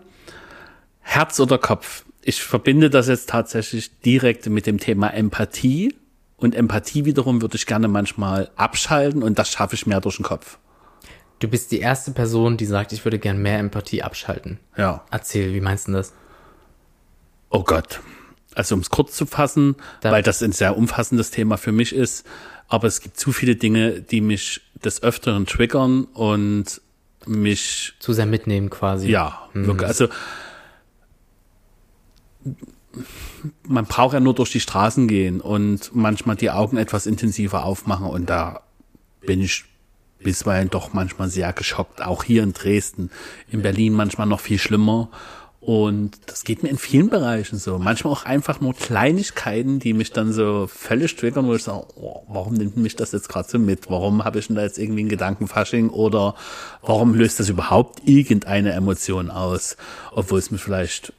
Herz 1.02 1.40
oder 1.40 1.58
Kopf. 1.58 2.06
Ich 2.22 2.42
verbinde 2.42 2.90
das 2.90 3.08
jetzt 3.08 3.30
tatsächlich 3.30 4.00
direkt 4.00 4.48
mit 4.48 4.66
dem 4.66 4.80
Thema 4.80 5.10
Empathie. 5.14 5.94
Und 6.38 6.56
Empathie 6.56 7.06
wiederum 7.06 7.42
würde 7.42 7.56
ich 7.56 7.66
gerne 7.66 7.88
manchmal 7.88 8.52
abschalten 8.56 9.24
und 9.24 9.40
das 9.40 9.50
schaffe 9.50 9.76
ich 9.76 9.86
mehr 9.86 10.02
durch 10.02 10.18
den 10.18 10.26
Kopf. 10.26 10.58
Du 11.40 11.48
bist 11.48 11.72
die 11.72 11.80
erste 11.80 12.12
Person, 12.12 12.58
die 12.58 12.66
sagt, 12.66 12.92
ich 12.94 13.04
würde 13.06 13.20
gern 13.20 13.38
mehr 13.38 13.60
Empathie 13.60 14.02
abschalten. 14.04 14.60
Ja. 14.78 15.04
Erzähl, 15.12 15.54
wie 15.54 15.62
meinst 15.62 15.88
du 15.88 15.92
das? 15.94 16.14
Oh 17.50 17.64
Gott. 17.64 18.00
Also 18.56 18.76
um 18.76 18.82
es 18.82 18.90
kurz 18.90 19.16
zu 19.16 19.26
fassen, 19.26 19.76
Da- 20.02 20.12
weil 20.12 20.22
das 20.24 20.42
ein 20.44 20.52
sehr 20.52 20.78
umfassendes 20.78 21.32
Thema 21.32 21.58
für 21.58 21.72
mich 21.72 21.94
ist, 21.94 22.26
aber 22.68 22.88
es 22.88 23.02
gibt 23.02 23.18
zu 23.18 23.32
viele 23.32 23.56
Dinge, 23.56 24.02
die 24.02 24.22
mich 24.22 24.62
des 24.84 25.02
Öfteren 25.04 25.46
triggern 25.46 26.04
und 26.06 26.82
mich 27.26 27.94
Zu 28.00 28.14
sehr 28.14 28.26
mitnehmen 28.26 28.70
quasi. 28.70 29.10
Ja, 29.10 29.48
wirklich. 29.54 29.88
Also 29.88 30.08
man 33.68 33.86
braucht 33.86 34.14
ja 34.14 34.20
nur 34.20 34.36
durch 34.36 34.52
die 34.52 34.60
Straßen 34.60 35.08
gehen 35.08 35.42
und 35.42 35.96
manchmal 35.96 36.36
die 36.36 36.52
Augen 36.52 36.78
etwas 36.78 37.06
intensiver 37.06 37.66
aufmachen 37.66 38.08
und 38.08 38.30
da 38.30 38.62
bin 39.22 39.42
ich 39.42 39.66
bisweilen 40.24 40.70
doch 40.70 40.94
manchmal 40.94 41.30
sehr 41.30 41.54
geschockt, 41.54 42.02
auch 42.02 42.24
hier 42.24 42.44
in 42.44 42.54
Dresden, 42.54 43.12
in 43.52 43.62
Berlin 43.62 43.94
manchmal 43.94 44.28
noch 44.28 44.40
viel 44.40 44.58
schlimmer. 44.58 45.10
Und 45.60 46.20
das 46.26 46.44
geht 46.44 46.62
mir 46.62 46.70
in 46.70 46.78
vielen 46.78 47.10
Bereichen 47.10 47.58
so. 47.58 47.78
Manchmal 47.78 48.12
auch 48.12 48.26
einfach 48.26 48.60
nur 48.60 48.74
Kleinigkeiten, 48.74 49.80
die 49.80 49.94
mich 49.94 50.12
dann 50.12 50.34
so 50.34 50.68
völlig 50.68 51.16
triggern, 51.16 51.48
wo 51.48 51.56
ich 51.56 51.64
sage, 51.64 51.86
oh, 51.96 52.24
warum 52.28 52.56
nimmt 52.56 52.76
mich 52.76 52.98
das 52.98 53.14
jetzt 53.14 53.30
gerade 53.30 53.48
so 53.48 53.60
mit? 53.60 53.90
Warum 53.90 54.26
habe 54.26 54.40
ich 54.40 54.48
denn 54.48 54.58
da 54.58 54.64
jetzt 54.64 54.78
irgendwie 54.78 55.02
einen 55.02 55.10
Gedankenfasching? 55.10 55.90
Oder 55.90 56.36
warum 56.82 57.14
löst 57.14 57.40
das 57.40 57.48
überhaupt 57.48 58.02
irgendeine 58.06 58.74
Emotion 58.74 59.32
aus? 59.32 59.78
Obwohl 60.12 60.40
es 60.40 60.52
mich 60.52 60.62
vielleicht 60.62 61.14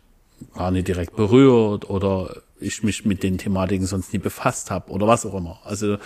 gar 0.54 0.70
nicht 0.70 0.88
direkt 0.88 1.16
berührt 1.16 1.88
oder 1.88 2.42
ich 2.60 2.82
mich 2.82 3.04
mit 3.04 3.22
den 3.22 3.38
Thematiken 3.38 3.86
sonst 3.86 4.12
nie 4.12 4.18
befasst 4.18 4.70
habe 4.70 4.90
oder 4.90 5.06
was 5.06 5.26
auch 5.26 5.34
immer. 5.34 5.60
Also, 5.64 5.98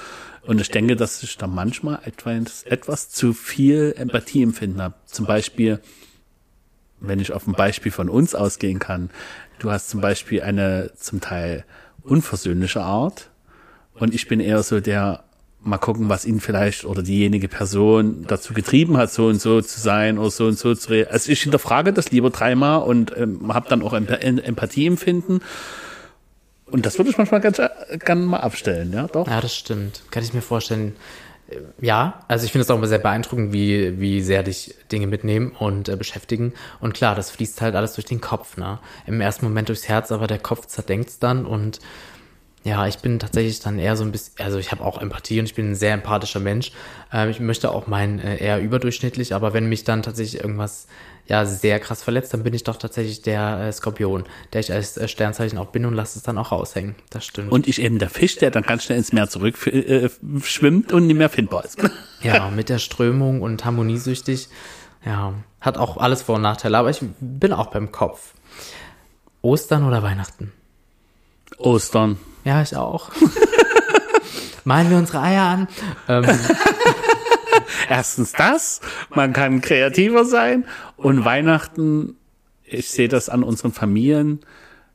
und 0.47 0.61
ich 0.61 0.71
denke, 0.71 0.97
dass 0.97 1.23
ich 1.23 1.37
da 1.37 1.47
manchmal 1.47 2.01
etwas, 2.05 2.63
etwas 2.65 3.11
zu 3.11 3.33
viel 3.33 3.95
Empathie 3.97 4.43
empfinden 4.43 4.83
habe. 4.83 4.95
Zum 5.07 5.27
Beispiel, 5.27 5.81
wenn 7.01 7.21
ich 7.21 7.33
auf 7.33 7.47
ein 7.47 7.53
Beispiel 7.53 7.93
von 7.93 8.09
uns 8.09 8.35
ausgehen 8.35 8.79
kann. 8.79 9.11
Du 9.59 9.71
hast 9.71 9.89
zum 9.91 10.01
Beispiel 10.01 10.43
eine 10.43 10.93
zum 10.97 11.21
Teil 11.21 11.65
unversöhnliche 12.03 12.81
Art 12.81 13.31
und 13.95 14.15
ich 14.15 14.29
bin 14.29 14.41
eher 14.41 14.63
so 14.63 14.81
der, 14.81 15.25
mal 15.69 15.79
gucken, 15.79 16.09
was 16.09 16.25
ihn 16.25 16.41
vielleicht 16.41 16.85
oder 16.85 17.03
diejenige 17.03 17.49
Person 17.49 18.25
dazu 18.27 18.55
getrieben 18.55 18.97
hat, 18.97 19.13
so 19.13 19.27
und 19.27 19.41
so 19.41 19.61
zu 19.61 19.81
sein 19.81 20.19
oder 20.19 20.31
so 20.31 20.47
und 20.47 20.59
so 20.59 20.75
zu 20.75 20.91
reden. 20.91 21.11
Also 21.11 21.31
ich 21.31 21.43
hinterfrage 21.43 21.93
das 21.93 22.11
lieber 22.11 22.31
dreimal 22.31 22.83
und 22.83 23.17
ähm, 23.17 23.53
habe 23.55 23.69
dann 23.69 23.83
auch 23.83 23.93
Emp 23.93 24.11
Empathie 24.11 24.87
empfinden. 24.87 25.41
Und 26.67 26.85
das 26.85 26.99
würde 26.99 27.11
ich 27.11 27.17
manchmal 27.17 27.41
ganz 27.41 27.61
gerne 28.05 28.23
mal 28.23 28.41
abstellen, 28.41 28.93
ja, 28.93 29.07
doch. 29.07 29.27
Ja, 29.27 29.41
das 29.41 29.55
stimmt. 29.55 30.03
Kann 30.11 30.23
ich 30.23 30.35
mir 30.35 30.43
vorstellen. 30.43 30.97
Äh, 31.49 31.57
Ja, 31.81 32.21
also 32.29 32.45
ich 32.45 32.53
finde 32.53 32.65
es 32.65 32.71
auch 32.71 32.77
immer 32.77 32.87
sehr 32.87 32.99
beeindruckend, 32.99 33.53
wie, 33.55 33.99
wie 33.99 34.21
sehr 34.21 34.43
dich 34.43 34.75
Dinge 34.93 35.07
mitnehmen 35.07 35.53
und 35.59 35.89
äh, 35.89 35.97
beschäftigen. 35.97 36.53
Und 36.81 36.93
klar, 36.93 37.15
das 37.15 37.31
fließt 37.31 37.63
halt 37.63 37.75
alles 37.75 37.95
durch 37.95 38.05
den 38.05 38.21
Kopf, 38.21 38.59
ne? 38.59 38.81
Im 39.07 39.21
ersten 39.23 39.47
Moment 39.47 39.71
durchs 39.71 39.89
Herz, 39.89 40.13
aber 40.13 40.27
der 40.27 40.39
Kopf 40.39 40.67
zerdenkt's 40.67 41.19
dann 41.19 41.47
und 41.47 41.79
ja, 42.65 42.87
ich 42.87 42.99
bin 42.99 43.19
tatsächlich 43.19 43.61
dann 43.61 43.79
eher 43.79 43.97
so 43.97 44.05
ein 44.05 44.13
bisschen, 44.13 44.35
also 44.39 44.59
ich 44.59 44.73
habe 44.73 44.85
auch 44.85 45.01
Empathie 45.01 45.39
und 45.41 45.47
ich 45.47 45.55
bin 45.55 45.71
ein 45.71 45.75
sehr 45.75 45.95
empathischer 45.95 46.41
Mensch. 46.41 46.73
Ähm, 47.13 47.31
ich 47.31 47.41
möchte 47.41 47.71
auch 47.71 47.87
meinen 47.87 48.19
äh, 48.19 48.37
eher 48.39 48.61
überdurchschnittlich, 48.61 49.35
aber 49.35 49.53
wenn 49.55 49.69
mich 49.69 49.85
dann 49.85 50.03
tatsächlich 50.03 50.43
irgendwas 50.43 50.87
ja 51.27 51.45
sehr 51.45 51.79
krass 51.79 52.03
verletzt, 52.03 52.33
dann 52.33 52.43
bin 52.43 52.55
ich 52.55 52.65
doch 52.65 52.77
tatsächlich 52.77 53.23
der 53.23 53.61
äh, 53.61 53.73
Skorpion, 53.73 54.25
der 54.53 54.61
ich 54.61 54.73
als 54.73 54.97
äh, 54.97 55.09
Sternzeichen 55.09 55.59
auch 55.59 55.67
bin 55.67 55.85
und 55.85 55.95
lasse 55.95 56.19
es 56.19 56.25
dann 56.25 56.39
auch 56.39 56.53
raushängen. 56.53 56.95
Das 57.11 57.25
stimmt. 57.25 57.53
Und 57.53 57.69
ich 57.69 57.81
eben 57.81 57.99
der 57.99 58.11
Fisch, 58.11 58.37
der 58.37 58.51
dann 58.51 58.65
ganz 58.65 58.85
schnell 58.85 58.99
ins 58.99 59.13
Meer 59.13 59.29
zurück 59.29 59.67
äh, 59.67 60.09
schwimmt 60.43 60.93
und 60.93 61.07
nicht 61.07 61.17
mehr 61.17 61.31
findbar 61.31 61.65
ist. 61.65 61.79
Ja, 62.21 62.51
mit 62.51 62.69
der 62.69 62.81
Strömung 62.81 63.43
und 63.43 63.65
harmoniesüchtig. 63.65 64.49
Ja, 65.07 65.35
hat 65.61 65.79
auch 65.79 65.99
alles 65.99 66.23
Vor- 66.23 66.35
und 66.35 66.43
Nachteile, 66.43 66.77
aber 66.77 66.91
ich 66.91 66.99
bin 67.21 67.53
auch 67.53 67.69
beim 67.69 67.93
Kopf. 67.93 68.35
Ostern 69.41 69.85
oder 69.85 70.03
Weihnachten? 70.03 70.53
Ostern. 71.59 72.19
Ja, 72.49 72.63
ich 72.63 72.75
auch. 72.75 73.11
Malen 74.65 74.89
wir 74.89 74.97
unsere 74.97 75.21
Eier 75.21 75.43
an. 75.43 75.69
Ähm, 76.09 76.25
Erstens 77.91 78.33
das, 78.33 78.81
man 79.15 79.35
kann 79.35 79.61
kreativer 79.61 80.25
sein 80.25 80.65
und 80.97 81.27
Weihnachten, 81.27 82.17
ich 82.65 82.89
sehe 82.89 83.09
das 83.09 83.29
an 83.29 83.43
unseren 83.43 83.75
Familien, 83.75 84.41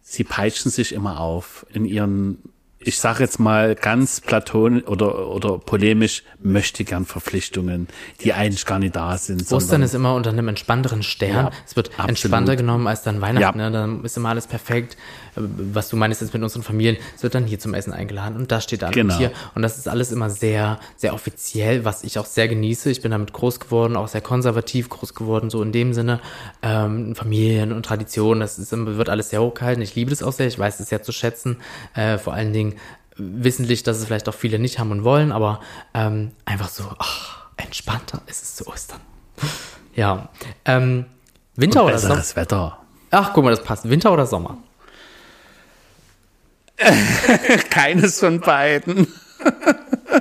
sie 0.02 0.24
peitschen 0.24 0.72
sich 0.72 0.94
immer 0.94 1.20
auf 1.20 1.68
in 1.72 1.86
ihren, 1.86 2.40
ich 2.86 3.00
sage 3.00 3.24
jetzt 3.24 3.40
mal 3.40 3.76
ganz 3.76 4.22
platon 4.22 4.82
oder 4.82 5.28
oder 5.30 5.58
polemisch, 5.58 6.24
möchte 6.42 6.84
gern 6.84 7.06
Verpflichtungen, 7.06 7.88
die 8.22 8.34
eigentlich 8.34 8.66
gar 8.66 8.80
nicht 8.80 8.96
da 8.96 9.18
sind. 9.18 9.52
Ostern 9.52 9.82
ist 9.82 9.94
immer 9.94 10.16
unter 10.16 10.30
einem 10.32 10.48
entspannteren 10.48 11.04
Stern. 11.04 11.46
Ja, 11.48 11.52
es 11.66 11.76
wird 11.76 11.90
absolut. 11.90 12.10
entspannter 12.10 12.56
genommen 12.56 12.88
als 12.88 13.04
dann 13.04 13.22
Weihnachten. 13.22 13.60
Ja. 13.60 13.70
Ne? 13.70 13.72
Dann 13.72 14.04
ist 14.04 14.18
immer 14.18 14.30
alles 14.30 14.48
perfekt. 14.48 14.98
Was 15.36 15.90
du 15.90 15.96
meinst 15.96 16.22
jetzt 16.22 16.34
mit 16.34 16.44
unseren 16.44 16.62
Familien, 16.64 16.98
es 17.16 17.24
wird 17.24 17.34
dann 17.34 17.46
hier 17.46 17.60
zum 17.60 17.74
Essen 17.74 17.92
eingeladen 17.92 18.36
und 18.38 18.52
da 18.52 18.62
steht 18.62 18.84
dann 18.84 18.92
Genau. 18.92 19.14
und 19.14 19.20
hier. 19.20 19.32
Und 19.56 19.64
das 19.64 19.78
ist 19.78 19.88
alles 19.88 20.12
immer 20.12 20.30
sehr, 20.30 20.80
sehr 20.96 21.14
offiziell, 21.14 21.86
was 21.86 22.04
ich 22.04 22.20
auch 22.20 22.26
sehr 22.26 22.48
genieße. 22.48 22.92
Ich 22.92 23.02
bin 23.02 23.12
damit 23.12 23.34
groß 23.34 23.60
geworden, 23.60 23.96
auch 23.96 24.08
sehr 24.08 24.22
konservativ 24.22 24.90
groß 24.90 25.16
geworden, 25.16 25.50
so 25.50 25.64
in 25.64 25.72
dem 25.72 25.94
Sinne. 25.94 26.20
Ähm, 26.62 27.16
Familien 27.16 27.72
und 27.72 27.84
Traditionen, 27.86 28.42
das 28.42 28.60
ist, 28.60 28.72
wird 28.72 29.10
alles 29.10 29.32
sehr 29.32 29.42
hochgehalten. 29.42 29.82
Ich 29.82 29.96
liebe 29.96 30.12
das 30.12 30.22
auch 30.22 30.34
sehr, 30.34 30.48
ich 30.48 30.60
weiß 30.60 30.80
es 30.80 30.90
sehr 30.90 31.02
zu 31.02 31.12
schätzen. 31.12 31.58
Äh, 31.96 32.18
vor 32.20 32.34
allen 32.34 32.54
Dingen 32.54 32.73
wissentlich, 33.18 33.84
dass 33.84 33.98
es 33.98 34.06
vielleicht 34.06 34.28
auch 34.30 34.34
viele 34.34 34.60
nicht 34.60 34.80
haben 34.80 34.92
und 34.92 35.04
wollen, 35.04 35.32
aber 35.32 35.60
ähm, 35.94 36.32
einfach 36.46 36.70
so, 36.70 36.84
ach, 36.98 37.46
entspannter 37.58 38.22
ist 38.28 38.44
es 38.44 38.56
zu 38.56 38.68
Ostern. 38.68 39.00
Ja. 39.96 40.30
Ähm, 40.66 41.06
Winter 41.56 41.86
oder 41.86 41.98
Sommer? 42.00 42.16
besseres 42.16 42.36
Wetter. 42.36 42.80
Ach, 43.12 43.32
guck 43.34 43.44
mal, 43.44 43.52
das 43.52 43.64
passt. 43.64 43.88
Winter 43.90 44.12
oder 44.12 44.26
Sommer? 44.26 44.58
Keines 47.70 48.20
von 48.20 48.40
beiden. 48.40 49.08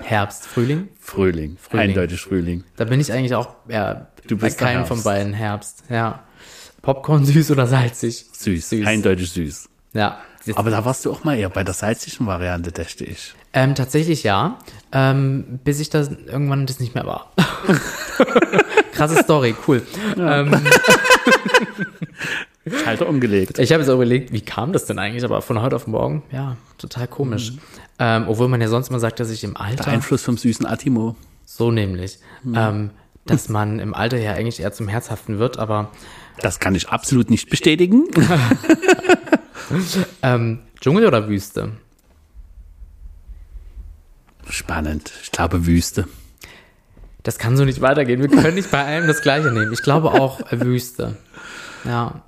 Herbst, 0.03 0.47
Frühling? 0.47 0.89
Frühling, 1.01 1.57
Frühling. 1.61 1.91
eindeutig 1.91 2.21
Frühling. 2.21 2.65
Da 2.77 2.85
bin 2.85 3.01
ich 3.01 3.13
eigentlich 3.13 3.35
auch 3.35 3.55
ja, 3.69 4.09
Du 4.27 4.37
bist 4.37 4.59
bei 4.59 4.67
keinem 4.67 4.87
von 4.87 5.03
beiden 5.03 5.33
Herbst. 5.33 5.85
Ja. 5.89 6.23
Popcorn 6.83 7.25
süß 7.25 7.51
oder 7.51 7.67
salzig? 7.67 8.27
Süß, 8.33 8.69
Süß. 8.71 8.87
eindeutig 8.87 9.31
süß. 9.31 9.69
Ja. 9.95 10.21
Aber 10.55 10.71
da 10.71 10.85
warst 10.85 11.05
du 11.05 11.13
auch 11.13 11.25
mal 11.25 11.37
eher 11.39 11.49
bei 11.51 11.63
der 11.65 11.75
salzigen 11.75 12.27
Variante, 12.27 12.73
dachte 12.73 13.05
ich. 13.05 13.35
ähm, 13.53 13.75
tatsächlich 13.75 14.23
ja. 14.23 14.59
Ähm, 14.93 15.61
bis 15.65 15.81
ich 15.81 15.89
das 15.91 16.11
irgendwann 16.27 16.67
das 16.67 16.81
nicht 16.81 16.95
mehr 16.95 17.07
war. 17.07 17.33
Krasse 18.93 19.23
Story, 19.23 19.55
cool. 19.67 19.83
Ähm, 20.19 20.55
Schalter 22.85 23.09
umgelegt. 23.09 23.59
ich 23.59 23.73
habe 23.73 23.83
jetzt 23.83 23.91
auch 23.91 23.95
überlegt, 23.97 24.33
wie 24.33 24.41
kam 24.41 24.73
das 24.73 24.85
denn 24.87 24.99
eigentlich? 24.99 25.25
Aber 25.25 25.43
von 25.43 25.61
heute 25.61 25.77
auf 25.77 25.87
morgen, 25.87 26.23
ja, 26.31 26.57
total 26.79 27.09
komisch. 27.09 27.53
Ähm, 27.99 28.25
obwohl 28.29 28.49
man 28.49 28.61
ja 28.61 28.69
sonst 28.69 28.91
mal 28.91 29.01
sagt, 29.01 29.19
dass 29.21 29.31
ich 29.31 29.43
im 29.45 29.57
Alter. 29.57 29.85
Der 29.85 29.93
Einfluss 29.95 30.23
vom 30.23 30.37
süßen 30.37 30.67
Atimo. 30.67 31.17
So 31.45 31.71
nämlich. 31.71 32.19
Ähm, 32.55 32.91
dass 33.27 33.49
man 33.49 33.79
im 33.79 33.95
Alter 33.95 34.19
ja 34.19 34.33
eigentlich 34.33 34.61
eher 34.61 34.73
zum 34.73 34.89
Herzhaften 34.89 35.39
wird, 35.39 35.59
aber 35.59 35.91
Das 36.41 36.59
kann 36.61 36.75
ich 36.75 36.89
absolut 36.89 37.31
nicht 37.31 37.51
bestätigen. 37.51 38.05
ähm, 40.23 40.61
Dschungel 40.81 41.07
oder 41.07 41.29
Wüste? 41.29 41.73
Spannend. 44.49 45.13
Ich 45.23 45.31
glaube 45.31 45.67
Wüste. 45.67 46.07
Das 47.23 47.39
kann 47.39 47.57
so 47.57 47.65
nicht 47.65 47.81
weitergehen. 47.81 48.21
Wir 48.21 48.29
können 48.29 48.57
nicht 48.57 48.71
bei 48.71 48.85
allem 48.85 49.07
das 49.07 49.23
Gleiche 49.23 49.53
nehmen. 49.53 49.73
Ich 49.73 49.83
glaube 49.83 50.13
auch 50.13 50.41
äh, 50.53 50.61
Wüste. 50.61 51.17
Ja. 51.85 52.23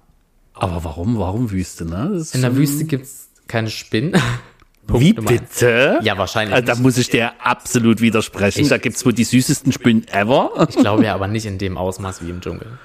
Aber 0.54 0.84
warum, 0.84 1.18
warum 1.18 1.50
Wüste, 1.50 1.84
ne? 1.84 2.24
In 2.32 2.42
der 2.42 2.54
Wüste 2.56 2.84
gibt's 2.84 3.28
keine 3.48 3.70
Spinnen. 3.70 4.20
Wie 4.86 5.14
Nummer 5.14 5.30
eins. 5.30 5.40
bitte? 5.40 5.98
Ja, 6.02 6.16
wahrscheinlich 6.18 6.54
Also, 6.54 6.66
da 6.66 6.74
muss 6.76 6.98
ich 6.98 7.08
dir 7.08 7.32
absolut 7.44 8.00
widersprechen. 8.02 8.60
Ich- 8.60 8.68
da 8.68 8.76
gibt's 8.78 9.04
wohl 9.04 9.14
die 9.14 9.24
süßesten 9.24 9.72
Spinnen 9.72 10.06
ever. 10.08 10.66
Ich 10.68 10.76
glaube 10.76 11.04
ja 11.04 11.14
aber 11.14 11.26
nicht 11.26 11.46
in 11.46 11.58
dem 11.58 11.76
Ausmaß 11.78 12.22
wie 12.24 12.30
im 12.30 12.40
Dschungel. 12.40 12.78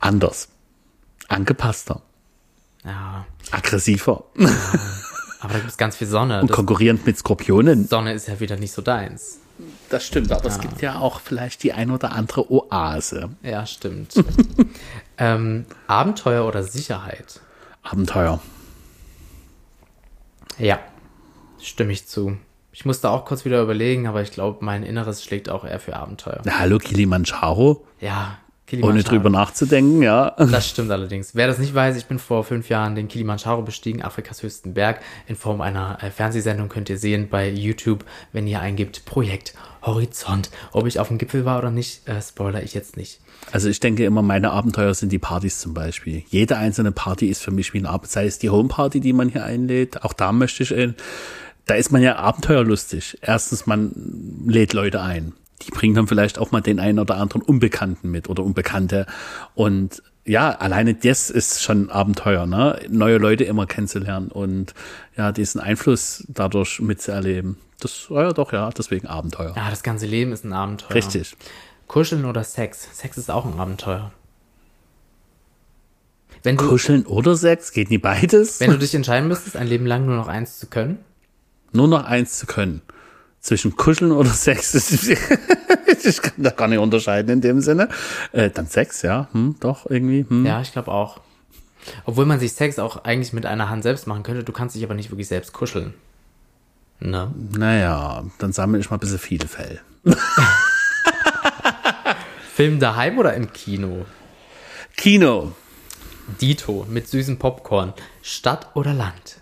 Anders. 0.00 0.48
Angepasster. 1.28 2.02
Ja, 2.84 3.24
Aggressiver. 3.50 4.24
aber 5.40 5.52
da 5.52 5.58
gibt 5.58 5.70
es 5.70 5.76
ganz 5.76 5.96
viel 5.96 6.06
Sonne. 6.06 6.40
Und 6.42 6.50
Das, 6.50 6.56
konkurrierend 6.56 7.06
mit 7.06 7.16
Skorpionen. 7.18 7.86
Sonne 7.88 8.12
ist 8.12 8.28
ja 8.28 8.38
wieder 8.40 8.56
nicht 8.56 8.72
so 8.72 8.82
deins. 8.82 9.38
Das 9.88 10.04
stimmt, 10.04 10.32
aber 10.32 10.46
es 10.46 10.58
gibt 10.58 10.82
ja 10.82 10.98
auch 10.98 11.20
vielleicht 11.20 11.62
die 11.62 11.72
ein 11.72 11.90
oder 11.90 12.12
andere 12.12 12.50
Oase. 12.50 13.30
Ja, 13.42 13.64
stimmt. 13.66 14.14
ähm, 15.18 15.64
Abenteuer 15.86 16.44
oder 16.46 16.64
Sicherheit? 16.64 17.40
Abenteuer. 17.82 18.40
Ja, 20.58 20.80
stimme 21.60 21.92
ich 21.92 22.06
zu. 22.08 22.36
Ich 22.72 22.84
musste 22.84 23.08
auch 23.10 23.24
kurz 23.24 23.44
wieder 23.44 23.62
überlegen, 23.62 24.08
aber 24.08 24.22
ich 24.22 24.32
glaube, 24.32 24.64
mein 24.64 24.82
Inneres 24.82 25.22
schlägt 25.22 25.48
auch 25.48 25.64
eher 25.64 25.78
für 25.78 25.94
Abenteuer. 25.94 26.42
Na, 26.44 26.58
hallo, 26.58 26.78
Kilimanjaro. 26.78 27.86
Ja, 28.00 28.38
Ohne 28.80 29.02
drüber 29.02 29.28
nachzudenken, 29.28 30.02
ja. 30.02 30.30
Das 30.38 30.68
stimmt 30.68 30.90
allerdings. 30.90 31.34
Wer 31.34 31.46
das 31.46 31.58
nicht 31.58 31.74
weiß, 31.74 31.96
ich 31.96 32.06
bin 32.06 32.18
vor 32.18 32.44
fünf 32.44 32.70
Jahren 32.70 32.94
den 32.94 33.08
Kilimanjaro 33.08 33.62
bestiegen, 33.62 34.02
Afrikas 34.02 34.42
höchsten 34.42 34.72
Berg. 34.72 35.00
In 35.26 35.36
Form 35.36 35.60
einer 35.60 35.98
äh, 36.02 36.10
Fernsehsendung 36.10 36.70
könnt 36.70 36.88
ihr 36.88 36.96
sehen 36.96 37.28
bei 37.28 37.50
YouTube, 37.50 38.04
wenn 38.32 38.46
ihr 38.46 38.60
eingibt 38.60 39.04
Projekt 39.04 39.54
Horizont. 39.82 40.50
Ob 40.72 40.86
ich 40.86 40.98
auf 40.98 41.08
dem 41.08 41.18
Gipfel 41.18 41.44
war 41.44 41.58
oder 41.58 41.70
nicht, 41.70 42.08
äh, 42.08 42.22
spoiler 42.22 42.62
ich 42.62 42.72
jetzt 42.72 42.96
nicht. 42.96 43.20
Also 43.52 43.68
ich 43.68 43.80
denke 43.80 44.04
immer, 44.06 44.22
meine 44.22 44.50
Abenteuer 44.50 44.94
sind 44.94 45.12
die 45.12 45.18
Partys 45.18 45.60
zum 45.60 45.74
Beispiel. 45.74 46.24
Jede 46.28 46.56
einzelne 46.56 46.90
Party 46.90 47.26
ist 47.26 47.42
für 47.42 47.50
mich 47.50 47.74
wie 47.74 47.80
ein 47.80 47.86
Abend. 47.86 48.10
Sei 48.10 48.24
es 48.24 48.38
die 48.38 48.48
Homeparty, 48.48 49.00
die 49.00 49.12
man 49.12 49.28
hier 49.28 49.44
einlädt, 49.44 50.02
auch 50.02 50.14
da 50.14 50.32
möchte 50.32 50.62
ich, 50.62 50.72
äh, 50.72 50.94
da 51.66 51.74
ist 51.74 51.92
man 51.92 52.02
ja 52.02 52.16
abenteuerlustig. 52.16 53.18
Erstens, 53.20 53.66
man 53.66 53.92
lädt 54.46 54.72
Leute 54.72 55.02
ein. 55.02 55.34
Die 55.66 55.70
bringen 55.70 55.94
dann 55.94 56.06
vielleicht 56.06 56.38
auch 56.38 56.50
mal 56.50 56.60
den 56.60 56.80
einen 56.80 56.98
oder 56.98 57.16
anderen 57.16 57.42
Unbekannten 57.42 58.10
mit 58.10 58.28
oder 58.28 58.42
Unbekannte. 58.42 59.06
Und 59.54 60.02
ja, 60.24 60.50
alleine 60.50 60.94
das 60.94 61.30
ist 61.30 61.62
schon 61.62 61.90
Abenteuer, 61.90 62.46
ne? 62.46 62.80
Neue 62.88 63.18
Leute 63.18 63.44
immer 63.44 63.66
kennenzulernen 63.66 64.28
und 64.28 64.74
ja, 65.16 65.32
diesen 65.32 65.60
Einfluss 65.60 66.24
dadurch 66.28 66.80
mitzuerleben. 66.80 67.56
Das 67.80 68.10
war 68.10 68.24
ja 68.24 68.32
doch, 68.32 68.52
ja, 68.52 68.70
deswegen 68.70 69.06
Abenteuer. 69.06 69.52
Ja, 69.56 69.68
das 69.68 69.82
ganze 69.82 70.06
Leben 70.06 70.32
ist 70.32 70.44
ein 70.44 70.52
Abenteuer. 70.52 70.94
Richtig. 70.94 71.36
Kuscheln 71.86 72.24
oder 72.24 72.42
Sex? 72.42 72.88
Sex 72.92 73.18
ist 73.18 73.30
auch 73.30 73.44
ein 73.44 73.58
Abenteuer. 73.58 74.12
Wenn 76.42 76.56
du, 76.56 76.68
Kuscheln 76.68 77.06
oder 77.06 77.36
Sex, 77.36 77.72
geht 77.72 77.90
nie 77.90 77.98
beides. 77.98 78.60
wenn 78.60 78.70
du 78.70 78.78
dich 78.78 78.94
entscheiden 78.94 79.28
müsstest, 79.28 79.56
ein 79.56 79.66
Leben 79.66 79.86
lang 79.86 80.06
nur 80.06 80.16
noch 80.16 80.28
eins 80.28 80.58
zu 80.58 80.66
können, 80.66 80.98
nur 81.72 81.88
noch 81.88 82.04
eins 82.04 82.38
zu 82.38 82.46
können. 82.46 82.82
Zwischen 83.44 83.76
Kuscheln 83.76 84.10
oder 84.10 84.30
Sex. 84.32 84.74
Ich 86.02 86.22
kann 86.22 86.32
da 86.38 86.48
gar 86.48 86.66
nicht 86.66 86.78
unterscheiden 86.78 87.30
in 87.30 87.40
dem 87.42 87.60
Sinne. 87.60 87.90
Äh, 88.32 88.48
dann 88.48 88.66
Sex, 88.66 89.02
ja. 89.02 89.28
Hm, 89.32 89.56
doch, 89.60 89.84
irgendwie. 89.90 90.24
Hm. 90.26 90.46
Ja, 90.46 90.62
ich 90.62 90.72
glaube 90.72 90.90
auch. 90.90 91.20
Obwohl 92.06 92.24
man 92.24 92.40
sich 92.40 92.54
Sex 92.54 92.78
auch 92.78 93.04
eigentlich 93.04 93.34
mit 93.34 93.44
einer 93.44 93.68
Hand 93.68 93.82
selbst 93.82 94.06
machen 94.06 94.22
könnte, 94.22 94.44
du 94.44 94.52
kannst 94.52 94.74
dich 94.74 94.82
aber 94.82 94.94
nicht 94.94 95.10
wirklich 95.10 95.28
selbst 95.28 95.52
kuscheln. 95.52 95.92
Ne? 97.00 97.34
Naja, 97.54 98.24
dann 98.38 98.54
sammle 98.54 98.78
ich 98.78 98.88
mal 98.88 98.96
ein 98.96 99.00
bisschen 99.00 99.18
viele 99.18 99.46
Fell. 99.46 99.82
Film 102.54 102.80
daheim 102.80 103.18
oder 103.18 103.34
im 103.34 103.52
Kino? 103.52 104.06
Kino. 104.96 105.52
Dito 106.40 106.86
mit 106.88 107.08
süßem 107.08 107.38
Popcorn. 107.38 107.92
Stadt 108.22 108.74
oder 108.74 108.94
Land? 108.94 109.36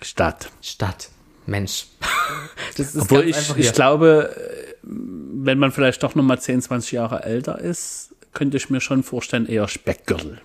Stadt. 0.00 0.52
Stadt. 0.62 1.08
Mensch. 1.50 1.86
Obwohl 2.98 3.28
ich, 3.28 3.36
einfach 3.36 3.56
ich 3.56 3.72
glaube, 3.72 4.34
äh, 4.34 4.74
wenn 4.82 5.58
man 5.58 5.72
vielleicht 5.72 6.02
doch 6.02 6.14
noch 6.14 6.22
mal 6.22 6.40
10, 6.40 6.62
20 6.62 6.92
Jahre 6.92 7.24
älter 7.24 7.58
ist, 7.58 8.14
könnte 8.32 8.56
ich 8.56 8.70
mir 8.70 8.80
schon 8.80 9.02
vorstellen, 9.02 9.46
eher 9.46 9.68
Speckgürtel. 9.68 10.40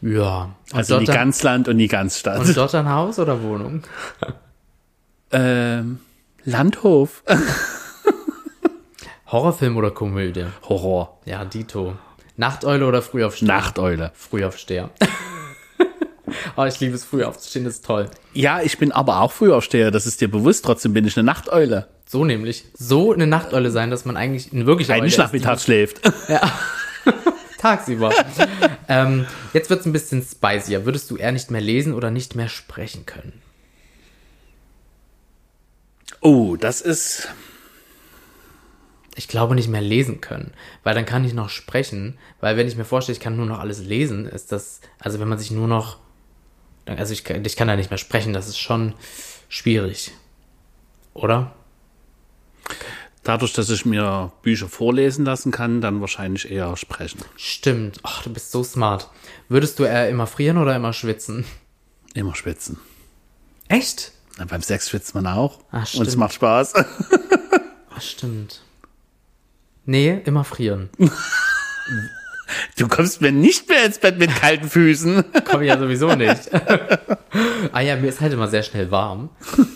Ja. 0.00 0.54
Also 0.72 0.98
nie 0.98 1.06
ganz 1.06 1.42
Land 1.42 1.68
und 1.68 1.76
nie 1.76 1.88
ganz 1.88 2.18
Stadt. 2.18 2.40
und 2.40 2.56
dort 2.56 2.74
ein 2.74 2.88
Haus 2.88 3.18
oder 3.18 3.42
Wohnung? 3.42 3.82
ähm, 5.32 6.00
Landhof. 6.44 7.22
Horrorfilm 9.26 9.76
oder 9.76 9.90
Komödie? 9.90 10.46
Horror. 10.68 11.18
Ja, 11.24 11.44
Dito. 11.44 11.96
Nachteule 12.36 12.86
oder 12.86 13.02
Frühaufsteher? 13.02 13.48
Nachteule. 13.48 14.12
Frühaufsteher. 14.14 14.90
oh, 16.56 16.64
ich 16.64 16.80
liebe 16.80 16.94
es, 16.94 17.04
früh 17.04 17.24
aufzustehen, 17.24 17.64
das 17.64 17.74
ist 17.74 17.84
toll. 17.84 18.10
Ja, 18.32 18.60
ich 18.62 18.78
bin 18.78 18.92
aber 18.92 19.20
auch 19.20 19.32
Frühaufsteher, 19.32 19.90
das 19.90 20.06
ist 20.06 20.20
dir 20.20 20.30
bewusst, 20.30 20.64
trotzdem 20.64 20.92
bin 20.92 21.06
ich 21.06 21.16
eine 21.16 21.24
Nachteule. 21.24 21.88
So 22.06 22.24
nämlich. 22.24 22.64
So 22.74 23.12
eine 23.12 23.26
Nachteule 23.26 23.70
sein, 23.70 23.90
dass 23.90 24.04
man 24.04 24.16
eigentlich 24.16 24.52
in 24.52 24.66
wirklicher 24.66 25.02
ist, 25.04 25.18
Nachmittag 25.18 25.60
schläft. 25.60 26.00
die 26.28 26.34
tagsüber. 27.58 28.12
ähm, 28.88 29.26
jetzt 29.52 29.68
wird's 29.68 29.84
ein 29.84 29.92
bisschen 29.92 30.22
spicier. 30.22 30.86
Würdest 30.86 31.10
du 31.10 31.16
eher 31.16 31.32
nicht 31.32 31.50
mehr 31.50 31.60
lesen 31.60 31.92
oder 31.92 32.10
nicht 32.10 32.34
mehr 32.34 32.48
sprechen 32.48 33.04
können? 33.04 33.42
Oh, 36.20 36.56
das 36.56 36.80
ist. 36.80 37.28
Ich 39.14 39.26
glaube 39.26 39.56
nicht 39.56 39.68
mehr 39.68 39.80
lesen 39.80 40.20
können, 40.20 40.52
weil 40.84 40.94
dann 40.94 41.04
kann 41.04 41.24
ich 41.24 41.34
noch 41.34 41.48
sprechen, 41.48 42.16
weil 42.40 42.56
wenn 42.56 42.68
ich 42.68 42.76
mir 42.76 42.84
vorstelle, 42.84 43.16
ich 43.16 43.22
kann 43.22 43.36
nur 43.36 43.46
noch 43.46 43.58
alles 43.58 43.80
lesen, 43.80 44.26
ist 44.26 44.52
das, 44.52 44.80
also 45.00 45.18
wenn 45.18 45.26
man 45.26 45.38
sich 45.38 45.50
nur 45.50 45.66
noch, 45.66 45.98
also 46.96 47.12
ich, 47.12 47.24
kann- 47.24 47.44
ich 47.44 47.56
kann 47.56 47.68
da 47.68 47.76
nicht 47.76 47.90
mehr 47.90 47.98
sprechen, 47.98 48.32
das 48.32 48.48
ist 48.48 48.58
schon 48.58 48.94
schwierig. 49.48 50.12
Oder? 51.14 51.52
Dadurch, 53.24 53.52
dass 53.52 53.68
ich 53.68 53.84
mir 53.84 54.32
Bücher 54.42 54.68
vorlesen 54.68 55.24
lassen 55.24 55.50
kann, 55.52 55.80
dann 55.80 56.00
wahrscheinlich 56.00 56.50
eher 56.50 56.76
sprechen. 56.76 57.20
Stimmt. 57.36 57.98
Ach, 58.02 58.22
du 58.22 58.32
bist 58.32 58.52
so 58.52 58.62
smart. 58.64 59.10
Würdest 59.48 59.78
du 59.78 59.84
eher 59.84 60.08
immer 60.08 60.26
frieren 60.26 60.56
oder 60.56 60.74
immer 60.76 60.92
schwitzen? 60.92 61.44
Immer 62.14 62.34
schwitzen. 62.34 62.78
Echt? 63.68 64.12
Na, 64.38 64.44
beim 64.46 64.62
Sex 64.62 64.88
schwitzt 64.88 65.14
man 65.14 65.26
auch. 65.26 65.58
Ah, 65.70 65.78
und 65.78 65.82
es 65.82 65.90
stimmt. 65.90 66.16
macht 66.16 66.32
Spaß. 66.34 66.72
Ach, 67.90 68.00
stimmt. 68.00 68.62
Nee, 69.84 70.20
immer 70.24 70.44
frieren. 70.44 70.88
Du 72.78 72.88
kommst 72.88 73.20
mir 73.20 73.32
nicht 73.32 73.68
mehr 73.68 73.84
ins 73.84 73.98
Bett 73.98 74.18
mit 74.18 74.34
kalten 74.34 74.68
Füßen. 74.68 75.24
Komme 75.44 75.64
ich 75.64 75.68
ja 75.68 75.78
sowieso 75.78 76.14
nicht. 76.16 76.50
ah 77.72 77.80
ja, 77.80 77.96
mir 77.96 78.08
ist 78.08 78.20
halt 78.20 78.32
immer 78.32 78.48
sehr 78.48 78.62
schnell 78.62 78.90
warm. 78.90 79.30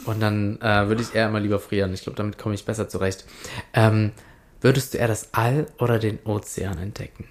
Und 0.04 0.20
dann 0.20 0.60
äh, 0.60 0.88
würde 0.88 1.02
ich 1.02 1.14
eher 1.14 1.26
immer 1.28 1.40
lieber 1.40 1.60
frieren. 1.60 1.92
Ich 1.94 2.02
glaube, 2.02 2.16
damit 2.16 2.38
komme 2.38 2.54
ich 2.54 2.64
besser 2.64 2.88
zurecht. 2.88 3.24
Ähm, 3.74 4.12
würdest 4.60 4.94
du 4.94 4.98
eher 4.98 5.08
das 5.08 5.34
All 5.34 5.66
oder 5.78 5.98
den 5.98 6.18
Ozean 6.24 6.78
entdecken? 6.78 7.26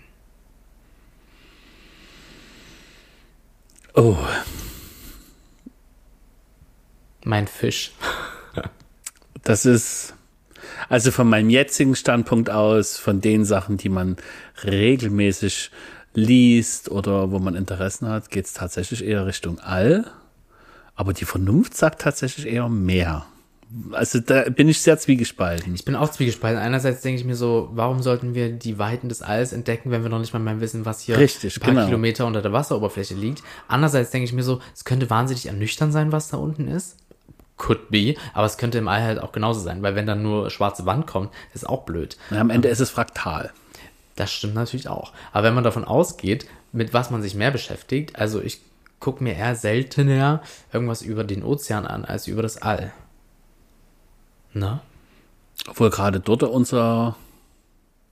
Oh, 3.94 4.18
Mein 7.24 7.48
Fisch. 7.48 7.92
das 9.44 9.66
ist. 9.66 10.14
Also 10.90 11.12
von 11.12 11.30
meinem 11.30 11.50
jetzigen 11.50 11.96
Standpunkt 11.96 12.50
aus, 12.50 12.98
von 12.98 13.22
den 13.22 13.46
Sachen, 13.46 13.78
die 13.78 13.90
man 13.90 14.18
regelmäßig 14.64 15.72
liest 16.14 16.90
oder 16.90 17.32
wo 17.32 17.40
man 17.40 17.56
Interessen 17.56 18.08
hat, 18.08 18.30
geht 18.30 18.46
es 18.46 18.54
tatsächlich 18.54 19.04
eher 19.04 19.26
Richtung 19.26 19.60
All. 19.60 20.06
Aber 20.96 21.14
die 21.14 21.26
Vernunft 21.26 21.76
sagt 21.76 22.02
tatsächlich 22.02 22.48
eher 22.48 22.70
mehr. 22.70 23.26
Also 23.94 24.20
da 24.20 24.50
bin 24.50 24.68
ich 24.68 24.82
sehr 24.82 24.98
zwiegespalten. 24.98 25.74
Ich 25.74 25.86
bin 25.86 25.96
auch 25.96 26.12
zwiegespalten. 26.12 26.62
Einerseits 26.62 27.02
denke 27.02 27.22
ich 27.22 27.26
mir 27.26 27.36
so, 27.36 27.70
warum 27.72 28.02
sollten 28.02 28.36
wir 28.36 28.52
die 28.52 28.78
Weiten 28.78 29.08
des 29.08 29.22
Alls 29.22 29.54
entdecken, 29.54 29.92
wenn 29.92 30.04
wir 30.04 30.10
noch 30.10 30.20
nicht 30.20 30.34
mal 30.34 30.40
mehr 30.40 30.60
wissen, 30.60 30.86
was 30.86 31.00
hier 31.00 31.18
Richtig, 31.18 31.56
ein 31.56 31.62
paar 31.62 31.74
genau. 31.74 31.86
Kilometer 31.86 32.28
unter 32.28 32.42
der 32.42 32.52
Wasseroberfläche 32.52 33.14
liegt. 33.14 33.42
Andererseits 33.70 34.12
denke 34.12 34.26
ich 34.26 34.34
mir 34.34 34.44
so, 34.44 34.60
es 34.76 34.84
könnte 34.84 35.10
wahnsinnig 35.10 35.46
ernüchternd 35.46 35.94
sein, 35.94 36.12
was 36.12 36.28
da 36.28 36.38
unten 36.38 36.68
ist. 36.68 36.98
Could 37.58 37.90
be, 37.90 38.16
aber 38.34 38.46
es 38.46 38.58
könnte 38.58 38.80
im 38.80 38.88
All 38.88 39.04
halt 39.04 39.20
auch 39.20 39.32
genauso 39.32 39.60
sein, 39.60 39.84
weil 39.84 39.96
wenn 39.96 40.08
dann 40.08 40.24
nur 40.24 40.50
schwarze 40.50 40.86
Wand 40.86 41.06
kommt, 41.06 41.32
ist 41.54 41.68
auch 41.68 41.84
blöd. 41.84 42.18
Und 42.32 42.38
am 42.38 42.50
Ende 42.50 42.70
ist 42.70 42.80
es 42.80 42.90
fraktal. 42.90 43.52
Das 44.16 44.32
stimmt 44.32 44.56
natürlich 44.56 44.88
auch. 44.88 45.14
Aber 45.32 45.48
wenn 45.48 45.54
man 45.54 45.64
davon 45.64 45.86
ausgeht, 45.86 46.48
mit 46.72 46.94
was 46.94 47.12
man 47.12 47.22
sich 47.22 47.36
mehr 47.36 47.52
beschäftigt, 47.52 48.16
also 48.18 48.42
ich 48.42 48.62
gucke 49.00 49.24
mir 49.24 49.36
eher 49.36 49.56
seltener 49.56 50.42
irgendwas 50.72 51.02
über 51.02 51.24
den 51.24 51.44
Ozean 51.44 51.86
an, 51.86 52.06
als 52.06 52.28
über 52.28 52.42
das 52.42 52.62
All. 52.62 52.94
Ne? 54.54 54.80
Obwohl 55.68 55.90
gerade 55.90 56.20
dort 56.20 56.44
unser, 56.44 57.16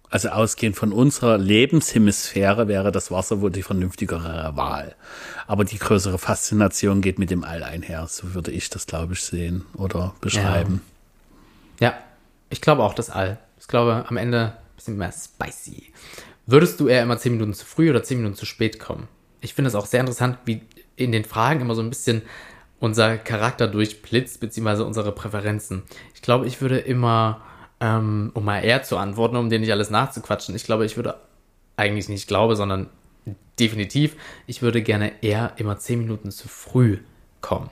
also 0.09 0.29
ausgehend 0.29 0.75
von 0.75 0.91
unserer 0.91 1.37
Lebenshemisphäre 1.37 2.67
wäre 2.67 2.91
das 2.91 3.11
Wasser 3.11 3.41
wohl 3.41 3.51
die 3.51 3.63
vernünftigere 3.63 4.51
Wahl. 4.55 4.95
Aber 5.47 5.65
die 5.65 5.77
größere 5.77 6.17
Faszination 6.17 7.01
geht 7.01 7.19
mit 7.19 7.29
dem 7.29 7.43
All 7.43 7.63
einher. 7.63 8.07
So 8.07 8.33
würde 8.33 8.51
ich 8.51 8.69
das, 8.69 8.87
glaube 8.87 9.13
ich, 9.13 9.23
sehen 9.23 9.65
oder 9.75 10.15
beschreiben. 10.21 10.81
Ja, 11.79 11.93
ich 12.49 12.61
glaube 12.61 12.83
auch 12.83 12.93
das 12.93 13.09
All. 13.09 13.37
Ich 13.59 13.67
glaube 13.67 14.05
am 14.07 14.17
Ende 14.17 14.45
ein 14.45 14.75
bisschen 14.75 14.97
mehr 14.97 15.11
spicy. 15.11 15.93
Würdest 16.45 16.79
du 16.79 16.87
eher 16.87 17.03
immer 17.03 17.17
10 17.17 17.33
Minuten 17.33 17.53
zu 17.53 17.65
früh 17.65 17.89
oder 17.91 18.01
10 18.01 18.17
Minuten 18.17 18.35
zu 18.35 18.45
spät 18.45 18.79
kommen? 18.79 19.07
Ich 19.41 19.53
finde 19.53 19.67
es 19.67 19.75
auch 19.75 19.85
sehr 19.85 19.99
interessant, 19.99 20.39
wie 20.45 20.61
in 20.95 21.11
den 21.11 21.23
Fragen 21.23 21.61
immer 21.61 21.75
so 21.75 21.81
ein 21.81 21.89
bisschen 21.89 22.23
unser 22.79 23.17
Charakter 23.17 23.67
durchblitzt, 23.67 24.39
beziehungsweise 24.39 24.85
unsere 24.85 25.11
Präferenzen. 25.11 25.83
Ich 26.15 26.21
glaube, 26.21 26.47
ich 26.47 26.61
würde 26.61 26.79
immer, 26.79 27.41
ähm, 27.79 28.31
um 28.33 28.45
mal 28.45 28.59
eher 28.59 28.83
zu 28.83 28.97
antworten, 28.97 29.35
um 29.35 29.49
dir 29.49 29.59
nicht 29.59 29.71
alles 29.71 29.89
nachzuquatschen, 29.89 30.55
ich 30.55 30.63
glaube, 30.63 30.85
ich 30.85 30.95
würde 30.95 31.15
eigentlich 31.77 32.09
nicht 32.09 32.27
glaube, 32.27 32.55
sondern 32.55 32.89
definitiv. 33.59 34.15
Ich 34.47 34.61
würde 34.61 34.81
gerne 34.81 35.11
eher 35.21 35.53
immer 35.57 35.77
zehn 35.77 35.99
Minuten 35.99 36.31
zu 36.31 36.47
früh 36.47 36.97
kommen. 37.41 37.69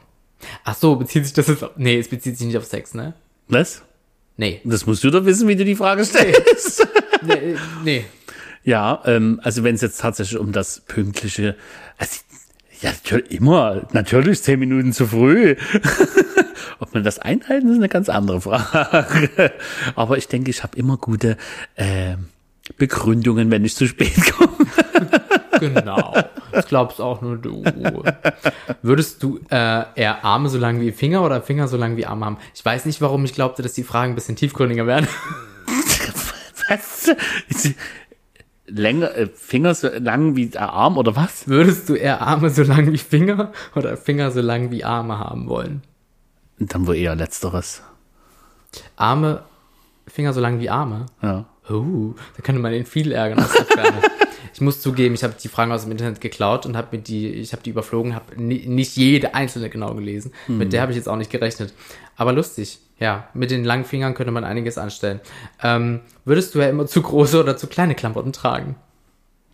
Ach 0.64 0.76
so, 0.76 0.96
bezieht 0.96 1.26
sich 1.26 1.34
das 1.34 1.48
jetzt 1.48 1.64
auf, 1.64 1.72
nee, 1.78 1.98
es 1.98 2.10
bezieht 2.10 2.38
sich 2.38 2.48
nicht 2.48 2.58
auf 2.58 2.66
Sex, 2.66 2.94
ne? 2.94 3.14
Was? 3.48 3.82
Nee. 4.38 4.62
Das 4.64 4.86
musst 4.86 5.04
du 5.04 5.10
doch 5.10 5.26
wissen, 5.26 5.48
wie 5.48 5.56
du 5.56 5.66
die 5.66 5.76
Frage 5.76 6.06
stellst. 6.06 6.88
Nee, 7.24 7.56
nee. 7.84 8.06
Ja, 8.64 9.02
ähm, 9.06 9.40
also 9.44 9.64
wenn 9.64 9.76
es 9.76 9.82
jetzt 9.82 10.00
tatsächlich 10.00 10.38
um 10.38 10.52
das 10.52 10.82
pünktliche, 10.82 11.56
also, 11.98 12.20
ja, 12.82 12.92
natürlich, 12.92 13.32
immer, 13.32 13.88
natürlich 13.94 14.44
zehn 14.44 14.60
Minuten 14.60 14.94
zu 14.94 15.08
früh. 15.08 15.56
Ob 16.80 16.94
man 16.94 17.04
das 17.04 17.20
einhalten, 17.20 17.70
ist 17.70 17.78
eine 17.78 17.90
ganz 17.90 18.10
andere 18.10 18.42
Frage. 18.42 19.52
Aber 19.96 20.18
ich 20.18 20.28
denke, 20.28 20.50
ich 20.50 20.64
habe 20.64 20.78
immer 20.78 20.98
gute 20.98 21.38
äh, 21.76 22.16
Begründungen, 22.78 23.52
wenn 23.52 23.66
ich 23.66 23.76
zu 23.76 23.88
spät 23.88 24.34
komme. 24.34 24.58
Genau. 25.60 26.14
Das 26.52 26.68
glaubst 26.68 27.02
auch 27.02 27.22
nur 27.22 27.38
du. 27.38 27.64
Würdest 28.82 29.24
du 29.24 29.40
äh, 29.50 29.84
eher 29.96 30.24
Arme 30.24 30.50
so 30.50 30.58
lang 30.58 30.80
wie 30.80 30.92
Finger 30.92 31.24
oder 31.24 31.42
Finger 31.42 31.68
so 31.68 31.78
lang 31.78 31.98
wie 31.98 32.06
Arme 32.06 32.26
haben? 32.26 32.38
Ich 32.54 32.64
weiß 32.64 32.86
nicht, 32.86 33.02
warum 33.02 33.26
ich 33.26 33.34
glaubte, 33.34 33.64
dass 33.64 33.74
die 33.74 33.84
Fragen 33.84 34.14
ein 34.14 34.16
bisschen 34.16 34.36
tiefgründiger 34.36 34.86
werden. 34.86 35.08
Was? 36.70 37.12
Länger, 38.68 39.16
äh, 39.16 39.28
Finger 39.28 39.74
so 39.74 39.88
lang 39.88 40.36
wie 40.36 40.48
der 40.48 40.74
Arm 40.74 40.98
oder 40.98 41.16
was? 41.16 41.48
Würdest 41.48 41.88
du 41.88 41.96
eher 41.96 42.20
Arme 42.22 42.50
so 42.50 42.64
lang 42.64 42.92
wie 42.92 42.98
Finger 42.98 43.54
oder 43.76 43.96
Finger 43.96 44.32
so 44.32 44.42
lang 44.42 44.72
wie 44.72 44.84
Arme 44.84 45.18
haben 45.18 45.48
wollen? 45.48 45.84
Dann 46.60 46.88
wohl 46.88 46.96
eher 46.96 47.16
letzteres. 47.16 47.82
Arme, 48.96 49.44
Finger 50.08 50.34
so 50.34 50.42
lang 50.42 50.60
wie 50.60 50.70
Arme? 50.70 51.06
Ja. 51.22 51.46
Oh, 51.70 52.14
da 52.36 52.42
könnte 52.44 52.62
man 52.62 52.74
ihn 52.74 52.86
viel 52.86 53.12
ärgern 53.12 53.40
aus 53.40 53.52
der 53.54 53.66
Ferne. 53.66 54.02
Ich 54.54 54.62
muss 54.62 54.82
zugeben, 54.82 55.14
ich 55.14 55.24
habe 55.24 55.36
die 55.42 55.50
Fragen 55.50 55.72
aus 55.72 55.84
dem 55.84 55.92
Internet 55.92 56.20
geklaut 56.20 56.66
und 56.66 56.76
habe 56.76 56.96
mir 56.98 57.04
die, 57.04 57.28
ich 57.30 57.52
habe 57.52 57.62
die 57.62 57.70
überflogen, 57.70 58.16
habe 58.16 58.42
nicht 58.42 58.96
jede 58.98 59.36
einzelne 59.36 59.70
genau 59.70 59.94
gelesen. 59.94 60.32
Mit 60.48 60.74
der 60.74 60.82
habe 60.82 60.92
ich 60.92 60.96
jetzt 60.96 61.08
auch 61.08 61.16
nicht 61.16 61.30
gerechnet. 61.30 61.74
Aber 62.16 62.34
lustig, 62.34 62.80
ja. 62.98 63.28
Mit 63.36 63.52
den 63.52 63.64
langen 63.64 63.86
Fingern 63.86 64.16
könnte 64.16 64.32
man 64.32 64.44
einiges 64.44 64.80
anstellen. 64.80 65.20
Ähm, 65.62 66.00
würdest 66.26 66.56
du 66.56 66.60
ja 66.60 66.70
immer 66.70 66.88
zu 66.88 67.02
große 67.04 67.40
oder 67.40 67.56
zu 67.58 67.68
kleine 67.68 67.94
Klamotten 67.94 68.34
tragen? 68.34 68.78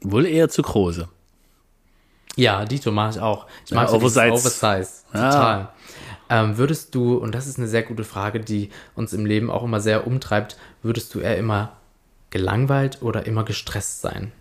Wohl 0.02 0.26
eher 0.26 0.48
zu 0.48 0.62
große. 0.62 1.10
Ja, 2.36 2.64
Dito 2.66 2.92
mache 2.92 3.12
ich 3.12 3.20
auch. 3.20 3.48
Ich 3.66 3.72
Ja, 3.72 3.76
mag 3.78 3.88
dieses 3.88 4.04
Oversize. 4.18 4.32
Oversize. 4.32 4.90
Ja. 5.14 5.73
Ähm, 6.34 6.58
würdest 6.58 6.96
du, 6.96 7.18
und 7.18 7.36
das 7.36 7.46
ist 7.46 7.60
eine 7.60 7.68
sehr 7.68 7.84
gute 7.84 8.04
Frage, 8.04 8.40
die 8.40 8.70
uns 8.96 9.14
im 9.14 9.28
Leben 9.28 9.52
auch 9.52 9.64
immer 9.64 9.80
sehr 9.80 10.08
umtreibt, 10.08 10.58
würdest 10.82 11.14
du 11.14 11.20
eher 11.20 11.38
immer 11.38 11.78
gelangweilt 12.32 13.04
oder 13.04 13.28
immer 13.28 13.44
gestresst 13.44 14.02
sein? 14.02 14.32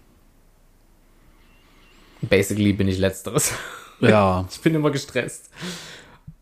Basically 2.23 2.73
bin 2.73 2.89
ich 2.89 2.99
letzteres. 2.99 3.53
Ja. 4.01 4.49
Ich 4.51 4.61
bin 4.61 4.75
immer 4.75 4.91
gestresst. 4.91 5.49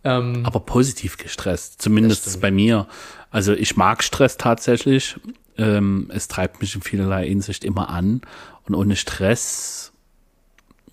Ähm, 0.02 0.46
aber 0.46 0.60
positiv 0.60 1.18
gestresst, 1.18 1.82
zumindest 1.82 2.40
bei 2.40 2.50
mir. 2.50 2.86
Also 3.30 3.52
ich 3.52 3.76
mag 3.76 4.02
Stress 4.02 4.38
tatsächlich. 4.38 5.16
Ähm, 5.58 6.10
es 6.10 6.26
treibt 6.26 6.62
mich 6.62 6.74
in 6.74 6.80
vielerlei 6.80 7.28
Hinsicht 7.28 7.66
immer 7.66 7.90
an. 7.90 8.22
Und 8.64 8.74
ohne 8.74 8.96
Stress, 8.96 9.92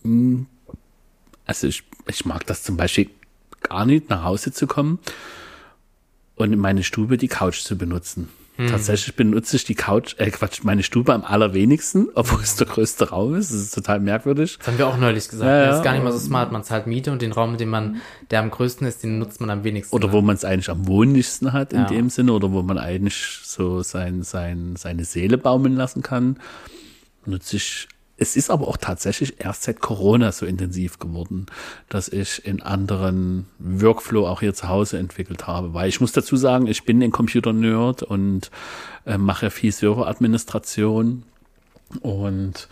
mh, 0.04 0.46
also 1.46 1.68
ich, 1.68 1.84
ich 2.10 2.26
mag 2.26 2.46
das 2.48 2.64
zum 2.64 2.76
Beispiel 2.76 3.12
gar 3.70 3.86
nicht, 3.86 4.10
nach 4.10 4.24
Hause 4.24 4.52
zu 4.52 4.68
kommen 4.68 5.00
und 6.36 6.54
in 6.54 6.60
meine 6.60 6.84
Stube 6.84 7.18
die 7.18 7.28
Couch 7.28 7.60
zu 7.62 7.78
benutzen. 7.78 8.30
Tatsächlich 8.70 9.16
benutze 9.16 9.56
ich 9.56 9.66
die 9.66 9.76
Couch, 9.76 10.16
äh 10.18 10.32
Quatsch, 10.32 10.64
meine 10.64 10.82
Stube 10.82 11.14
am 11.14 11.24
allerwenigsten, 11.24 12.08
obwohl 12.16 12.42
es 12.42 12.56
der 12.56 12.66
größte 12.66 13.10
Raum 13.10 13.36
ist. 13.36 13.52
Das 13.52 13.60
ist 13.60 13.76
total 13.76 14.00
merkwürdig. 14.00 14.58
das 14.58 14.66
haben 14.68 14.80
wir 14.80 14.88
auch 14.88 14.98
neulich 14.98 15.30
gesagt. 15.30 15.48
Ja, 15.48 15.60
das 15.60 15.70
ja. 15.74 15.78
ist 15.78 15.84
gar 15.84 15.94
nicht 15.94 16.04
mal 16.04 16.12
so 16.12 16.18
smart. 16.18 16.52
Man 16.52 16.64
zahlt 16.64 16.88
Miete 16.88 17.12
und 17.12 17.22
den 17.22 17.34
Raum, 17.34 17.58
den 17.58 17.70
man, 17.70 18.02
der 18.32 18.40
am 18.40 18.50
größten 18.50 18.88
ist, 18.88 19.04
den 19.04 19.20
nutzt 19.20 19.42
man 19.42 19.52
am 19.52 19.64
wenigsten. 19.64 19.96
Oder 19.96 20.12
wo 20.12 20.24
man 20.24 20.36
es 20.36 20.44
eigentlich 20.44 20.72
am 20.72 20.88
wohnlichsten 20.88 21.54
hat 21.54 21.72
in 21.72 21.82
Ja. 21.82 21.86
dem 21.86 22.10
Sinne 22.10 22.34
oder 22.34 22.52
wo 22.52 22.64
man 22.64 22.80
eigentlich 22.80 23.42
so 23.44 23.84
sein, 23.84 24.24
sein, 24.24 24.76
seine 24.76 25.06
Seele 25.06 25.38
baumeln 25.38 25.76
lassen 25.76 26.02
kann. 26.02 26.40
Nutze 27.28 27.58
ich. 27.58 27.88
Es 28.18 28.36
ist 28.36 28.50
aber 28.50 28.68
auch 28.68 28.78
tatsächlich 28.78 29.40
erst 29.40 29.64
seit 29.64 29.80
Corona 29.80 30.32
so 30.32 30.46
intensiv 30.46 30.98
geworden, 30.98 31.46
dass 31.88 32.10
ich 32.10 32.46
in 32.46 32.62
anderen 32.64 33.46
Workflow 33.60 34.26
auch 34.28 34.40
hier 34.40 34.56
zu 34.56 34.68
Hause 34.68 34.98
entwickelt 34.98 35.46
habe. 35.46 35.74
Weil 35.76 35.88
ich 35.88 36.02
muss 36.02 36.12
dazu 36.14 36.36
sagen, 36.36 36.66
ich 36.68 36.84
bin 36.84 37.02
ein 37.04 37.12
Computer-Nerd 37.12 38.02
und 38.04 38.50
äh, 39.06 39.20
mache 39.20 39.52
viel 39.52 39.72
Serveradministration 39.72 41.24
und 42.02 42.68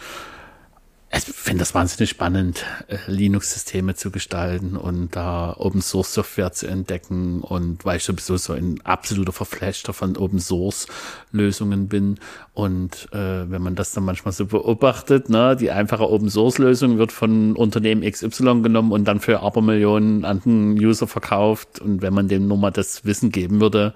ich 1.12 1.24
finde 1.24 1.60
das 1.60 1.74
wahnsinnig 1.74 2.10
spannend, 2.10 2.66
äh, 2.88 2.98
Linux-Systeme 3.08 3.96
zu 3.96 4.12
gestalten 4.12 4.76
und 4.76 5.16
da 5.16 5.56
Open 5.58 5.82
Source 5.82 6.14
Software 6.14 6.52
zu 6.52 6.68
entdecken. 6.68 7.42
Und 7.42 7.86
weil 7.86 7.98
ich 7.98 8.04
sowieso 8.04 8.38
so 8.38 8.54
ein 8.54 8.82
absoluter 8.84 9.32
Verflechter 9.32 9.94
von 9.94 10.18
Open 10.18 10.40
Source 10.40 10.88
Lösungen 11.32 11.88
bin. 11.88 12.20
Und 12.54 13.08
äh, 13.14 13.50
wenn 13.50 13.62
man 13.62 13.76
das 13.76 13.92
dann 13.92 14.04
manchmal 14.04 14.34
so 14.34 14.46
beobachtet, 14.46 15.30
ne, 15.30 15.56
die 15.56 15.72
einfache 15.72 16.10
Open 16.10 16.30
Source 16.30 16.58
Lösung 16.58 16.98
wird 16.98 17.12
von 17.12 17.56
Unternehmen 17.56 18.10
XY 18.10 18.62
genommen 18.62 18.92
und 18.92 19.06
dann 19.06 19.20
für 19.20 19.42
Abermillionen 19.42 20.26
an 20.26 20.42
den 20.42 20.74
User 20.74 21.08
verkauft. 21.08 21.80
Und 21.80 22.02
wenn 22.02 22.14
man 22.14 22.28
dem 22.28 22.48
nur 22.48 22.58
mal 22.58 22.72
das 22.72 23.06
Wissen 23.06 23.32
geben 23.32 23.62
würde, 23.62 23.94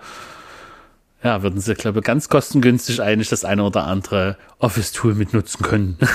ja, 1.24 1.44
würden 1.44 1.60
sie, 1.60 1.74
glaube 1.74 2.00
ich, 2.00 2.06
ganz 2.06 2.30
kostengünstig 2.30 3.02
eigentlich 3.02 3.28
das 3.28 3.44
eine 3.44 3.64
oder 3.64 3.86
andere 3.86 4.38
Office-Tool 4.60 5.16
mitnutzen 5.16 5.64
können. 5.64 5.98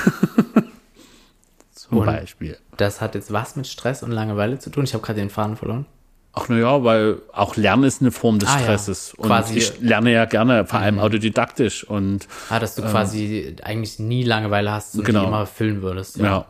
Zum 1.94 2.08
Und- 2.08 2.14
Beispiel. 2.14 2.58
das 2.76 3.00
hat 3.00 3.14
jetzt 3.14 3.32
was 3.32 3.56
mit 3.56 3.66
Stress 3.66 4.02
und 4.02 4.10
Langeweile 4.12 4.58
zu 4.58 4.70
tun? 4.70 4.84
Ich 4.84 4.94
habe 4.94 5.04
gerade 5.04 5.20
den 5.20 5.30
Faden 5.30 5.56
verloren. 5.56 5.86
Ach 6.36 6.48
naja, 6.48 6.82
weil 6.82 7.22
auch 7.32 7.54
Lernen 7.54 7.84
ist 7.84 8.00
eine 8.00 8.10
Form 8.10 8.40
des 8.40 8.48
Ah, 8.48 8.56
ja. 8.56 8.62
Stresses. 8.64 9.14
Und 9.14 9.28
Quasi- 9.28 9.52
Mhm. 9.52 9.58
ich 9.58 9.80
lerne 9.80 10.12
ja 10.12 10.24
gerne, 10.24 10.66
vor 10.66 10.80
allem 10.80 10.98
autodidaktisch. 10.98 11.84
Und 11.84 12.26
Ah, 12.50 12.58
dass 12.58 12.74
du 12.74 12.82
quasi 12.82 13.54
eigentlich 13.62 14.00
nie 14.00 14.24
Langeweile 14.24 14.72
hast 14.72 14.96
und. 14.96 15.04
Genau. 15.04 15.20
die 15.20 15.26
immer 15.28 15.46
füllen 15.46 15.82
würdest. 15.82 16.16
ja, 16.16 16.46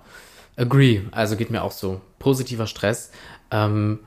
Agree. 0.57 1.03
Also 1.11 1.37
geht 1.37 1.51
mir 1.51 1.63
auch 1.63 1.73
so. 1.73 2.01
Positiver 2.19 2.67
Stress. 2.67 3.11
Ähm, 3.51 3.99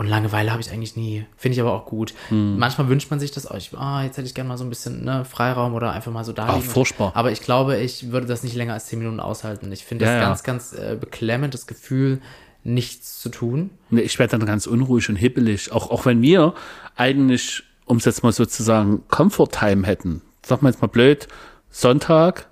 und 0.00 0.06
Langeweile 0.06 0.50
habe 0.50 0.62
ich 0.62 0.70
eigentlich 0.72 0.96
nie. 0.96 1.26
Finde 1.36 1.56
ich 1.56 1.60
aber 1.60 1.74
auch 1.74 1.84
gut. 1.84 2.14
Hm. 2.30 2.56
Manchmal 2.58 2.88
wünscht 2.88 3.10
man 3.10 3.20
sich 3.20 3.32
das, 3.32 3.50
oh, 3.50 3.54
ich, 3.54 3.76
ah, 3.76 4.02
jetzt 4.02 4.16
hätte 4.16 4.26
ich 4.26 4.34
gerne 4.34 4.48
mal 4.48 4.56
so 4.56 4.64
ein 4.64 4.70
bisschen 4.70 5.04
ne, 5.04 5.26
Freiraum 5.26 5.74
oder 5.74 5.92
einfach 5.92 6.10
mal 6.10 6.24
so 6.24 6.32
da 6.32 6.54
liegen. 6.56 6.66
furchtbar. 6.66 7.12
Aber 7.14 7.32
ich 7.32 7.42
glaube, 7.42 7.76
ich 7.76 8.10
würde 8.10 8.26
das 8.26 8.42
nicht 8.42 8.56
länger 8.56 8.72
als 8.72 8.86
zehn 8.86 8.98
Minuten 8.98 9.20
aushalten. 9.20 9.70
Ich 9.72 9.84
finde 9.84 10.06
Ja, 10.06 10.12
das 10.12 10.22
ja. 10.22 10.26
ganz, 10.26 10.42
ganz 10.42 10.72
äh, 10.72 10.96
beklemmend, 10.98 11.52
das 11.52 11.66
Gefühl, 11.66 12.22
nichts 12.64 13.20
zu 13.20 13.28
tun. 13.28 13.68
Ich 13.90 14.18
werde 14.18 14.38
dann 14.38 14.46
ganz 14.46 14.66
unruhig 14.66 15.10
und 15.10 15.16
hippelig. 15.16 15.70
Auch, 15.70 15.90
auch 15.90 16.06
wenn 16.06 16.22
wir 16.22 16.54
eigentlich, 16.96 17.62
um 17.84 17.98
es 17.98 18.06
jetzt 18.06 18.22
mal 18.22 18.32
sozusagen, 18.32 19.06
Comfort-Time 19.08 19.86
hätten. 19.86 20.22
Sag 20.42 20.62
mal 20.62 20.70
jetzt 20.70 20.80
mal 20.80 20.88
blöd, 20.88 21.28
Sonntag, 21.68 22.48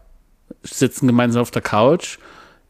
sitzen 0.63 1.07
gemeinsam 1.07 1.41
auf 1.41 1.51
der 1.51 1.63
Couch. 1.63 2.19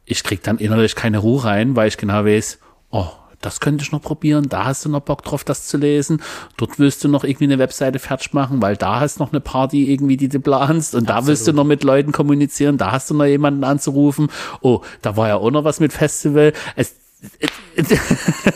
Ich 0.05 0.23
krieg 0.23 0.41
dann 0.45 0.59
innerlich 0.59 0.95
keine 0.95 1.19
Ruhe 1.19 1.43
rein, 1.43 1.75
weil 1.75 1.89
ich 1.89 1.97
genau 1.97 2.25
weiß, 2.25 2.61
oh, 2.91 3.09
das 3.41 3.61
könnte 3.61 3.85
ich 3.85 3.93
noch 3.93 4.03
probieren, 4.03 4.49
da 4.49 4.65
hast 4.65 4.85
du 4.85 4.89
noch 4.89 5.01
Bock 5.01 5.23
drauf, 5.23 5.45
das 5.45 5.67
zu 5.67 5.77
lesen. 5.77 6.23
Dort 6.57 6.79
willst 6.79 7.05
du 7.05 7.09
noch 7.09 7.25
irgendwie 7.25 7.45
eine 7.45 7.59
Webseite 7.59 7.99
fertig 7.99 8.33
machen, 8.33 8.61
weil 8.61 8.77
da 8.77 9.01
hast 9.01 9.21
noch 9.21 9.33
eine 9.33 9.41
Party 9.41 9.93
irgendwie, 9.93 10.17
die 10.17 10.29
du 10.29 10.41
planst 10.41 10.95
und 10.95 11.09
da 11.09 11.27
willst 11.27 11.47
du 11.47 11.53
noch 11.53 11.65
mit 11.65 11.85
Leuten 11.85 12.13
kommunizieren, 12.13 12.79
da 12.79 12.93
hast 12.93 13.11
du 13.11 13.15
noch 13.15 13.27
jemanden 13.27 13.65
anzurufen. 13.65 14.29
Oh, 14.61 14.81
da 15.03 15.17
war 15.17 15.29
ja 15.29 15.37
auch 15.37 15.51
noch 15.51 15.65
was 15.65 15.81
mit 15.81 15.93
Festival. 15.93 16.53
Es, 16.77 16.97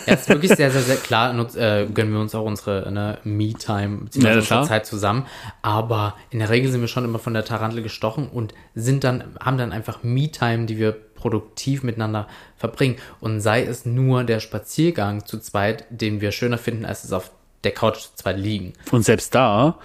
Ja, 0.06 0.14
ist 0.14 0.28
wirklich 0.28 0.52
sehr, 0.52 0.70
sehr, 0.70 0.82
sehr 0.82 0.96
klar. 0.96 1.32
Nutz, 1.32 1.54
äh, 1.56 1.86
gönnen 1.92 2.12
wir 2.12 2.20
uns 2.20 2.34
auch 2.34 2.44
unsere 2.44 2.90
ne, 2.92 3.18
Me-Time, 3.24 3.98
Ja, 3.98 4.04
beziehungsweise 4.04 4.38
unsere 4.38 4.44
klar. 4.44 4.66
Zeit 4.66 4.86
zusammen. 4.86 5.26
Aber 5.62 6.16
in 6.30 6.38
der 6.38 6.50
Regel 6.50 6.70
sind 6.70 6.80
wir 6.80 6.88
schon 6.88 7.04
immer 7.04 7.18
von 7.18 7.34
der 7.34 7.44
Tarantel 7.44 7.82
gestochen 7.82 8.28
und 8.28 8.54
sind 8.74 9.04
dann, 9.04 9.24
haben 9.40 9.58
dann 9.58 9.72
einfach 9.72 10.02
Me-Time, 10.02 10.66
die 10.66 10.78
wir 10.78 10.92
produktiv 10.92 11.82
miteinander 11.82 12.26
verbringen. 12.56 12.96
Und 13.20 13.40
sei 13.40 13.62
es 13.64 13.86
nur 13.86 14.24
der 14.24 14.40
Spaziergang 14.40 15.24
zu 15.24 15.38
zweit, 15.38 15.84
den 15.90 16.20
wir 16.20 16.32
schöner 16.32 16.58
finden, 16.58 16.84
als 16.84 17.04
es 17.04 17.12
auf 17.12 17.30
der 17.64 17.72
Couch 17.72 17.98
zu 17.98 18.10
zweit 18.16 18.38
liegen. 18.38 18.72
Und 18.90 19.04
selbst 19.04 19.34
da 19.34 19.78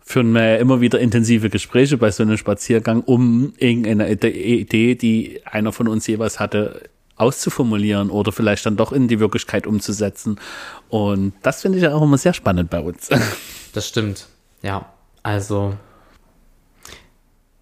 führen 0.00 0.32
wir 0.32 0.44
ja 0.44 0.56
immer 0.56 0.80
wieder 0.80 0.98
intensive 1.00 1.48
Gespräche 1.50 1.96
bei 1.98 2.10
so 2.10 2.22
einem 2.22 2.36
Spaziergang, 2.36 3.02
um 3.02 3.52
irgendeine 3.58 4.10
Ide- 4.10 4.30
Idee, 4.30 4.94
die 4.94 5.40
einer 5.46 5.72
von 5.72 5.88
uns 5.88 6.06
jeweils 6.06 6.38
hatte, 6.40 6.82
auszuformulieren 7.18 8.10
oder 8.10 8.32
vielleicht 8.32 8.66
dann 8.66 8.76
doch 8.76 8.92
in 8.92 9.08
die 9.08 9.20
Wirklichkeit 9.20 9.66
umzusetzen. 9.66 10.40
Und 10.88 11.32
das 11.42 11.62
finde 11.62 11.78
ich 11.78 11.84
ja 11.84 11.94
auch 11.94 12.02
immer 12.02 12.18
sehr 12.18 12.34
spannend 12.34 12.70
bei 12.70 12.80
uns. 12.80 13.08
Das 13.74 13.86
stimmt. 13.86 14.26
Ja, 14.62 14.86
also. 15.22 15.76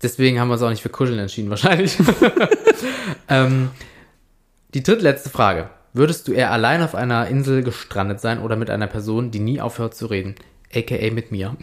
Deswegen 0.01 0.39
haben 0.39 0.49
wir 0.49 0.55
uns 0.55 0.63
auch 0.63 0.71
nicht 0.71 0.81
für 0.81 0.89
Kuscheln 0.89 1.19
entschieden, 1.19 1.51
wahrscheinlich. 1.51 1.97
ähm, 3.29 3.71
die 4.73 4.85
drittletzte 4.85 5.29
Frage. 5.29 5.69
Würdest 5.93 6.29
du 6.29 6.33
eher 6.33 6.53
allein 6.53 6.81
auf 6.83 6.95
einer 6.95 7.27
Insel 7.27 7.63
gestrandet 7.65 8.21
sein 8.21 8.39
oder 8.39 8.55
mit 8.55 8.71
einer 8.71 8.87
Person, 8.87 9.31
die 9.31 9.41
nie 9.41 9.61
aufhört 9.61 9.95
zu 9.95 10.07
reden? 10.07 10.37
AKA 10.75 11.11
mit 11.11 11.33
mir. 11.33 11.57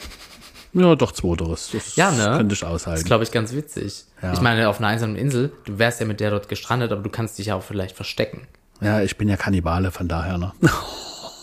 Ja, 0.73 0.95
doch, 0.95 1.11
zweiteres. 1.11 1.69
Das 1.71 1.95
Ja, 1.95 2.11
ne? 2.11 2.37
könnte 2.37 2.53
ich 2.53 2.61
Das 2.61 2.69
ist, 2.69 2.73
aushalten. 2.75 3.03
glaube 3.05 3.23
ich, 3.23 3.31
ganz 3.31 3.53
witzig. 3.53 4.05
Ja. 4.21 4.33
Ich 4.33 4.41
meine, 4.41 4.69
auf 4.69 4.79
einer 4.79 4.87
einsamen 4.87 5.15
Insel, 5.15 5.51
du 5.65 5.77
wärst 5.77 5.99
ja 5.99 6.05
mit 6.07 6.19
der 6.19 6.31
dort 6.31 6.49
gestrandet, 6.49 6.91
aber 6.91 7.01
du 7.01 7.09
kannst 7.09 7.37
dich 7.37 7.47
ja 7.47 7.55
auch 7.55 7.63
vielleicht 7.63 7.95
verstecken. 7.95 8.47
Ja, 8.81 9.01
ich 9.01 9.17
bin 9.17 9.29
ja 9.29 9.37
Kannibale, 9.37 9.91
von 9.91 10.07
daher, 10.07 10.37
ne? 10.37 10.51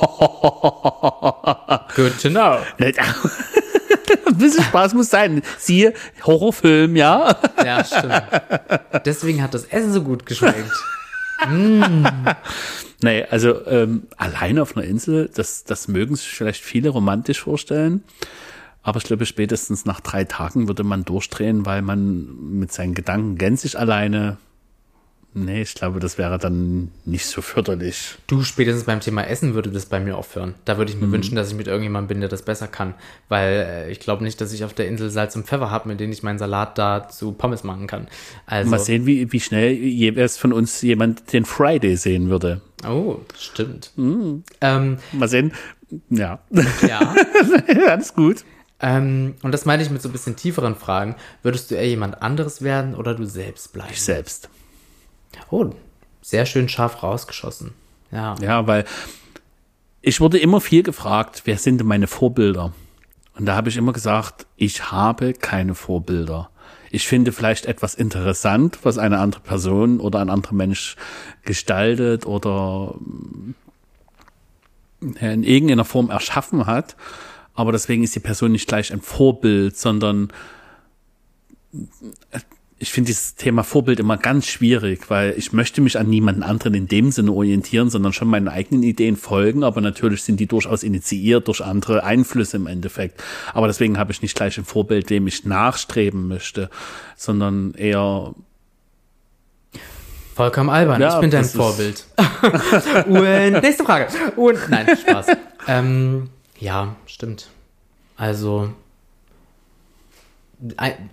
Good 1.97 2.21
to 2.23 2.29
know. 2.31 2.59
Ein 4.27 4.37
bisschen 4.39 4.65
Spaß 4.65 4.95
muss 4.95 5.11
sein. 5.11 5.43
Siehe, 5.59 5.93
Horrorfilm, 6.25 6.97
ja? 6.97 7.37
Ja, 7.65 7.85
stimmt. 7.85 8.23
Deswegen 9.05 9.43
hat 9.43 9.55
das 9.55 9.65
Essen 9.67 9.93
so 9.93 10.03
gut 10.03 10.27
geschmeckt. 10.27 10.71
Nee, 13.03 13.25
also 13.31 13.67
ähm, 13.67 14.05
alleine 14.17 14.63
auf 14.63 14.77
einer 14.77 14.87
Insel, 14.87 15.31
das, 15.35 15.65
das 15.65 15.89
mögen 15.89 16.17
sich 16.17 16.29
vielleicht 16.29 16.63
viele 16.65 16.89
romantisch 16.91 17.41
vorstellen. 17.41 18.03
Aber 18.83 18.99
ich 18.99 19.05
glaube, 19.05 19.27
spätestens 19.27 19.85
nach 19.85 20.01
drei 20.01 20.25
Tagen 20.25 20.67
würde 20.69 20.85
man 20.85 21.05
durchdrehen, 21.05 21.67
weil 21.67 21.83
man 21.83 22.59
mit 22.59 22.73
seinen 22.73 22.95
Gedanken 22.95 23.37
gänzlich 23.37 23.79
alleine. 23.79 24.39
Nee, 25.33 25.63
ich 25.63 25.75
glaube, 25.75 26.01
das 26.01 26.19
wäre 26.19 26.39
dann 26.39 26.91
nicht 27.05 27.25
so 27.27 27.41
förderlich. 27.41 28.17
Du, 28.27 28.43
spätestens 28.43 28.85
beim 28.87 28.99
Thema 28.99 29.23
Essen 29.29 29.55
würde 29.55 29.71
das 29.71 29.87
bei 29.87 30.01
mir 30.01 30.17
aufhören. 30.17 30.57
Da 30.65 30.77
würde 30.77 30.91
ich 30.91 30.99
Mhm. 30.99 31.07
mir 31.07 31.13
wünschen, 31.13 31.37
dass 31.37 31.49
ich 31.51 31.55
mit 31.55 31.69
irgendjemandem 31.69 32.09
bin, 32.09 32.21
der 32.21 32.29
das 32.29 32.43
besser 32.43 32.67
kann. 32.67 32.95
Weil 33.29 33.53
äh, 33.69 33.93
ich 33.93 34.01
glaube 34.01 34.25
nicht, 34.25 34.41
dass 34.41 34.53
ich 34.53 34.65
auf 34.65 34.75
der 34.75 34.89
Insel 34.89 35.09
Salz 35.09 35.37
und 35.37 35.47
Pfeffer 35.47 35.71
habe, 35.71 35.89
mit 35.89 36.01
denen 36.01 36.13
ich 36.13 36.25
meinen 36.25 36.41
Salat 36.41 36.79
da 36.79 37.09
zu 37.09 37.31
Pommes 37.31 37.63
machen 37.63 37.87
kann. 37.87 38.09
Also, 38.47 38.71
Mal 38.73 38.81
sehen, 38.81 39.07
wie, 39.07 39.31
wie 39.33 39.39
schnell 39.39 39.71
jeweils 39.73 40.37
von 40.37 40.53
uns 40.53 40.83
jemand 40.83 41.33
den 41.33 41.45
Friday 41.45 41.97
sehen 41.97 42.29
würde. 42.29 42.61
oh, 42.89 43.19
stimmt. 43.39 43.93
Mhm. 43.95 44.43
Ähm, 44.61 44.97
Mal 45.13 45.29
sehen. 45.29 45.53
Ja, 46.09 46.41
ja. 46.89 47.15
alles 47.89 48.15
gut. 48.15 48.45
Ähm, 48.81 49.35
und 49.43 49.53
das 49.53 49.65
meine 49.65 49.83
ich 49.83 49.91
mit 49.91 50.01
so 50.03 50.09
ein 50.09 50.13
bisschen 50.13 50.37
tieferen 50.37 50.75
Fragen. 50.75 51.17
Würdest 51.43 51.71
du 51.71 51.75
eher 51.75 51.89
jemand 51.89 52.23
anderes 52.23 52.63
werden 52.63 52.95
oder 52.95 53.15
du 53.15 53.25
selbst 53.25 53.73
bleiben? 53.73 53.93
Ich 53.93 54.03
selbst. 54.03 54.49
Oh, 55.51 55.71
sehr 56.23 56.47
schön 56.47 56.69
scharf 56.69 57.03
rausgeschossen. 57.03 57.73
Ja. 58.11 58.37
Ja, 58.41 58.67
weil 58.67 58.85
ich 60.03 60.21
wurde 60.21 60.39
immer 60.39 60.61
viel 60.61 60.83
gefragt, 60.83 61.43
wer 61.45 61.59
sind 61.59 61.79
denn 61.79 61.87
meine 61.87 62.07
Vorbilder? 62.07 62.73
Und 63.37 63.47
da 63.47 63.55
habe 63.55 63.69
ich 63.69 63.77
immer 63.77 63.93
gesagt, 63.93 64.47
ich 64.57 64.91
habe 64.91 65.35
keine 65.35 65.75
Vorbilder. 65.75 66.51
Ich 66.91 67.07
finde 67.07 67.33
vielleicht 67.33 67.67
etwas 67.67 67.95
interessant, 67.95 68.81
was 68.83 68.99
eine 68.99 69.19
andere 69.19 69.43
Person 69.43 70.01
oder 70.01 70.19
ein 70.19 70.31
anderer 70.31 70.55
Mensch 70.55 70.97
gestaltet 71.45 72.27
oder 72.27 72.95
äh, 75.21 75.33
in 75.33 75.45
irgendeiner 75.45 75.85
Form 75.85 76.11
erschaffen 76.11 76.67
hat. 76.67 76.97
Aber 77.55 77.73
deswegen 77.73 78.03
ist 78.03 78.15
die 78.15 78.21
Person 78.21 78.53
nicht 78.53 78.69
gleich 78.69 78.93
ein 78.93 79.01
Vorbild, 79.01 79.77
sondern 79.77 80.33
ich 82.79 82.91
finde 82.91 83.09
dieses 83.09 83.35
Thema 83.35 83.63
Vorbild 83.63 84.01
immer 84.01 84.17
ganz 84.17 84.47
schwierig, 84.47 85.11
weil 85.11 85.35
ich 85.37 85.53
möchte 85.53 85.83
mich 85.83 85.99
an 85.99 86.09
niemanden 86.09 86.43
anderen 86.43 86.75
in 86.75 86.89
dem 86.89 87.11
Sinne 87.11 87.33
orientieren, 87.33 87.91
sondern 87.91 88.15
schon 88.15 88.29
meinen 88.29 88.49
eigenen 88.49 88.83
Ideen 88.83 89.17
folgen, 89.17 89.63
aber 89.63 89.83
natürlich 89.83 90.23
sind 90.23 90.41
die 90.41 90.47
durchaus 90.47 90.83
initiiert 90.83 91.47
durch 91.49 91.61
andere 91.61 92.05
Einflüsse 92.05 92.57
im 92.57 92.67
Endeffekt. 92.67 93.23
Aber 93.53 93.67
deswegen 93.67 93.99
habe 93.99 94.13
ich 94.13 94.23
nicht 94.23 94.35
gleich 94.35 94.57
ein 94.57 94.65
Vorbild, 94.65 95.11
dem 95.11 95.27
ich 95.27 95.45
nachstreben 95.45 96.27
möchte, 96.27 96.71
sondern 97.17 97.75
eher 97.75 98.35
Vollkommen 100.35 100.71
albern. 100.71 101.03
Ja, 101.03 101.17
ich 101.17 101.21
bin 101.21 101.31
dein 101.31 101.45
Vorbild. 101.45 102.07
Und 103.07 103.63
nächste 103.63 103.85
Frage. 103.85 104.07
Und 104.37 104.59
nein, 104.71 104.87
Spaß. 104.97 105.27
ähm, 105.69 106.31
ja, 106.61 106.95
stimmt. 107.07 107.51
Also 108.17 108.71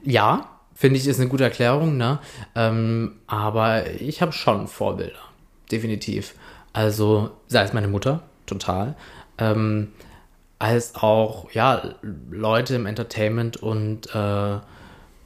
ja, 0.04 0.50
finde 0.76 1.00
ich, 1.00 1.08
ist 1.08 1.20
eine 1.20 1.30
gute 1.30 1.44
Erklärung, 1.44 1.98
ne? 1.98 2.20
Ähm, 2.56 3.20
aber 3.28 3.90
ich 3.92 4.22
habe 4.22 4.32
schon 4.32 4.68
Vorbilder. 4.68 5.20
Definitiv. 5.72 6.36
Also, 6.74 7.32
sei 7.48 7.64
es 7.64 7.74
meine 7.74 7.88
Mutter, 7.88 8.24
total. 8.46 8.96
Ähm, 9.38 9.94
als 10.60 10.96
auch, 10.96 11.52
ja, 11.52 11.96
Leute 12.30 12.76
im 12.76 12.86
Entertainment 12.86 13.58
und 13.58 14.14
äh, 14.14 14.60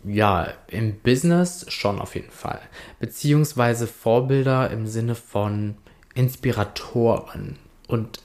ja, 0.03 0.47
im 0.67 0.99
Business 0.99 1.65
schon 1.69 1.99
auf 1.99 2.15
jeden 2.15 2.32
Fall. 2.32 2.59
Beziehungsweise 2.99 3.88
Vorbilder 3.88 4.72
im 4.72 4.88
Sinne 4.88 5.15
von 5.15 5.76
Inspiratoren 6.15 7.57
und 7.88 8.19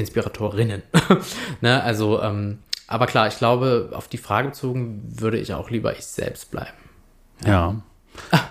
Inspiratorinnen. 0.00 0.82
ne? 1.60 1.82
Also, 1.82 2.22
ähm, 2.22 2.58
aber 2.86 3.06
klar, 3.06 3.28
ich 3.28 3.38
glaube, 3.38 3.90
auf 3.92 4.08
die 4.08 4.18
Frage 4.18 4.48
bezogen 4.48 5.02
würde 5.16 5.38
ich 5.38 5.52
auch 5.52 5.70
lieber 5.70 5.96
ich 5.96 6.06
selbst 6.06 6.50
bleiben. 6.50 6.76
Ja. 7.44 7.76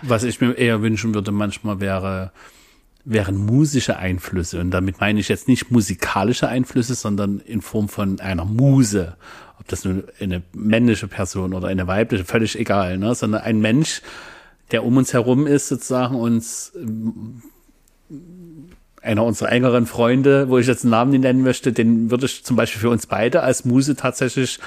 Was 0.02 0.24
ich 0.24 0.40
mir 0.40 0.54
eher 0.54 0.82
wünschen 0.82 1.14
würde 1.14 1.32
manchmal 1.32 1.80
wäre, 1.80 2.32
wären 3.04 3.38
musische 3.38 3.98
Einflüsse. 3.98 4.60
Und 4.60 4.72
damit 4.72 5.00
meine 5.00 5.20
ich 5.20 5.30
jetzt 5.30 5.48
nicht 5.48 5.72
musikalische 5.72 6.48
Einflüsse, 6.48 6.94
sondern 6.94 7.40
in 7.40 7.62
Form 7.62 7.90
von 7.90 8.20
einer 8.20 8.46
Muse. 8.46 9.18
Ob 9.60 9.68
das 9.68 9.86
nun 9.86 10.04
eine 10.20 10.44
männliche 10.54 11.08
Person 11.08 11.54
oder 11.54 11.70
eine 11.70 11.88
weibliche, 11.88 12.26
völlig 12.26 12.60
egal, 12.60 12.98
ne? 12.98 13.16
sondern 13.16 13.42
ein 13.42 13.60
Mensch, 13.60 14.02
der 14.72 14.84
um 14.84 14.98
uns 14.98 15.14
herum 15.14 15.48
ist, 15.48 15.70
sozusagen 15.70 16.16
uns 16.16 16.74
einer 19.08 19.24
unserer 19.24 19.52
engeren 19.52 19.86
Freunde, 19.88 20.50
wo 20.50 20.58
ich 20.60 20.68
jetzt 20.68 20.84
einen 20.84 20.92
Namen 20.92 21.12
nicht 21.12 21.22
nennen 21.22 21.42
möchte, 21.42 21.72
den 21.74 22.12
würde 22.12 22.26
ich 22.28 22.44
zum 22.44 22.56
Beispiel 22.56 22.82
für 22.82 22.90
uns 22.90 23.08
beide 23.08 23.42
als 23.42 23.66
Muse 23.66 23.96
tatsächlich 23.96 24.60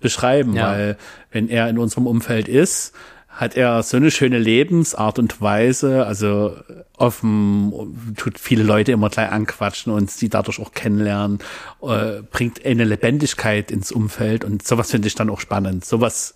beschreiben, 0.00 0.54
Ja. 0.54 0.68
weil 0.72 0.96
wenn 1.30 1.48
er 1.48 1.68
in 1.68 1.78
unserem 1.78 2.06
Umfeld 2.06 2.48
ist, 2.48 2.92
hat 3.28 3.56
er 3.56 3.82
so 3.84 3.96
eine 3.96 4.10
schöne 4.10 4.38
Lebensart 4.38 5.18
und 5.20 5.40
Weise, 5.40 6.04
also 6.06 6.56
offen, 6.96 8.14
tut 8.16 8.38
viele 8.38 8.64
Leute 8.64 8.90
immer 8.92 9.10
gleich 9.10 9.30
anquatschen 9.30 9.92
und 9.92 10.10
sie 10.10 10.28
dadurch 10.28 10.58
auch 10.58 10.72
kennenlernen, 10.72 11.38
äh, 11.82 12.22
bringt 12.32 12.64
eine 12.66 12.84
Lebendigkeit 12.84 13.70
ins 13.70 13.92
Umfeld 13.92 14.44
und 14.44 14.66
sowas 14.66 14.90
finde 14.90 15.06
ich 15.08 15.14
dann 15.14 15.30
auch 15.30 15.40
spannend. 15.40 15.84
Sowas 15.84 16.34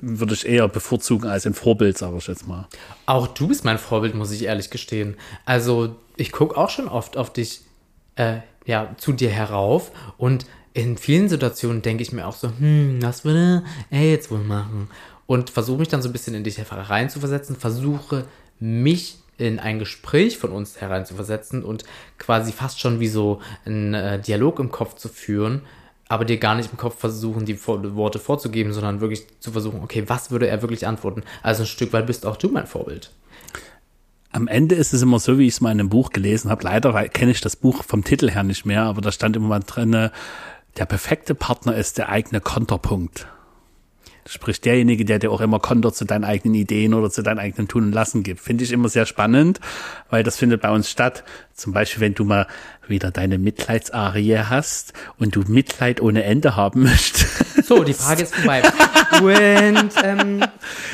würde 0.00 0.34
ich 0.34 0.46
eher 0.46 0.68
bevorzugen 0.68 1.28
als 1.28 1.46
ein 1.46 1.54
Vorbild, 1.54 1.98
sage 1.98 2.16
ich 2.18 2.26
jetzt 2.26 2.46
mal. 2.46 2.66
Auch 3.06 3.26
du 3.28 3.48
bist 3.48 3.64
mein 3.64 3.78
Vorbild, 3.78 4.14
muss 4.14 4.30
ich 4.32 4.44
ehrlich 4.44 4.70
gestehen. 4.70 5.16
Also, 5.44 5.96
ich 6.16 6.32
gucke 6.32 6.56
auch 6.56 6.70
schon 6.70 6.88
oft 6.88 7.16
auf 7.16 7.32
dich, 7.32 7.62
äh, 8.16 8.38
ja, 8.66 8.94
zu 8.96 9.12
dir 9.12 9.30
herauf 9.30 9.90
und 10.18 10.46
in 10.74 10.96
vielen 10.96 11.28
Situationen 11.28 11.82
denke 11.82 12.02
ich 12.02 12.12
mir 12.12 12.26
auch 12.26 12.34
so, 12.34 12.48
hm, 12.48 13.02
was 13.02 13.24
würde 13.24 13.62
er 13.90 14.10
jetzt 14.10 14.30
wohl 14.30 14.38
machen? 14.38 14.88
Und 15.26 15.50
versuche 15.50 15.78
mich 15.78 15.88
dann 15.88 16.02
so 16.02 16.08
ein 16.08 16.12
bisschen 16.12 16.34
in 16.34 16.44
dich 16.44 16.58
reinzuversetzen, 16.70 17.56
versuche 17.56 18.26
mich 18.58 19.18
in 19.38 19.58
ein 19.58 19.78
Gespräch 19.78 20.38
von 20.38 20.50
uns 20.50 20.80
hereinzuversetzen 20.80 21.64
und 21.64 21.84
quasi 22.18 22.52
fast 22.52 22.80
schon 22.80 23.00
wie 23.00 23.08
so 23.08 23.40
einen 23.64 23.94
äh, 23.94 24.20
Dialog 24.20 24.58
im 24.58 24.70
Kopf 24.70 24.94
zu 24.94 25.08
führen, 25.08 25.62
aber 26.08 26.24
dir 26.24 26.38
gar 26.38 26.54
nicht 26.54 26.70
im 26.70 26.78
Kopf 26.78 26.98
versuchen, 26.98 27.44
die 27.44 27.54
Vor 27.54 27.96
Worte 27.96 28.18
vorzugeben, 28.18 28.72
sondern 28.72 29.00
wirklich 29.00 29.26
zu 29.40 29.52
versuchen, 29.52 29.80
okay, 29.82 30.04
was 30.06 30.30
würde 30.30 30.46
er 30.46 30.62
wirklich 30.62 30.86
antworten? 30.86 31.22
Also 31.42 31.62
ein 31.62 31.66
Stück 31.66 31.92
weit 31.92 32.06
bist 32.06 32.26
auch 32.26 32.36
du 32.36 32.48
mein 32.50 32.66
Vorbild. 32.66 33.10
Am 34.32 34.48
Ende 34.48 34.74
ist 34.74 34.94
es 34.94 35.02
immer 35.02 35.18
so, 35.18 35.38
wie 35.38 35.46
ich 35.46 35.54
es 35.54 35.60
mal 35.60 35.72
in 35.72 35.80
einem 35.80 35.90
Buch 35.90 36.10
gelesen 36.10 36.50
habe. 36.50 36.64
Leider 36.64 37.08
kenne 37.08 37.30
ich 37.30 37.42
das 37.42 37.54
Buch 37.54 37.84
vom 37.84 38.02
Titel 38.02 38.30
her 38.30 38.42
nicht 38.42 38.64
mehr, 38.64 38.84
aber 38.84 39.02
da 39.02 39.12
stand 39.12 39.36
immer 39.36 39.48
mal 39.48 39.60
drinne, 39.60 40.10
der 40.78 40.86
perfekte 40.86 41.34
Partner 41.34 41.76
ist 41.76 41.98
der 41.98 42.08
eigene 42.08 42.40
Konterpunkt. 42.40 43.26
Sprich, 44.26 44.60
derjenige, 44.60 45.04
der 45.04 45.18
dir 45.18 45.30
auch 45.32 45.40
immer 45.40 45.58
Konter 45.58 45.92
zu 45.92 46.04
deinen 46.04 46.24
eigenen 46.24 46.54
Ideen 46.54 46.94
oder 46.94 47.10
zu 47.10 47.22
deinem 47.22 47.38
eigenen 47.38 47.66
Tun 47.66 47.84
und 47.84 47.92
Lassen 47.92 48.22
gibt. 48.22 48.40
Finde 48.40 48.62
ich 48.62 48.70
immer 48.70 48.88
sehr 48.88 49.04
spannend, 49.06 49.58
weil 50.10 50.22
das 50.22 50.36
findet 50.36 50.60
bei 50.60 50.70
uns 50.70 50.88
statt. 50.88 51.24
Zum 51.54 51.72
Beispiel, 51.72 52.00
wenn 52.00 52.14
du 52.14 52.24
mal 52.24 52.46
wieder 52.88 53.10
deine 53.10 53.38
Mitleidsarie 53.38 54.38
hast 54.38 54.92
und 55.18 55.34
du 55.36 55.42
Mitleid 55.46 56.00
ohne 56.00 56.24
Ende 56.24 56.56
haben 56.56 56.82
möchtest. 56.84 57.66
So, 57.66 57.84
die 57.84 57.94
Frage 57.94 58.22
ist 58.22 58.34
vorbei. 58.34 58.62
Und, 59.20 59.90
ähm, 60.04 60.44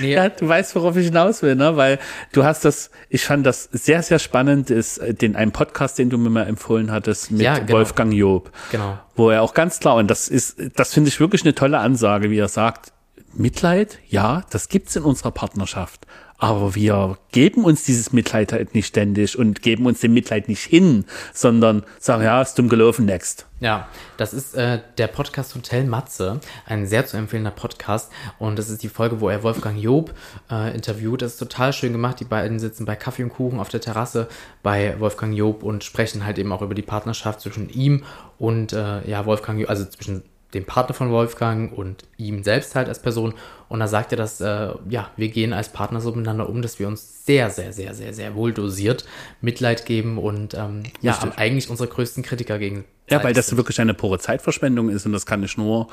nee, 0.00 0.14
Ja, 0.14 0.28
du 0.28 0.48
weißt, 0.48 0.74
worauf 0.74 0.96
ich 0.96 1.06
hinaus 1.06 1.42
will, 1.42 1.54
ne? 1.54 1.76
Weil 1.76 1.98
du 2.32 2.44
hast 2.44 2.64
das, 2.64 2.90
ich 3.08 3.24
fand 3.24 3.46
das 3.46 3.68
sehr, 3.72 4.02
sehr 4.02 4.18
spannend, 4.18 4.70
ist 4.70 4.98
äh, 4.98 5.14
den 5.14 5.36
einen 5.36 5.52
Podcast, 5.52 5.98
den 5.98 6.10
du 6.10 6.18
mir 6.18 6.30
mal 6.30 6.46
empfohlen 6.46 6.90
hattest 6.90 7.30
mit 7.30 7.42
Ja, 7.42 7.58
genau. 7.58 7.78
Wolfgang 7.78 8.12
Job. 8.12 8.50
Genau. 8.70 8.98
Wo 9.16 9.30
er 9.30 9.42
auch 9.42 9.54
ganz 9.54 9.80
klar, 9.80 9.96
und 9.96 10.10
das 10.10 10.28
ist, 10.28 10.56
das 10.76 10.92
finde 10.94 11.08
ich 11.08 11.20
wirklich 11.20 11.42
eine 11.42 11.54
tolle 11.54 11.78
Ansage, 11.78 12.30
wie 12.30 12.38
er 12.38 12.48
sagt, 12.48 12.92
Mitleid, 13.34 13.98
ja, 14.08 14.44
das 14.50 14.68
gibt's 14.68 14.96
in 14.96 15.02
unserer 15.02 15.30
Partnerschaft. 15.30 16.06
Aber 16.40 16.76
wir 16.76 17.18
geben 17.32 17.64
uns 17.64 17.82
dieses 17.82 18.12
Mitleid 18.12 18.52
halt 18.52 18.72
nicht 18.72 18.86
ständig 18.86 19.36
und 19.36 19.60
geben 19.60 19.86
uns 19.86 20.00
dem 20.00 20.14
Mitleid 20.14 20.48
nicht 20.48 20.62
hin, 20.62 21.04
sondern 21.34 21.82
sagen, 21.98 22.22
ja, 22.22 22.40
ist 22.40 22.56
dumm 22.56 22.68
gelaufen, 22.68 23.06
next. 23.06 23.46
Ja, 23.58 23.88
das 24.18 24.32
ist 24.32 24.54
äh, 24.54 24.78
der 24.98 25.08
Podcast 25.08 25.56
Hotel 25.56 25.84
Matze, 25.84 26.38
ein 26.64 26.86
sehr 26.86 27.04
zu 27.06 27.16
empfehlender 27.16 27.50
Podcast. 27.50 28.12
Und 28.38 28.56
das 28.56 28.70
ist 28.70 28.84
die 28.84 28.88
Folge, 28.88 29.20
wo 29.20 29.28
er 29.28 29.42
Wolfgang 29.42 29.82
Job 29.82 30.14
äh, 30.48 30.72
interviewt. 30.72 31.22
Das 31.22 31.32
ist 31.32 31.38
total 31.38 31.72
schön 31.72 31.90
gemacht. 31.90 32.20
Die 32.20 32.24
beiden 32.24 32.60
sitzen 32.60 32.84
bei 32.84 32.94
Kaffee 32.94 33.24
und 33.24 33.30
Kuchen 33.30 33.58
auf 33.58 33.68
der 33.68 33.80
Terrasse 33.80 34.28
bei 34.62 34.94
Wolfgang 35.00 35.36
Job 35.36 35.64
und 35.64 35.82
sprechen 35.82 36.24
halt 36.24 36.38
eben 36.38 36.52
auch 36.52 36.62
über 36.62 36.76
die 36.76 36.82
Partnerschaft 36.82 37.40
zwischen 37.40 37.68
ihm 37.68 38.04
und 38.38 38.72
äh, 38.72 39.08
ja, 39.10 39.26
Wolfgang 39.26 39.58
Job, 39.58 39.70
also 39.70 39.84
zwischen 39.86 40.22
dem 40.54 40.64
Partner 40.64 40.94
von 40.94 41.10
Wolfgang 41.10 41.76
und 41.76 42.04
ihm 42.16 42.42
selbst 42.42 42.74
halt 42.74 42.88
als 42.88 43.00
Person. 43.00 43.34
Und 43.68 43.80
da 43.80 43.88
sagt 43.88 44.12
er, 44.12 44.16
dass 44.16 44.40
äh, 44.40 44.70
ja, 44.88 45.10
wir 45.16 45.28
gehen 45.28 45.52
als 45.52 45.68
Partner 45.70 46.00
so 46.00 46.10
miteinander 46.12 46.48
um, 46.48 46.62
dass 46.62 46.78
wir 46.78 46.88
uns 46.88 47.26
sehr, 47.26 47.50
sehr, 47.50 47.72
sehr, 47.72 47.94
sehr, 47.94 48.14
sehr 48.14 48.34
wohl 48.34 48.54
dosiert 48.54 49.04
Mitleid 49.42 49.84
geben 49.84 50.16
und 50.16 50.54
ähm, 50.54 50.84
ja, 51.02 51.18
eigentlich 51.36 51.68
unsere 51.68 51.88
größten 51.88 52.22
Kritiker 52.22 52.58
gegen. 52.58 52.84
Ja, 53.10 53.22
weil 53.22 53.34
das 53.34 53.56
wirklich 53.56 53.80
eine 53.80 53.94
pure 53.94 54.18
Zeitverschwendung 54.18 54.88
ist 54.88 55.04
und 55.06 55.12
das 55.12 55.26
kann 55.26 55.42
ich 55.42 55.56
nur 55.58 55.88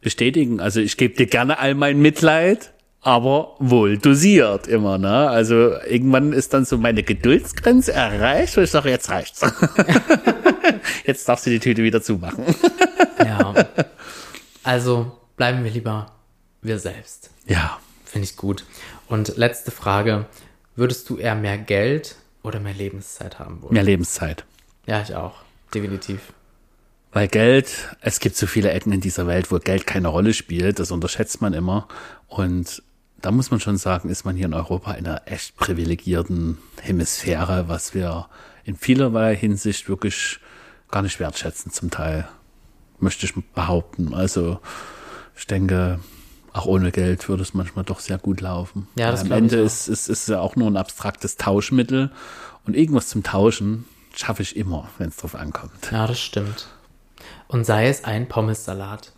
bestätigen. 0.00 0.60
Also 0.60 0.80
ich 0.80 0.96
gebe 0.96 1.14
dir 1.14 1.26
gerne 1.26 1.58
all 1.58 1.74
mein 1.74 2.00
Mitleid, 2.00 2.72
aber 3.00 3.56
wohl 3.58 3.98
dosiert 3.98 4.66
immer, 4.66 4.98
ne? 4.98 5.28
Also 5.30 5.72
irgendwann 5.88 6.32
ist 6.32 6.52
dann 6.52 6.64
so 6.64 6.78
meine 6.78 7.02
Geduldsgrenze 7.02 7.92
erreicht 7.92 8.56
und 8.56 8.64
ich 8.64 8.70
sage, 8.70 8.90
jetzt 8.90 9.08
reicht's. 9.10 9.40
jetzt 11.06 11.28
darfst 11.28 11.46
du 11.46 11.50
die 11.50 11.60
Tüte 11.60 11.82
wieder 11.82 12.02
zumachen. 12.02 12.44
Ja. 13.28 13.54
Also 14.64 15.18
bleiben 15.36 15.64
wir 15.64 15.70
lieber 15.70 16.12
wir 16.62 16.78
selbst. 16.78 17.30
Ja. 17.46 17.78
Finde 18.04 18.24
ich 18.24 18.36
gut. 18.36 18.64
Und 19.06 19.36
letzte 19.36 19.70
Frage. 19.70 20.26
Würdest 20.76 21.10
du 21.10 21.16
eher 21.16 21.34
mehr 21.34 21.58
Geld 21.58 22.16
oder 22.42 22.60
mehr 22.60 22.74
Lebenszeit 22.74 23.38
haben 23.38 23.62
wollen? 23.62 23.74
Mehr 23.74 23.82
Lebenszeit. 23.82 24.44
Ja, 24.86 25.02
ich 25.02 25.14
auch. 25.14 25.42
Definitiv. 25.74 26.32
Weil 27.12 27.28
Geld, 27.28 27.96
es 28.00 28.20
gibt 28.20 28.36
so 28.36 28.46
viele 28.46 28.70
Ecken 28.70 28.92
in 28.92 29.00
dieser 29.00 29.26
Welt, 29.26 29.50
wo 29.50 29.58
Geld 29.58 29.86
keine 29.86 30.08
Rolle 30.08 30.34
spielt, 30.34 30.78
das 30.78 30.90
unterschätzt 30.90 31.40
man 31.40 31.52
immer. 31.52 31.88
Und 32.26 32.82
da 33.20 33.30
muss 33.30 33.50
man 33.50 33.60
schon 33.60 33.76
sagen, 33.76 34.08
ist 34.08 34.24
man 34.24 34.36
hier 34.36 34.46
in 34.46 34.54
Europa 34.54 34.92
in 34.92 35.06
einer 35.06 35.22
echt 35.26 35.56
privilegierten 35.56 36.58
Hemisphäre, 36.80 37.68
was 37.68 37.94
wir 37.94 38.28
in 38.64 38.76
vielerlei 38.76 39.34
Hinsicht 39.34 39.88
wirklich 39.88 40.38
gar 40.90 41.02
nicht 41.02 41.18
wertschätzen 41.18 41.72
zum 41.72 41.90
Teil, 41.90 42.28
möchte 43.00 43.26
ich 43.26 43.34
behaupten. 43.54 44.14
Also 44.14 44.60
ich 45.36 45.46
denke, 45.46 46.00
auch 46.52 46.66
ohne 46.66 46.90
Geld 46.90 47.28
würde 47.28 47.42
es 47.42 47.54
manchmal 47.54 47.84
doch 47.84 48.00
sehr 48.00 48.18
gut 48.18 48.40
laufen. 48.40 48.88
Ja, 48.96 49.10
das 49.10 49.22
Am 49.22 49.32
Ende 49.32 49.56
ist 49.56 49.88
es 49.88 50.08
ist, 50.08 50.28
ja 50.28 50.40
auch 50.40 50.56
nur 50.56 50.68
ein 50.70 50.76
abstraktes 50.76 51.36
Tauschmittel 51.36 52.10
und 52.66 52.74
irgendwas 52.76 53.08
zum 53.08 53.22
Tauschen 53.22 53.84
schaffe 54.14 54.42
ich 54.42 54.56
immer, 54.56 54.88
wenn 54.98 55.08
es 55.08 55.16
drauf 55.16 55.34
ankommt. 55.34 55.72
Ja, 55.92 56.06
das 56.06 56.18
stimmt. 56.18 56.66
Und 57.46 57.64
sei 57.64 57.88
es 57.88 58.04
ein 58.04 58.28
Pommessalat. 58.28 59.12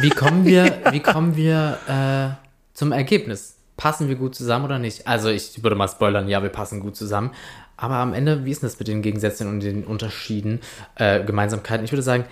Wie 0.00 0.10
kommen 0.10 0.44
wir, 0.44 0.82
wie 0.90 1.00
kommen 1.00 1.36
wir 1.36 1.78
äh, 1.88 2.74
zum 2.74 2.92
Ergebnis? 2.92 3.56
Passen 3.76 4.08
wir 4.08 4.14
gut 4.14 4.34
zusammen 4.34 4.64
oder 4.64 4.78
nicht? 4.78 5.08
Also 5.08 5.28
ich 5.30 5.62
würde 5.62 5.74
mal 5.74 5.88
spoilern, 5.88 6.28
ja, 6.28 6.42
wir 6.42 6.50
passen 6.50 6.80
gut 6.80 6.94
zusammen. 6.94 7.32
Aber 7.76 7.96
am 7.96 8.14
Ende, 8.14 8.44
wie 8.44 8.52
ist 8.52 8.62
denn 8.62 8.68
das 8.68 8.78
mit 8.78 8.86
den 8.86 9.02
Gegensätzen 9.02 9.48
und 9.48 9.60
den 9.60 9.84
Unterschieden, 9.84 10.60
äh, 10.94 11.24
Gemeinsamkeiten? 11.24 11.84
Ich 11.84 11.90
würde 11.90 12.02
sagen, 12.02 12.24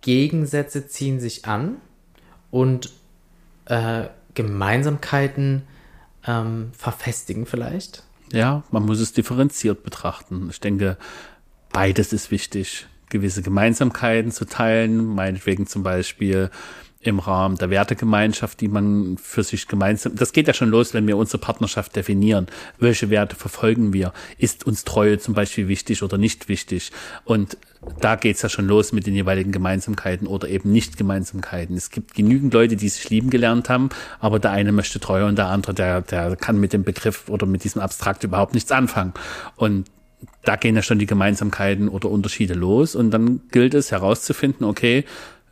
Gegensätze 0.00 0.86
ziehen 0.88 1.20
sich 1.20 1.46
an 1.46 1.76
und 2.50 2.90
äh, 3.66 4.08
Gemeinsamkeiten 4.34 5.62
ähm, 6.26 6.70
verfestigen 6.76 7.46
vielleicht. 7.46 8.04
Ja, 8.32 8.62
man 8.70 8.84
muss 8.84 9.00
es 9.00 9.12
differenziert 9.12 9.82
betrachten. 9.82 10.48
Ich 10.50 10.60
denke, 10.60 10.96
beides 11.72 12.12
ist 12.12 12.30
wichtig. 12.30 12.86
Gewisse 13.08 13.42
Gemeinsamkeiten 13.42 14.30
zu 14.30 14.44
teilen, 14.44 15.04
meinetwegen 15.04 15.66
zum 15.66 15.82
Beispiel 15.82 16.50
im 17.02 17.18
Rahmen 17.18 17.56
der 17.56 17.70
Wertegemeinschaft, 17.70 18.60
die 18.60 18.68
man 18.68 19.16
für 19.16 19.42
sich 19.42 19.66
gemeinsam, 19.66 20.14
das 20.16 20.32
geht 20.32 20.46
ja 20.46 20.54
schon 20.54 20.68
los, 20.68 20.92
wenn 20.92 21.06
wir 21.06 21.16
unsere 21.16 21.38
Partnerschaft 21.38 21.96
definieren. 21.96 22.46
Welche 22.78 23.08
Werte 23.08 23.36
verfolgen 23.36 23.94
wir? 23.94 24.12
Ist 24.36 24.66
uns 24.66 24.84
Treue 24.84 25.18
zum 25.18 25.32
Beispiel 25.34 25.66
wichtig 25.66 26.02
oder 26.02 26.18
nicht 26.18 26.48
wichtig? 26.48 26.92
Und 27.24 27.56
da 28.00 28.14
geht's 28.16 28.42
ja 28.42 28.48
schon 28.48 28.66
los 28.66 28.92
mit 28.92 29.06
den 29.06 29.14
jeweiligen 29.14 29.52
Gemeinsamkeiten 29.52 30.26
oder 30.26 30.48
eben 30.48 30.70
Nicht-Gemeinsamkeiten. 30.70 31.76
Es 31.76 31.90
gibt 31.90 32.14
genügend 32.14 32.52
Leute, 32.52 32.76
die 32.76 32.88
sich 32.88 33.08
lieben 33.08 33.30
gelernt 33.30 33.68
haben, 33.70 33.88
aber 34.18 34.38
der 34.38 34.50
eine 34.50 34.72
möchte 34.72 35.00
Treue 35.00 35.24
und 35.26 35.36
der 35.36 35.46
andere, 35.46 35.72
der, 35.72 36.02
der 36.02 36.36
kann 36.36 36.60
mit 36.60 36.72
dem 36.72 36.84
Begriff 36.84 37.28
oder 37.28 37.46
mit 37.46 37.64
diesem 37.64 37.80
Abstrakt 37.80 38.22
überhaupt 38.22 38.52
nichts 38.52 38.70
anfangen. 38.70 39.14
Und 39.56 39.90
da 40.44 40.56
gehen 40.56 40.76
ja 40.76 40.82
schon 40.82 40.98
die 40.98 41.06
Gemeinsamkeiten 41.06 41.88
oder 41.88 42.10
Unterschiede 42.10 42.54
los 42.54 42.94
und 42.94 43.10
dann 43.10 43.40
gilt 43.50 43.72
es 43.72 43.90
herauszufinden, 43.90 44.66
okay, 44.66 45.04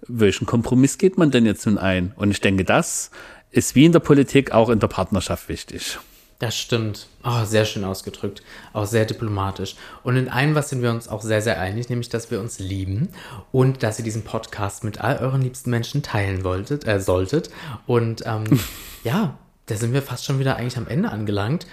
welchen 0.06 0.46
Kompromiss 0.46 0.98
geht 0.98 1.16
man 1.16 1.30
denn 1.30 1.46
jetzt 1.46 1.66
nun 1.66 1.78
ein? 1.78 2.12
Und 2.16 2.30
ich 2.30 2.40
denke, 2.40 2.64
das 2.64 3.10
ist 3.50 3.74
wie 3.74 3.86
in 3.86 3.92
der 3.92 4.00
Politik 4.00 4.52
auch 4.52 4.68
in 4.68 4.78
der 4.78 4.88
Partnerschaft 4.88 5.48
wichtig. 5.48 5.98
Das 6.38 6.56
stimmt. 6.56 7.08
Oh, 7.24 7.44
sehr 7.44 7.64
schön 7.64 7.82
ausgedrückt. 7.82 8.42
Auch 8.72 8.86
sehr 8.86 9.04
diplomatisch. 9.04 9.74
Und 10.04 10.16
in 10.16 10.28
einem 10.28 10.54
was 10.54 10.68
sind 10.68 10.82
wir 10.82 10.90
uns 10.90 11.08
auch 11.08 11.20
sehr, 11.20 11.42
sehr 11.42 11.60
einig, 11.60 11.88
nämlich, 11.88 12.10
dass 12.10 12.30
wir 12.30 12.40
uns 12.40 12.60
lieben 12.60 13.08
und 13.50 13.82
dass 13.82 13.98
ihr 13.98 14.04
diesen 14.04 14.22
Podcast 14.22 14.84
mit 14.84 15.00
all 15.00 15.18
euren 15.18 15.42
liebsten 15.42 15.70
Menschen 15.70 16.02
teilen 16.04 16.44
wolltet, 16.44 16.86
äh, 16.86 17.00
solltet. 17.00 17.50
Und 17.88 18.22
ähm, 18.24 18.44
ja, 19.04 19.36
da 19.66 19.74
sind 19.74 19.92
wir 19.92 20.02
fast 20.02 20.24
schon 20.24 20.38
wieder 20.38 20.56
eigentlich 20.56 20.78
am 20.78 20.86
Ende 20.86 21.10
angelangt. 21.10 21.66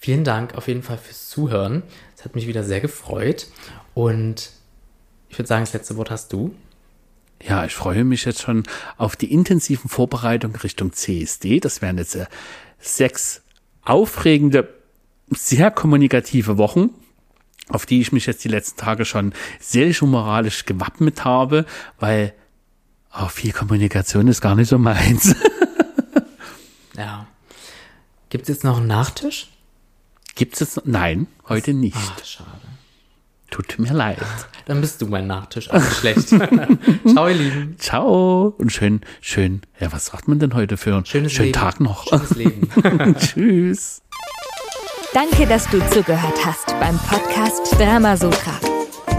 Vielen 0.00 0.24
Dank 0.24 0.56
auf 0.56 0.66
jeden 0.66 0.82
Fall 0.82 0.98
fürs 0.98 1.28
Zuhören. 1.28 1.84
Es 2.16 2.24
hat 2.24 2.34
mich 2.34 2.48
wieder 2.48 2.64
sehr 2.64 2.80
gefreut. 2.80 3.46
Und 3.94 4.50
ich 5.28 5.38
würde 5.38 5.46
sagen, 5.46 5.62
das 5.62 5.74
letzte 5.74 5.96
Wort 5.96 6.10
hast 6.10 6.32
du. 6.32 6.54
Ja, 7.40 7.64
ich 7.64 7.74
freue 7.76 8.02
mich 8.02 8.24
jetzt 8.24 8.42
schon 8.42 8.64
auf 8.96 9.14
die 9.14 9.32
intensiven 9.32 9.88
Vorbereitungen 9.88 10.56
Richtung 10.56 10.92
CSD. 10.92 11.60
Das 11.60 11.82
wären 11.82 11.98
jetzt 11.98 12.16
äh, 12.16 12.26
sechs 12.80 13.42
aufregende, 13.82 14.68
sehr 15.30 15.70
kommunikative 15.70 16.58
Wochen, 16.58 16.90
auf 17.68 17.86
die 17.86 18.00
ich 18.00 18.12
mich 18.12 18.26
jetzt 18.26 18.44
die 18.44 18.48
letzten 18.48 18.78
Tage 18.78 19.04
schon 19.04 19.32
seelisch 19.60 20.02
und 20.02 20.10
moralisch 20.10 20.64
gewappnet 20.64 21.24
habe, 21.24 21.66
weil 21.98 22.34
auch 23.10 23.30
viel 23.30 23.52
Kommunikation 23.52 24.28
ist 24.28 24.40
gar 24.40 24.54
nicht 24.54 24.68
so 24.68 24.78
meins. 24.78 25.34
Ja. 26.98 27.28
Gibt 28.28 28.42
es 28.42 28.48
jetzt 28.48 28.64
noch 28.64 28.78
einen 28.78 28.88
Nachtisch? 28.88 29.48
Gibt 30.34 30.60
es? 30.60 30.80
Nein, 30.84 31.28
heute 31.48 31.72
nicht. 31.72 31.96
Ach, 31.96 32.24
schade. 32.24 32.67
Tut 33.50 33.78
mir 33.78 33.92
leid. 33.92 34.18
Dann 34.66 34.80
bist 34.82 35.00
du 35.00 35.06
mein 35.06 35.26
Nachtisch. 35.26 35.70
Also 35.70 35.88
schlecht. 35.90 36.28
Ciao, 37.06 37.28
ihr 37.28 37.34
Lieben. 37.34 37.76
Ciao 37.78 38.54
und 38.58 38.70
schön, 38.70 39.00
schön. 39.22 39.62
Ja, 39.80 39.90
was 39.92 40.06
sagt 40.06 40.28
man 40.28 40.38
denn 40.38 40.54
heute 40.54 40.76
für 40.76 40.94
einen 40.94 41.06
schönen 41.06 41.28
Leben. 41.28 41.52
Tag 41.52 41.80
noch? 41.80 42.06
Schönes 42.06 42.36
Leben. 42.36 42.68
Tschüss. 43.18 44.02
Danke, 45.14 45.46
dass 45.46 45.66
du 45.70 45.78
zugehört 45.90 46.44
hast 46.44 46.66
beim 46.78 46.98
Podcast 46.98 47.74
Dramasutra. 47.78 48.60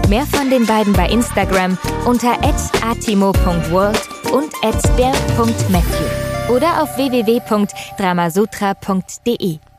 Mehr 0.08 0.24
von 0.26 0.48
den 0.50 0.64
beiden 0.66 0.92
bei 0.92 1.08
Instagram 1.08 1.76
unter 2.04 2.38
atimo.world 2.82 4.00
und 4.32 4.52
der.matthew 4.96 6.54
oder 6.54 6.82
auf 6.82 6.96
www.dramasutra.de. 6.96 9.69